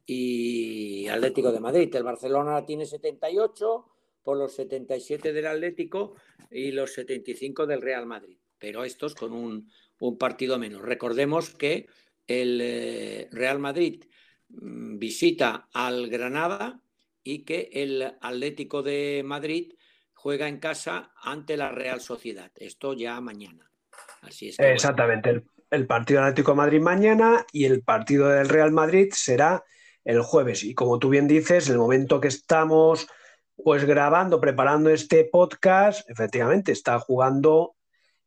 y, 0.06 1.08
Atlético 1.08 1.50
de 1.50 1.60
Madrid. 1.60 1.94
El 1.94 2.02
Barcelona 2.02 2.66
tiene 2.66 2.84
78 2.84 3.88
por 4.22 4.36
los 4.36 4.54
77 4.54 5.32
del 5.32 5.46
Atlético 5.46 6.14
y 6.50 6.72
los 6.72 6.92
75 6.92 7.66
del 7.66 7.80
Real 7.80 8.04
Madrid, 8.04 8.36
pero 8.58 8.84
estos 8.84 9.14
con 9.14 9.32
un, 9.32 9.72
partido 10.18 10.58
menos. 10.58 10.82
Recordemos 10.82 11.54
que 11.54 11.86
el 12.26 12.60
eh, 12.60 13.28
Real 13.32 13.58
Madrid 13.58 14.04
mm, 14.50 14.98
visita 14.98 15.70
al 15.72 16.10
Granada 16.10 16.82
y 17.24 17.44
que 17.44 17.70
el 17.72 18.14
Atlético 18.20 18.82
de 18.82 19.22
Madrid 19.24 19.72
juega 20.12 20.48
en 20.48 20.58
casa 20.58 21.14
ante 21.16 21.56
la 21.56 21.70
Real 21.70 22.02
Sociedad. 22.02 22.52
Esto 22.56 22.92
ya 22.92 23.18
mañana. 23.22 23.70
Así 24.20 24.48
es. 24.48 24.58
Exactamente. 24.58 25.44
El, 25.72 25.86
partido 25.86 26.20
Atlético 26.20 26.52
de 26.52 26.56
Madrid 26.58 26.80
mañana 26.80 27.44
y 27.52 27.64
el 27.64 27.82
partido 27.82 28.28
del 28.28 28.48
Real 28.48 28.70
Madrid 28.72 29.08
será 29.12 29.64
el 30.04 30.22
jueves. 30.22 30.62
Y 30.62 30.74
como 30.74 30.98
tú 30.98 31.08
bien 31.08 31.26
dices, 31.26 31.68
el 31.68 31.78
momento 31.78 32.20
que 32.20 32.28
estamos 32.28 33.08
pues 33.56 33.84
grabando, 33.84 34.40
preparando 34.40 34.90
este 34.90 35.24
podcast, 35.24 36.08
efectivamente 36.10 36.72
está 36.72 36.98
jugando 36.98 37.74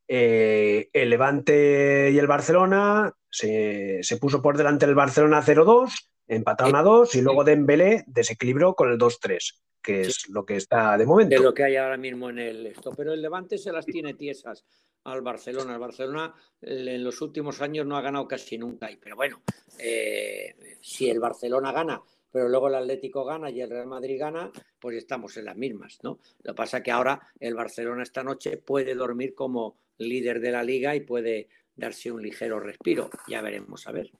eh, 0.08 0.88
el 0.92 1.10
Levante 1.10 2.10
y 2.12 2.18
el 2.18 2.26
Barcelona. 2.26 3.12
Se, 3.30 4.02
se 4.02 4.16
puso 4.16 4.42
por 4.42 4.56
delante 4.56 4.86
el 4.86 4.94
Barcelona 4.94 5.42
0-2 5.42 5.92
empataron 6.28 6.76
a 6.76 6.82
dos 6.82 7.14
y 7.14 7.22
luego 7.22 7.44
Dembélé 7.44 8.04
desequilibró 8.06 8.74
con 8.74 8.90
el 8.90 8.98
2-3, 8.98 9.54
que 9.86 10.00
es 10.00 10.28
lo 10.30 10.44
que 10.44 10.56
está 10.56 10.98
de 10.98 11.06
momento. 11.06 11.36
De 11.36 11.40
lo 11.40 11.54
que 11.54 11.62
hay 11.62 11.76
ahora 11.76 11.96
mismo 11.96 12.28
en 12.28 12.40
el 12.40 12.66
esto, 12.66 12.92
pero 12.96 13.12
el 13.12 13.22
Levante 13.22 13.56
se 13.56 13.70
las 13.70 13.86
tiene 13.86 14.14
tiesas 14.14 14.64
al 15.04 15.22
Barcelona. 15.22 15.74
El 15.74 15.78
Barcelona 15.78 16.34
en 16.60 17.04
los 17.04 17.20
últimos 17.20 17.60
años 17.60 17.86
no 17.86 17.96
ha 17.96 18.00
ganado 18.00 18.26
casi 18.26 18.58
nunca, 18.58 18.90
pero 19.00 19.14
bueno, 19.14 19.42
eh, 19.78 20.78
si 20.80 21.08
el 21.08 21.20
Barcelona 21.20 21.70
gana, 21.70 22.02
pero 22.32 22.48
luego 22.48 22.66
el 22.66 22.74
Atlético 22.74 23.24
gana 23.24 23.48
y 23.48 23.60
el 23.60 23.70
Real 23.70 23.86
Madrid 23.86 24.18
gana, 24.18 24.50
pues 24.80 24.96
estamos 24.96 25.36
en 25.36 25.44
las 25.44 25.56
mismas, 25.56 26.00
¿no? 26.02 26.18
Lo 26.42 26.52
que 26.52 26.56
pasa 26.56 26.78
es 26.78 26.82
que 26.82 26.90
ahora 26.90 27.20
el 27.38 27.54
Barcelona 27.54 28.02
esta 28.02 28.24
noche 28.24 28.56
puede 28.56 28.96
dormir 28.96 29.36
como 29.36 29.78
líder 29.98 30.40
de 30.40 30.50
la 30.50 30.64
liga 30.64 30.96
y 30.96 31.00
puede 31.00 31.48
darse 31.76 32.10
un 32.10 32.22
ligero 32.22 32.58
respiro. 32.58 33.08
Ya 33.28 33.40
veremos, 33.40 33.86
a 33.86 33.92
ver. 33.92 34.10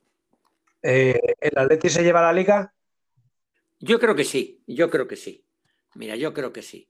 Eh, 0.81 1.19
¿El 1.41 1.57
Atleti 1.57 1.89
se 1.89 2.03
lleva 2.03 2.21
la 2.21 2.31
liga? 2.31 2.73
Yo 3.79 3.99
creo 3.99 4.15
que 4.15 4.23
sí, 4.23 4.63
yo 4.65 4.89
creo 4.89 5.07
que 5.07 5.17
sí. 5.17 5.46
Mira, 5.97 6.15
yo 6.15 6.33
creo 6.33 6.53
que 6.53 6.61
sí. 6.61 6.89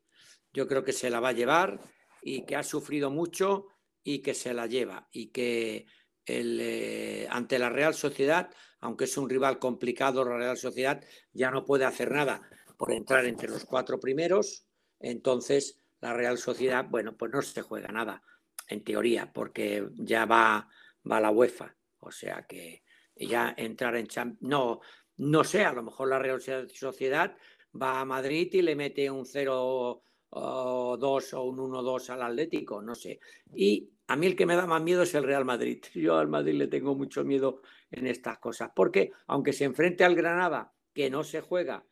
Yo 0.54 0.68
creo 0.68 0.84
que 0.84 0.94
se 0.94 1.10
la 1.10 1.20
va 1.20 1.30
a 1.30 1.34
llevar 1.34 1.80
y 2.22 2.46
que 2.46 2.56
ha 2.56 2.64
sufrido 2.64 3.10
mucho 3.10 3.68
y 4.04 4.20
que 4.20 4.34
se 4.34 4.54
la 4.54 4.68
lleva 4.68 5.08
y 5.12 5.28
que 5.28 5.86
el, 6.26 6.60
eh, 6.62 7.28
ante 7.30 7.58
la 7.58 7.70
Real 7.70 7.94
Sociedad, 7.94 8.50
aunque 8.82 9.06
es 9.06 9.18
un 9.18 9.30
rival 9.30 9.60
complicado, 9.60 10.26
la 10.26 10.38
Real 10.38 10.58
Sociedad 10.58 11.02
ya 11.32 11.52
no 11.52 11.66
puede 11.66 11.86
hacer 11.86 12.12
nada 12.12 12.42
por 12.78 12.92
entrar 12.92 13.26
entre 13.26 13.50
los 13.50 13.64
cuatro 13.66 14.00
primeros. 14.00 14.66
Entonces, 15.00 15.80
la 16.02 16.14
Real 16.14 16.38
Sociedad, 16.38 16.86
bueno, 16.90 17.16
pues 17.16 17.32
no 17.32 17.42
se 17.42 17.62
juega 17.62 17.88
nada, 17.90 18.22
en 18.68 18.84
teoría, 18.84 19.32
porque 19.32 19.88
ya 19.94 20.26
va, 20.26 20.68
va 21.10 21.22
la 21.22 21.32
UEFA. 21.32 21.76
O 22.00 22.12
sea 22.12 22.46
que, 22.48 22.84
ya 23.16 23.54
entrar 23.58 23.96
en 23.96 24.08
No, 24.42 24.82
no 25.16 25.44
sé, 25.44 25.64
a 25.64 25.74
lo 25.74 25.84
mejor 25.84 26.10
la 26.10 26.20
Real 26.20 26.42
Sociedad 26.42 27.36
va 27.80 28.02
a 28.02 28.06
Madrid 28.06 28.50
y 28.54 28.62
le 28.62 28.76
mete 28.76 29.10
un 29.10 29.26
0-2 29.26 30.02
o 30.32 31.44
un 31.44 31.58
1-2 31.58 32.10
al 32.10 32.22
Atlético, 32.24 32.82
no 32.82 32.96
sé. 32.96 33.20
Y 33.54 33.90
a 34.08 34.16
mí 34.16 34.28
el 34.28 34.36
que 34.36 34.46
me 34.46 34.56
da 34.56 34.66
más 34.66 34.82
miedo 34.82 35.04
es 35.04 35.14
el 35.16 35.24
Real 35.24 35.46
Madrid. 35.46 35.84
Yo 35.94 36.18
al 36.18 36.28
Madrid 36.28 36.56
le 36.56 36.68
tengo 36.68 36.96
mucho 36.96 37.24
miedo 37.24 37.62
en 37.92 38.08
estas 38.08 38.40
cosas, 38.40 38.72
porque 38.76 39.12
aunque 39.28 39.54
se 39.54 39.66
enfrente 39.66 40.04
al 40.04 40.16
Granada, 40.16 40.74
que 40.94 41.10
no 41.10 41.24
se 41.24 41.42
juega 41.42 41.86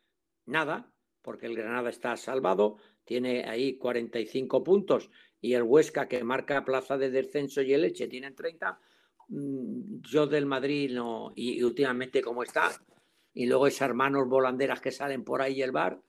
nada, 0.46 0.92
porque 1.22 1.46
el 1.48 1.56
Granada 1.56 1.90
está 1.90 2.16
salvado, 2.18 2.78
tiene 3.04 3.46
ahí 3.46 3.78
45 3.78 4.64
puntos 4.64 5.10
y 5.42 5.54
el 5.54 5.64
Huesca 5.64 6.08
que 6.08 6.24
marca 6.24 6.66
plaza 6.66 6.98
de 6.98 7.12
descenso 7.12 7.62
y 7.62 7.74
el 7.74 7.82
Leche 7.82 8.08
tienen 8.08 8.36
30, 8.36 8.80
Mm, 9.28 10.02
yo 10.02 10.28
del 10.28 10.46
Madrid 10.46 10.92
no, 10.94 11.32
y, 11.36 11.62
últimamente 11.64 12.22
como 12.22 12.44
está, 12.44 12.72
y 13.36 13.46
luego 13.46 13.68
esas 13.68 13.94
manos 13.94 14.28
volanderas 14.28 14.82
que 14.82 14.92
salen 14.92 15.24
por 15.24 15.42
ahí 15.42 15.62
el 15.62 15.72
bar, 15.72 16.00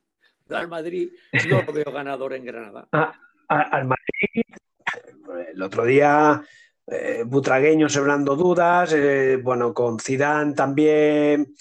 al 0.48 0.68
Madrid 0.68 1.10
no 1.50 1.62
lo 1.62 1.72
veo 1.72 1.92
ganador 1.92 2.34
en 2.34 2.44
Granada. 2.44 2.88
al 3.48 3.84
Madrid, 3.84 4.44
el 5.52 5.62
otro 5.62 5.84
día, 5.84 6.42
eh, 6.86 7.24
Butragueño 7.26 7.88
sembrando 7.88 8.36
dudas, 8.36 8.92
eh, 8.92 9.38
bueno, 9.42 9.74
con 9.74 9.98
Zidane 9.98 10.54
también 10.54 11.52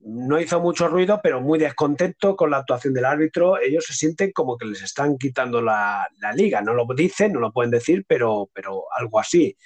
no 0.00 0.40
hizo 0.40 0.60
mucho 0.60 0.88
ruido, 0.88 1.20
pero 1.22 1.40
muy 1.40 1.58
descontento 1.58 2.36
con 2.36 2.50
la 2.50 2.58
actuación 2.58 2.94
del 2.94 3.04
árbitro. 3.04 3.60
Ellos 3.60 3.84
se 3.86 3.94
sienten 3.94 4.30
como 4.32 4.56
que 4.56 4.66
les 4.66 4.82
están 4.82 5.18
quitando 5.18 5.60
la, 5.60 6.08
liga. 6.34 6.60
No 6.60 6.74
lo 6.74 6.86
dicen, 6.94 7.32
no 7.32 7.40
lo 7.40 7.52
pueden 7.52 7.72
decir, 7.72 8.04
pero, 8.06 8.48
pero 8.52 8.84
algo 8.96 9.18
así. 9.18 9.56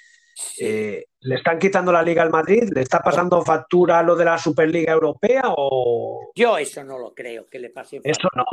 Eh, 0.59 1.05
¿Le 1.21 1.35
están 1.35 1.59
quitando 1.59 1.91
la 1.91 2.01
Liga 2.01 2.21
al 2.23 2.29
Madrid? 2.29 2.69
¿Le 2.73 2.81
está 2.81 2.99
pasando 2.99 3.41
factura 3.43 4.01
lo 4.03 4.15
de 4.15 4.25
la 4.25 4.37
Superliga 4.37 4.93
Europea 4.93 5.43
o...? 5.57 6.31
Yo 6.35 6.57
eso 6.57 6.83
no 6.83 6.97
lo 6.97 7.13
creo, 7.13 7.47
que 7.47 7.59
le 7.59 7.69
pase 7.69 8.01
Eso 8.03 8.27
no. 8.35 8.45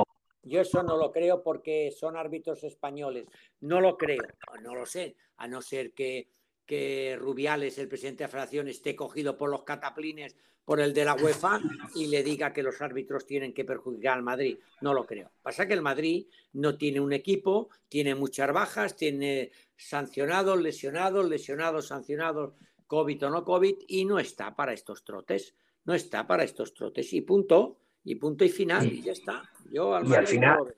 Yo 0.43 0.61
eso 0.61 0.82
no 0.82 0.97
lo 0.97 1.11
creo 1.12 1.43
porque 1.43 1.91
son 1.91 2.16
árbitros 2.16 2.64
españoles. 2.64 3.26
No 3.61 3.80
lo 3.80 3.97
creo, 3.97 4.22
no 4.62 4.74
lo 4.74 4.86
sé, 4.86 5.16
a 5.36 5.47
no 5.47 5.61
ser 5.61 5.93
que, 5.93 6.28
que 6.64 7.16
Rubiales, 7.18 7.78
el 7.78 7.89
presidente 7.89 8.24
de 8.24 8.28
la 8.28 8.32
federación, 8.32 8.68
esté 8.68 8.97
cogido 8.97 9.36
por 9.36 9.51
los 9.51 9.64
cataplines 9.64 10.36
por 10.69 10.81
el 10.81 10.93
de 10.93 11.03
la 11.03 11.14
UEFA 11.14 11.61
y 11.95 12.09
le 12.09 12.23
diga 12.23 12.53
que 12.53 12.62
los 12.62 12.83
árbitros 12.83 13.25
tienen 13.25 13.55
que 13.55 13.64
perjudicar 13.64 14.19
al 14.19 14.23
Madrid. 14.23 14.59
No 14.83 14.93
lo 14.93 15.07
creo. 15.07 15.31
Pasa 15.41 15.66
que 15.66 15.73
el 15.73 15.81
Madrid 15.81 16.27
no 16.53 16.77
tiene 16.77 17.01
un 17.01 17.14
equipo, 17.14 17.71
tiene 17.89 18.14
muchas 18.14 18.53
bajas, 18.53 18.95
tiene 18.95 19.51
sancionados, 19.79 20.61
lesionados, 20.61 21.27
lesionados, 21.27 21.87
sancionados, 21.87 22.53
COVID 22.87 23.25
o 23.25 23.31
no 23.31 23.45
COVID, 23.47 23.77
y 23.89 24.05
no 24.05 24.19
está 24.19 24.55
para 24.55 24.75
estos 24.75 25.05
trotes. 25.05 25.55
No 25.87 25.95
está 25.95 26.27
para 26.27 26.45
estos 26.45 26.75
trotes. 26.75 27.14
Y 27.14 27.23
punto, 27.23 27.79
y 28.05 28.16
punto 28.16 28.45
y 28.45 28.51
final, 28.51 28.93
y 28.93 29.01
ya 29.01 29.12
está. 29.12 29.51
Yo 29.73 29.95
al 29.95 30.07
y 30.07 30.14
al 30.16 30.27
final, 30.27 30.75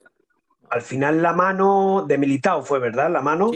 al 0.68 0.82
final 0.82 1.20
la 1.20 1.32
mano 1.32 2.04
de 2.06 2.16
Militao 2.16 2.62
fue, 2.62 2.78
¿verdad? 2.78 3.10
La 3.10 3.22
mano, 3.22 3.50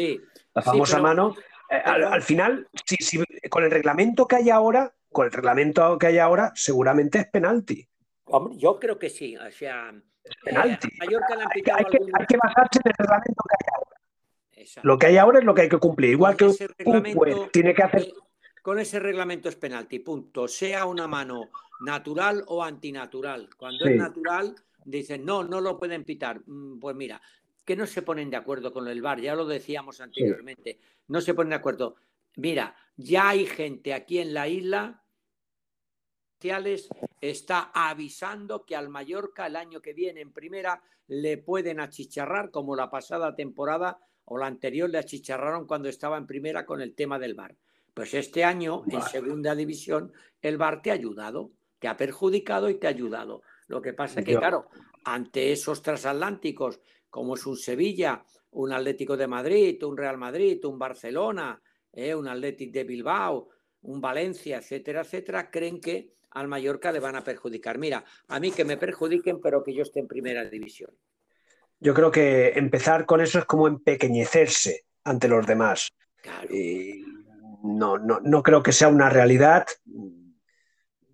la 0.52 0.62
famosa 0.62 0.98
mano. 0.98 1.36
Eh, 1.70 1.76
al, 1.76 2.22
final, 2.22 2.66
con 3.48 3.62
el 3.62 3.70
reglamento 3.70 4.26
que 4.26 4.34
hay 4.34 4.50
ahora, 4.50 4.92
con 5.14 5.24
el 5.26 5.32
reglamento 5.32 5.96
que 5.98 6.08
hay 6.08 6.18
ahora, 6.18 6.52
seguramente 6.54 7.18
es 7.20 7.26
penalti. 7.28 7.88
yo 8.56 8.78
creo 8.78 8.98
que 8.98 9.08
sí. 9.08 9.34
O 9.36 9.50
sea, 9.50 9.94
es 10.22 10.36
penalti. 10.44 10.88
hay, 11.00 11.08
que, 12.26 12.36
basarse 12.36 12.80
en 12.84 12.90
el 12.90 12.94
reglamento 12.98 13.42
que 13.48 13.56
hay 13.58 13.74
ahora. 13.74 14.00
Lo 14.82 14.98
que 14.98 15.06
hay 15.06 15.16
ahora 15.16 15.38
es 15.38 15.44
lo 15.44 15.54
que 15.54 15.62
hay 15.62 15.68
que 15.68 15.78
cumplir. 15.78 16.10
Igual 16.10 16.36
que 16.36 16.44
un 16.44 17.50
tiene 17.50 17.74
que 17.74 17.82
hacer. 17.82 18.12
Con 18.60 18.78
ese 18.78 18.98
reglamento 18.98 19.48
es 19.48 19.56
penalti, 19.56 20.00
punto. 20.00 20.48
Sea 20.48 20.86
una 20.86 21.06
mano 21.06 21.50
natural 21.80 22.44
o 22.48 22.62
antinatural. 22.62 23.50
Cuando 23.56 23.84
es 23.84 23.96
natural, 23.96 24.54
dicen 24.84 25.24
no, 25.24 25.44
no 25.44 25.60
lo 25.60 25.78
pueden 25.78 26.04
pitar. 26.04 26.40
Mm, 26.46 26.80
pues 26.80 26.96
mira, 26.96 27.20
que 27.64 27.76
no 27.76 27.86
se 27.86 28.02
ponen 28.02 28.30
de 28.30 28.36
acuerdo 28.36 28.72
con 28.72 28.88
el 28.88 29.02
VAR, 29.02 29.20
ya 29.20 29.34
lo 29.34 29.44
decíamos 29.46 30.00
anteriormente. 30.00 30.78
No 31.08 31.20
se 31.20 31.34
ponen 31.34 31.50
de 31.50 31.56
acuerdo. 31.56 31.96
Mira, 32.36 32.74
ya 32.96 33.28
hay 33.28 33.46
gente 33.46 33.94
aquí 33.94 34.18
en 34.18 34.34
la 34.34 34.48
isla 34.48 35.03
está 37.20 37.70
avisando 37.72 38.64
que 38.64 38.76
al 38.76 38.88
Mallorca 38.88 39.46
el 39.46 39.56
año 39.56 39.80
que 39.80 39.92
viene 39.92 40.20
en 40.20 40.32
primera 40.32 40.82
le 41.06 41.38
pueden 41.38 41.80
achicharrar 41.80 42.50
como 42.50 42.76
la 42.76 42.90
pasada 42.90 43.34
temporada 43.34 43.98
o 44.24 44.38
la 44.38 44.46
anterior 44.46 44.88
le 44.88 44.98
achicharraron 44.98 45.66
cuando 45.66 45.88
estaba 45.88 46.16
en 46.16 46.26
primera 46.26 46.64
con 46.64 46.80
el 46.80 46.94
tema 46.94 47.18
del 47.18 47.34
VAR. 47.34 47.56
Pues 47.92 48.14
este 48.14 48.44
año 48.44 48.82
en 48.90 49.02
segunda 49.02 49.54
división 49.54 50.12
el 50.42 50.56
VAR 50.56 50.82
te 50.82 50.90
ha 50.90 50.94
ayudado, 50.94 51.50
te 51.78 51.88
ha 51.88 51.96
perjudicado 51.96 52.68
y 52.68 52.74
te 52.74 52.86
ha 52.86 52.90
ayudado. 52.90 53.42
Lo 53.66 53.80
que 53.80 53.92
pasa 53.92 54.20
es 54.20 54.26
que, 54.26 54.36
claro, 54.36 54.68
ante 55.04 55.52
esos 55.52 55.82
transatlánticos 55.82 56.80
como 57.08 57.34
es 57.34 57.46
un 57.46 57.56
Sevilla, 57.56 58.24
un 58.50 58.72
Atlético 58.72 59.16
de 59.16 59.28
Madrid, 59.28 59.82
un 59.84 59.96
Real 59.96 60.18
Madrid, 60.18 60.64
un 60.64 60.78
Barcelona, 60.78 61.60
eh, 61.92 62.14
un 62.14 62.26
Atlético 62.26 62.72
de 62.72 62.84
Bilbao, 62.84 63.48
un 63.82 64.00
Valencia, 64.00 64.58
etcétera, 64.58 65.02
etcétera, 65.02 65.50
creen 65.50 65.80
que 65.80 66.14
al 66.34 66.48
Mallorca 66.48 66.92
le 66.92 67.00
van 67.00 67.16
a 67.16 67.24
perjudicar. 67.24 67.78
Mira, 67.78 68.04
a 68.28 68.40
mí 68.40 68.50
que 68.50 68.64
me 68.64 68.76
perjudiquen, 68.76 69.40
pero 69.40 69.62
que 69.62 69.72
yo 69.72 69.82
esté 69.82 70.00
en 70.00 70.08
primera 70.08 70.44
división. 70.44 70.90
Yo 71.80 71.94
creo 71.94 72.10
que 72.10 72.50
empezar 72.56 73.06
con 73.06 73.20
eso 73.20 73.38
es 73.38 73.44
como 73.44 73.68
empequeñecerse 73.68 74.84
ante 75.04 75.28
los 75.28 75.46
demás. 75.46 75.92
no, 77.62 77.98
no, 77.98 78.20
no 78.20 78.42
creo 78.42 78.62
que 78.62 78.72
sea 78.72 78.88
una 78.88 79.08
realidad. 79.08 79.66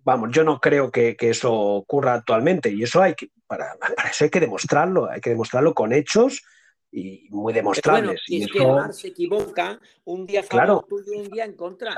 Vamos, 0.03 0.29
yo 0.31 0.43
no 0.43 0.59
creo 0.59 0.89
que, 0.91 1.15
eso 1.19 1.53
ocurra 1.53 2.15
actualmente 2.15 2.69
y 2.71 2.83
eso 2.83 3.01
hay 3.01 3.13
que, 3.13 3.29
para, 3.45 3.77
eso 4.09 4.23
hay 4.23 4.29
que 4.29 4.39
demostrarlo, 4.39 5.09
hay 5.09 5.21
que 5.21 5.29
demostrarlo 5.29 5.73
con 5.73 5.93
hechos 5.93 6.41
y 6.91 7.27
muy 7.29 7.53
demostrables. 7.53 8.21
y 8.27 8.43
es 8.43 8.51
que 8.51 8.65
Mar 8.65 8.93
se 8.93 9.09
equivoca 9.09 9.79
un 10.05 10.25
día 10.25 10.41
a 10.41 10.43
favor 10.43 10.85
tuyo 10.87 11.13
y 11.13 11.19
un 11.19 11.29
día 11.29 11.45
en 11.45 11.55
contra. 11.55 11.95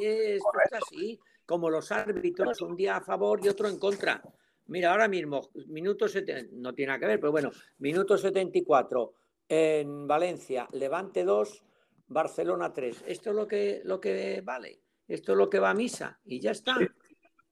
es 0.00 0.42
así, 0.72 1.20
como 1.46 1.70
los 1.70 1.92
árbitros, 1.92 2.60
un 2.60 2.76
día 2.76 2.96
a 2.96 3.00
favor 3.00 3.40
y 3.42 3.48
otro 3.48 3.68
en 3.68 3.78
contra. 3.78 4.22
Mira, 4.66 4.92
ahora 4.92 5.08
mismo, 5.08 5.50
minuto 5.66 6.08
70, 6.08 6.56
no 6.56 6.74
tiene 6.74 6.88
nada 6.88 7.00
que 7.00 7.06
ver, 7.06 7.20
pero 7.20 7.32
bueno, 7.32 7.50
minuto 7.78 8.16
74 8.16 9.12
en 9.48 10.06
Valencia, 10.06 10.66
Levante 10.72 11.22
2, 11.22 11.62
Barcelona 12.08 12.72
3. 12.72 13.04
Esto 13.06 13.30
es 13.30 13.36
lo 13.36 13.46
que, 13.46 13.82
lo 13.84 14.00
que 14.00 14.40
vale, 14.42 14.80
esto 15.06 15.32
es 15.32 15.38
lo 15.38 15.50
que 15.50 15.58
va 15.58 15.70
a 15.70 15.74
misa 15.74 16.18
y 16.24 16.40
ya 16.40 16.52
está. 16.52 16.76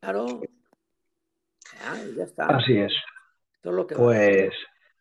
Claro. 0.01 0.41
ya 2.17 2.25
está. 2.25 2.47
Así 2.47 2.79
es. 2.79 2.93
Esto 3.55 3.71
es 3.71 3.77
lo 3.77 3.87
que 3.87 3.95
pues, 3.95 4.53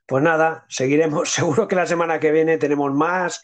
pues 0.06 0.24
nada, 0.24 0.66
seguiremos. 0.68 1.30
Seguro 1.32 1.68
que 1.68 1.76
la 1.76 1.86
semana 1.86 2.20
que 2.20 2.32
viene 2.32 2.58
tenemos 2.58 2.94
más. 2.94 3.44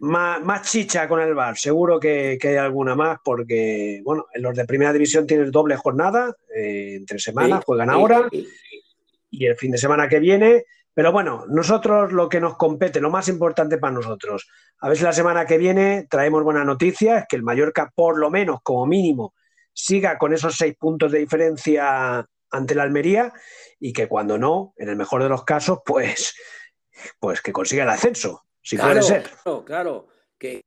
Más, 0.00 0.70
chicha 0.70 1.08
con 1.08 1.20
el 1.20 1.34
bar, 1.34 1.56
seguro 1.56 1.98
que, 1.98 2.38
hay 2.40 2.56
alguna 2.56 2.94
más, 2.94 3.18
porque 3.24 4.00
bueno, 4.04 4.26
en 4.32 4.42
los 4.42 4.54
de 4.54 4.64
primera 4.64 4.92
división 4.92 5.26
tienes 5.26 5.50
doble 5.50 5.76
jornada, 5.76 6.36
eh, 6.54 6.94
entre 6.96 7.18
semanas, 7.18 7.64
juegan 7.64 7.90
ahora, 7.90 8.28
y 9.30 9.46
el 9.46 9.56
fin 9.56 9.72
de 9.72 9.78
semana 9.78 10.08
que 10.08 10.20
viene 10.20 10.64
pero 10.98 11.12
bueno, 11.12 11.44
nosotros 11.46 12.10
lo 12.10 12.28
que 12.28 12.40
nos 12.40 12.56
compete, 12.56 13.00
lo 13.00 13.08
más 13.08 13.28
importante 13.28 13.78
para 13.78 13.92
nosotros, 13.92 14.48
a 14.80 14.88
ver 14.88 14.98
si 14.98 15.04
la 15.04 15.12
semana 15.12 15.46
que 15.46 15.56
viene 15.56 16.08
traemos 16.10 16.42
buenas 16.42 16.66
noticias, 16.66 17.24
que 17.28 17.36
el 17.36 17.44
Mallorca 17.44 17.92
por 17.94 18.18
lo 18.18 18.30
menos, 18.32 18.58
como 18.64 18.84
mínimo, 18.84 19.32
siga 19.72 20.18
con 20.18 20.32
esos 20.32 20.56
seis 20.56 20.74
puntos 20.76 21.12
de 21.12 21.20
diferencia 21.20 22.26
ante 22.50 22.74
la 22.74 22.82
Almería 22.82 23.32
y 23.78 23.92
que 23.92 24.08
cuando 24.08 24.38
no, 24.38 24.74
en 24.76 24.88
el 24.88 24.96
mejor 24.96 25.22
de 25.22 25.28
los 25.28 25.44
casos, 25.44 25.78
pues, 25.86 26.34
pues 27.20 27.42
que 27.42 27.52
consiga 27.52 27.84
el 27.84 27.90
ascenso, 27.90 28.47
si 28.68 28.76
puede 28.76 29.00
ser. 29.00 29.22
Claro, 29.22 29.64
claro, 29.64 30.08
que 30.36 30.62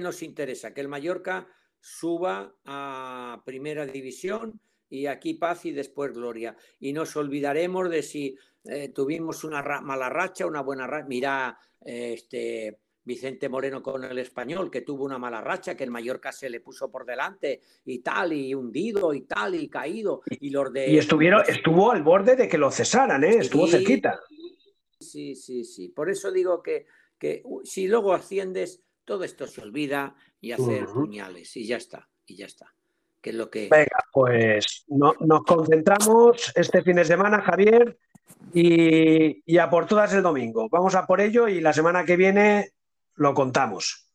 nos 0.00 0.22
interesa 0.22 0.72
que 0.72 0.80
el 0.80 0.88
Mallorca 0.88 1.46
suba 1.78 2.56
a 2.64 3.42
primera 3.44 3.84
división 3.84 4.58
y 4.88 5.04
aquí 5.04 5.34
paz 5.34 5.66
y 5.66 5.72
después 5.72 6.14
gloria. 6.14 6.56
Y 6.80 6.94
nos 6.94 7.14
olvidaremos 7.16 7.90
de 7.90 8.02
si 8.02 8.38
eh, 8.64 8.88
tuvimos 8.88 9.44
una 9.44 9.62
mala 9.82 10.08
racha, 10.08 10.46
una 10.46 10.62
buena 10.62 10.86
racha. 10.86 11.06
Mira, 11.06 11.58
este 11.82 12.78
Vicente 13.04 13.50
Moreno 13.50 13.82
con 13.82 14.02
el 14.02 14.18
español, 14.18 14.70
que 14.70 14.80
tuvo 14.80 15.04
una 15.04 15.18
mala 15.18 15.42
racha, 15.42 15.76
que 15.76 15.84
el 15.84 15.90
Mallorca 15.90 16.32
se 16.32 16.48
le 16.48 16.60
puso 16.60 16.90
por 16.90 17.04
delante 17.04 17.60
y 17.84 17.98
tal, 17.98 18.32
y 18.32 18.54
hundido 18.54 19.12
y 19.12 19.20
tal, 19.26 19.54
y 19.54 19.68
caído. 19.68 20.22
Y 20.40 20.48
los 20.48 20.72
de. 20.72 20.90
Y 20.90 20.96
estuvieron, 20.96 21.42
estuvo 21.46 21.92
al 21.92 22.02
borde 22.02 22.36
de 22.36 22.48
que 22.48 22.56
lo 22.56 22.70
cesaran, 22.70 23.22
¿eh? 23.22 23.36
estuvo 23.40 23.66
cerquita. 23.68 24.18
Sí, 25.00 25.34
sí, 25.34 25.64
sí. 25.64 25.88
Por 25.88 26.10
eso 26.10 26.30
digo 26.30 26.62
que, 26.62 26.86
que 27.18 27.42
si 27.64 27.88
luego 27.88 28.14
asciendes, 28.14 28.82
todo 29.04 29.24
esto 29.24 29.46
se 29.46 29.62
olvida 29.62 30.14
y 30.40 30.52
hacer 30.52 30.86
puñales, 30.86 31.56
y 31.56 31.66
ya 31.66 31.76
está, 31.76 32.08
y 32.26 32.36
ya 32.36 32.46
está. 32.46 32.74
Que 33.20 33.30
es 33.30 33.36
lo 33.36 33.50
que. 33.50 33.68
Venga, 33.70 34.04
pues 34.12 34.84
no, 34.88 35.14
nos 35.20 35.42
concentramos 35.44 36.52
este 36.54 36.82
fin 36.82 36.96
de 36.96 37.04
semana, 37.04 37.42
Javier, 37.42 37.98
y, 38.52 39.58
a 39.58 39.68
por 39.68 39.86
todas 39.86 40.12
el 40.14 40.22
domingo. 40.22 40.68
Vamos 40.70 40.94
a 40.94 41.06
por 41.06 41.20
ello 41.20 41.48
y 41.48 41.60
la 41.60 41.72
semana 41.72 42.04
que 42.04 42.16
viene 42.16 42.70
lo 43.14 43.34
contamos. 43.34 44.12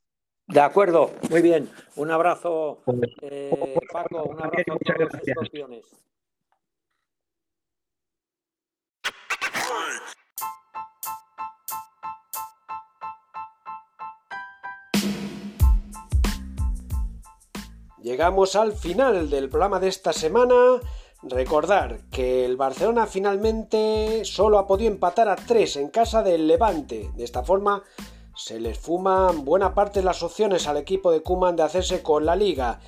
De 0.48 0.60
acuerdo, 0.60 1.12
muy 1.30 1.42
bien. 1.42 1.70
Un 1.96 2.12
abrazo, 2.12 2.82
pues, 2.86 3.00
eh, 3.22 3.80
Paco, 3.92 4.24
un 4.24 4.42
abrazo 4.42 4.74
a 4.74 4.78
todos 4.78 5.00
los 5.00 5.28
escorpiones. 5.28 5.86
Llegamos 18.02 18.56
al 18.56 18.74
final 18.74 19.30
del 19.30 19.50
programa 19.50 19.80
de 19.80 19.88
esta 19.88 20.12
semana 20.12 20.80
Recordar 21.24 22.00
que 22.10 22.46
el 22.46 22.58
Barcelona 22.58 23.06
finalmente 23.06 24.26
solo 24.26 24.58
ha 24.58 24.66
podido 24.66 24.92
empatar 24.92 25.30
a 25.30 25.36
3 25.36 25.76
en 25.76 25.90
casa 25.90 26.24
del 26.24 26.48
Levante. 26.48 27.12
De 27.16 27.24
esta 27.24 27.44
forma 27.44 27.84
se 28.36 28.60
les 28.60 28.80
fuman 28.80 29.46
buena 29.46 29.76
parte 29.76 30.00
de 30.00 30.06
las 30.06 30.24
opciones 30.24 30.68
al 30.68 30.78
equipo 30.78 31.12
de 31.12 31.22
Kuman 31.22 31.56
de 31.56 31.62
hacerse 31.62 32.02
con 32.02 32.26
la 32.26 32.36
liga 32.36 32.80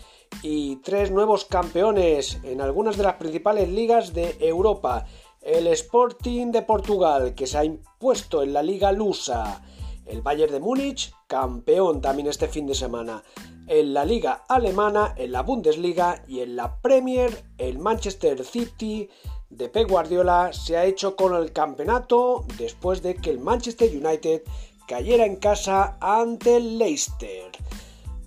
y 0.41 0.77
tres 0.77 1.11
nuevos 1.11 1.45
campeones 1.45 2.39
en 2.43 2.59
algunas 2.59 2.97
de 2.97 3.03
las 3.03 3.15
principales 3.15 3.69
ligas 3.69 4.13
de 4.13 4.35
Europa. 4.39 5.05
El 5.39 5.67
Sporting 5.67 6.47
de 6.51 6.63
Portugal 6.63 7.35
que 7.35 7.45
se 7.45 7.59
ha 7.59 7.65
impuesto 7.65 8.41
en 8.41 8.51
la 8.51 8.63
liga 8.63 8.91
lusa. 8.91 9.61
El 10.07 10.23
Bayern 10.23 10.53
de 10.53 10.59
Múnich, 10.59 11.13
campeón 11.27 12.01
también 12.01 12.29
este 12.29 12.47
fin 12.47 12.65
de 12.65 12.73
semana 12.73 13.23
en 13.67 13.93
la 13.93 14.05
liga 14.05 14.43
alemana, 14.47 15.13
en 15.17 15.31
la 15.31 15.41
Bundesliga 15.41 16.23
y 16.27 16.41
en 16.41 16.55
la 16.55 16.79
Premier, 16.81 17.43
el 17.57 17.79
Manchester 17.79 18.43
City 18.43 19.09
de 19.49 19.69
Pep 19.69 19.89
Guardiola 19.89 20.51
se 20.51 20.77
ha 20.77 20.85
hecho 20.85 21.15
con 21.15 21.35
el 21.35 21.53
campeonato 21.53 22.45
después 22.57 23.01
de 23.01 23.15
que 23.15 23.29
el 23.29 23.39
Manchester 23.39 23.89
United 23.89 24.41
cayera 24.87 25.25
en 25.25 25.37
casa 25.37 25.97
ante 26.01 26.57
el 26.57 26.77
Leicester. 26.77 27.51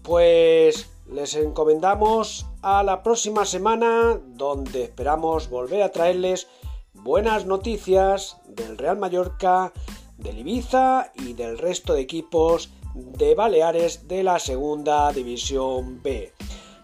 Pues 0.02 0.88
les 1.10 1.34
encomendamos 1.34 2.46
a 2.62 2.82
la 2.82 3.02
próxima 3.02 3.44
semana 3.44 4.20
donde 4.24 4.84
esperamos 4.84 5.50
volver 5.50 5.82
a 5.82 5.92
traerles 5.92 6.46
buenas 6.94 7.46
noticias 7.46 8.38
del 8.48 8.78
Real 8.78 8.98
Mallorca, 8.98 9.72
del 10.16 10.38
Ibiza 10.38 11.12
y 11.14 11.34
del 11.34 11.58
resto 11.58 11.94
de 11.94 12.00
equipos 12.00 12.70
de 12.96 13.34
Baleares 13.34 14.08
de 14.08 14.22
la 14.22 14.38
Segunda 14.38 15.12
División 15.12 16.02
B. 16.02 16.32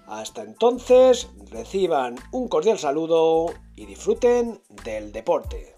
Hasta 0.06 0.42
entonces, 0.42 1.30
reciban 1.50 2.16
un 2.32 2.48
cordial 2.48 2.78
saludo 2.78 3.46
y 3.76 3.86
disfruten 3.86 4.60
del 4.84 5.10
deporte. 5.10 5.71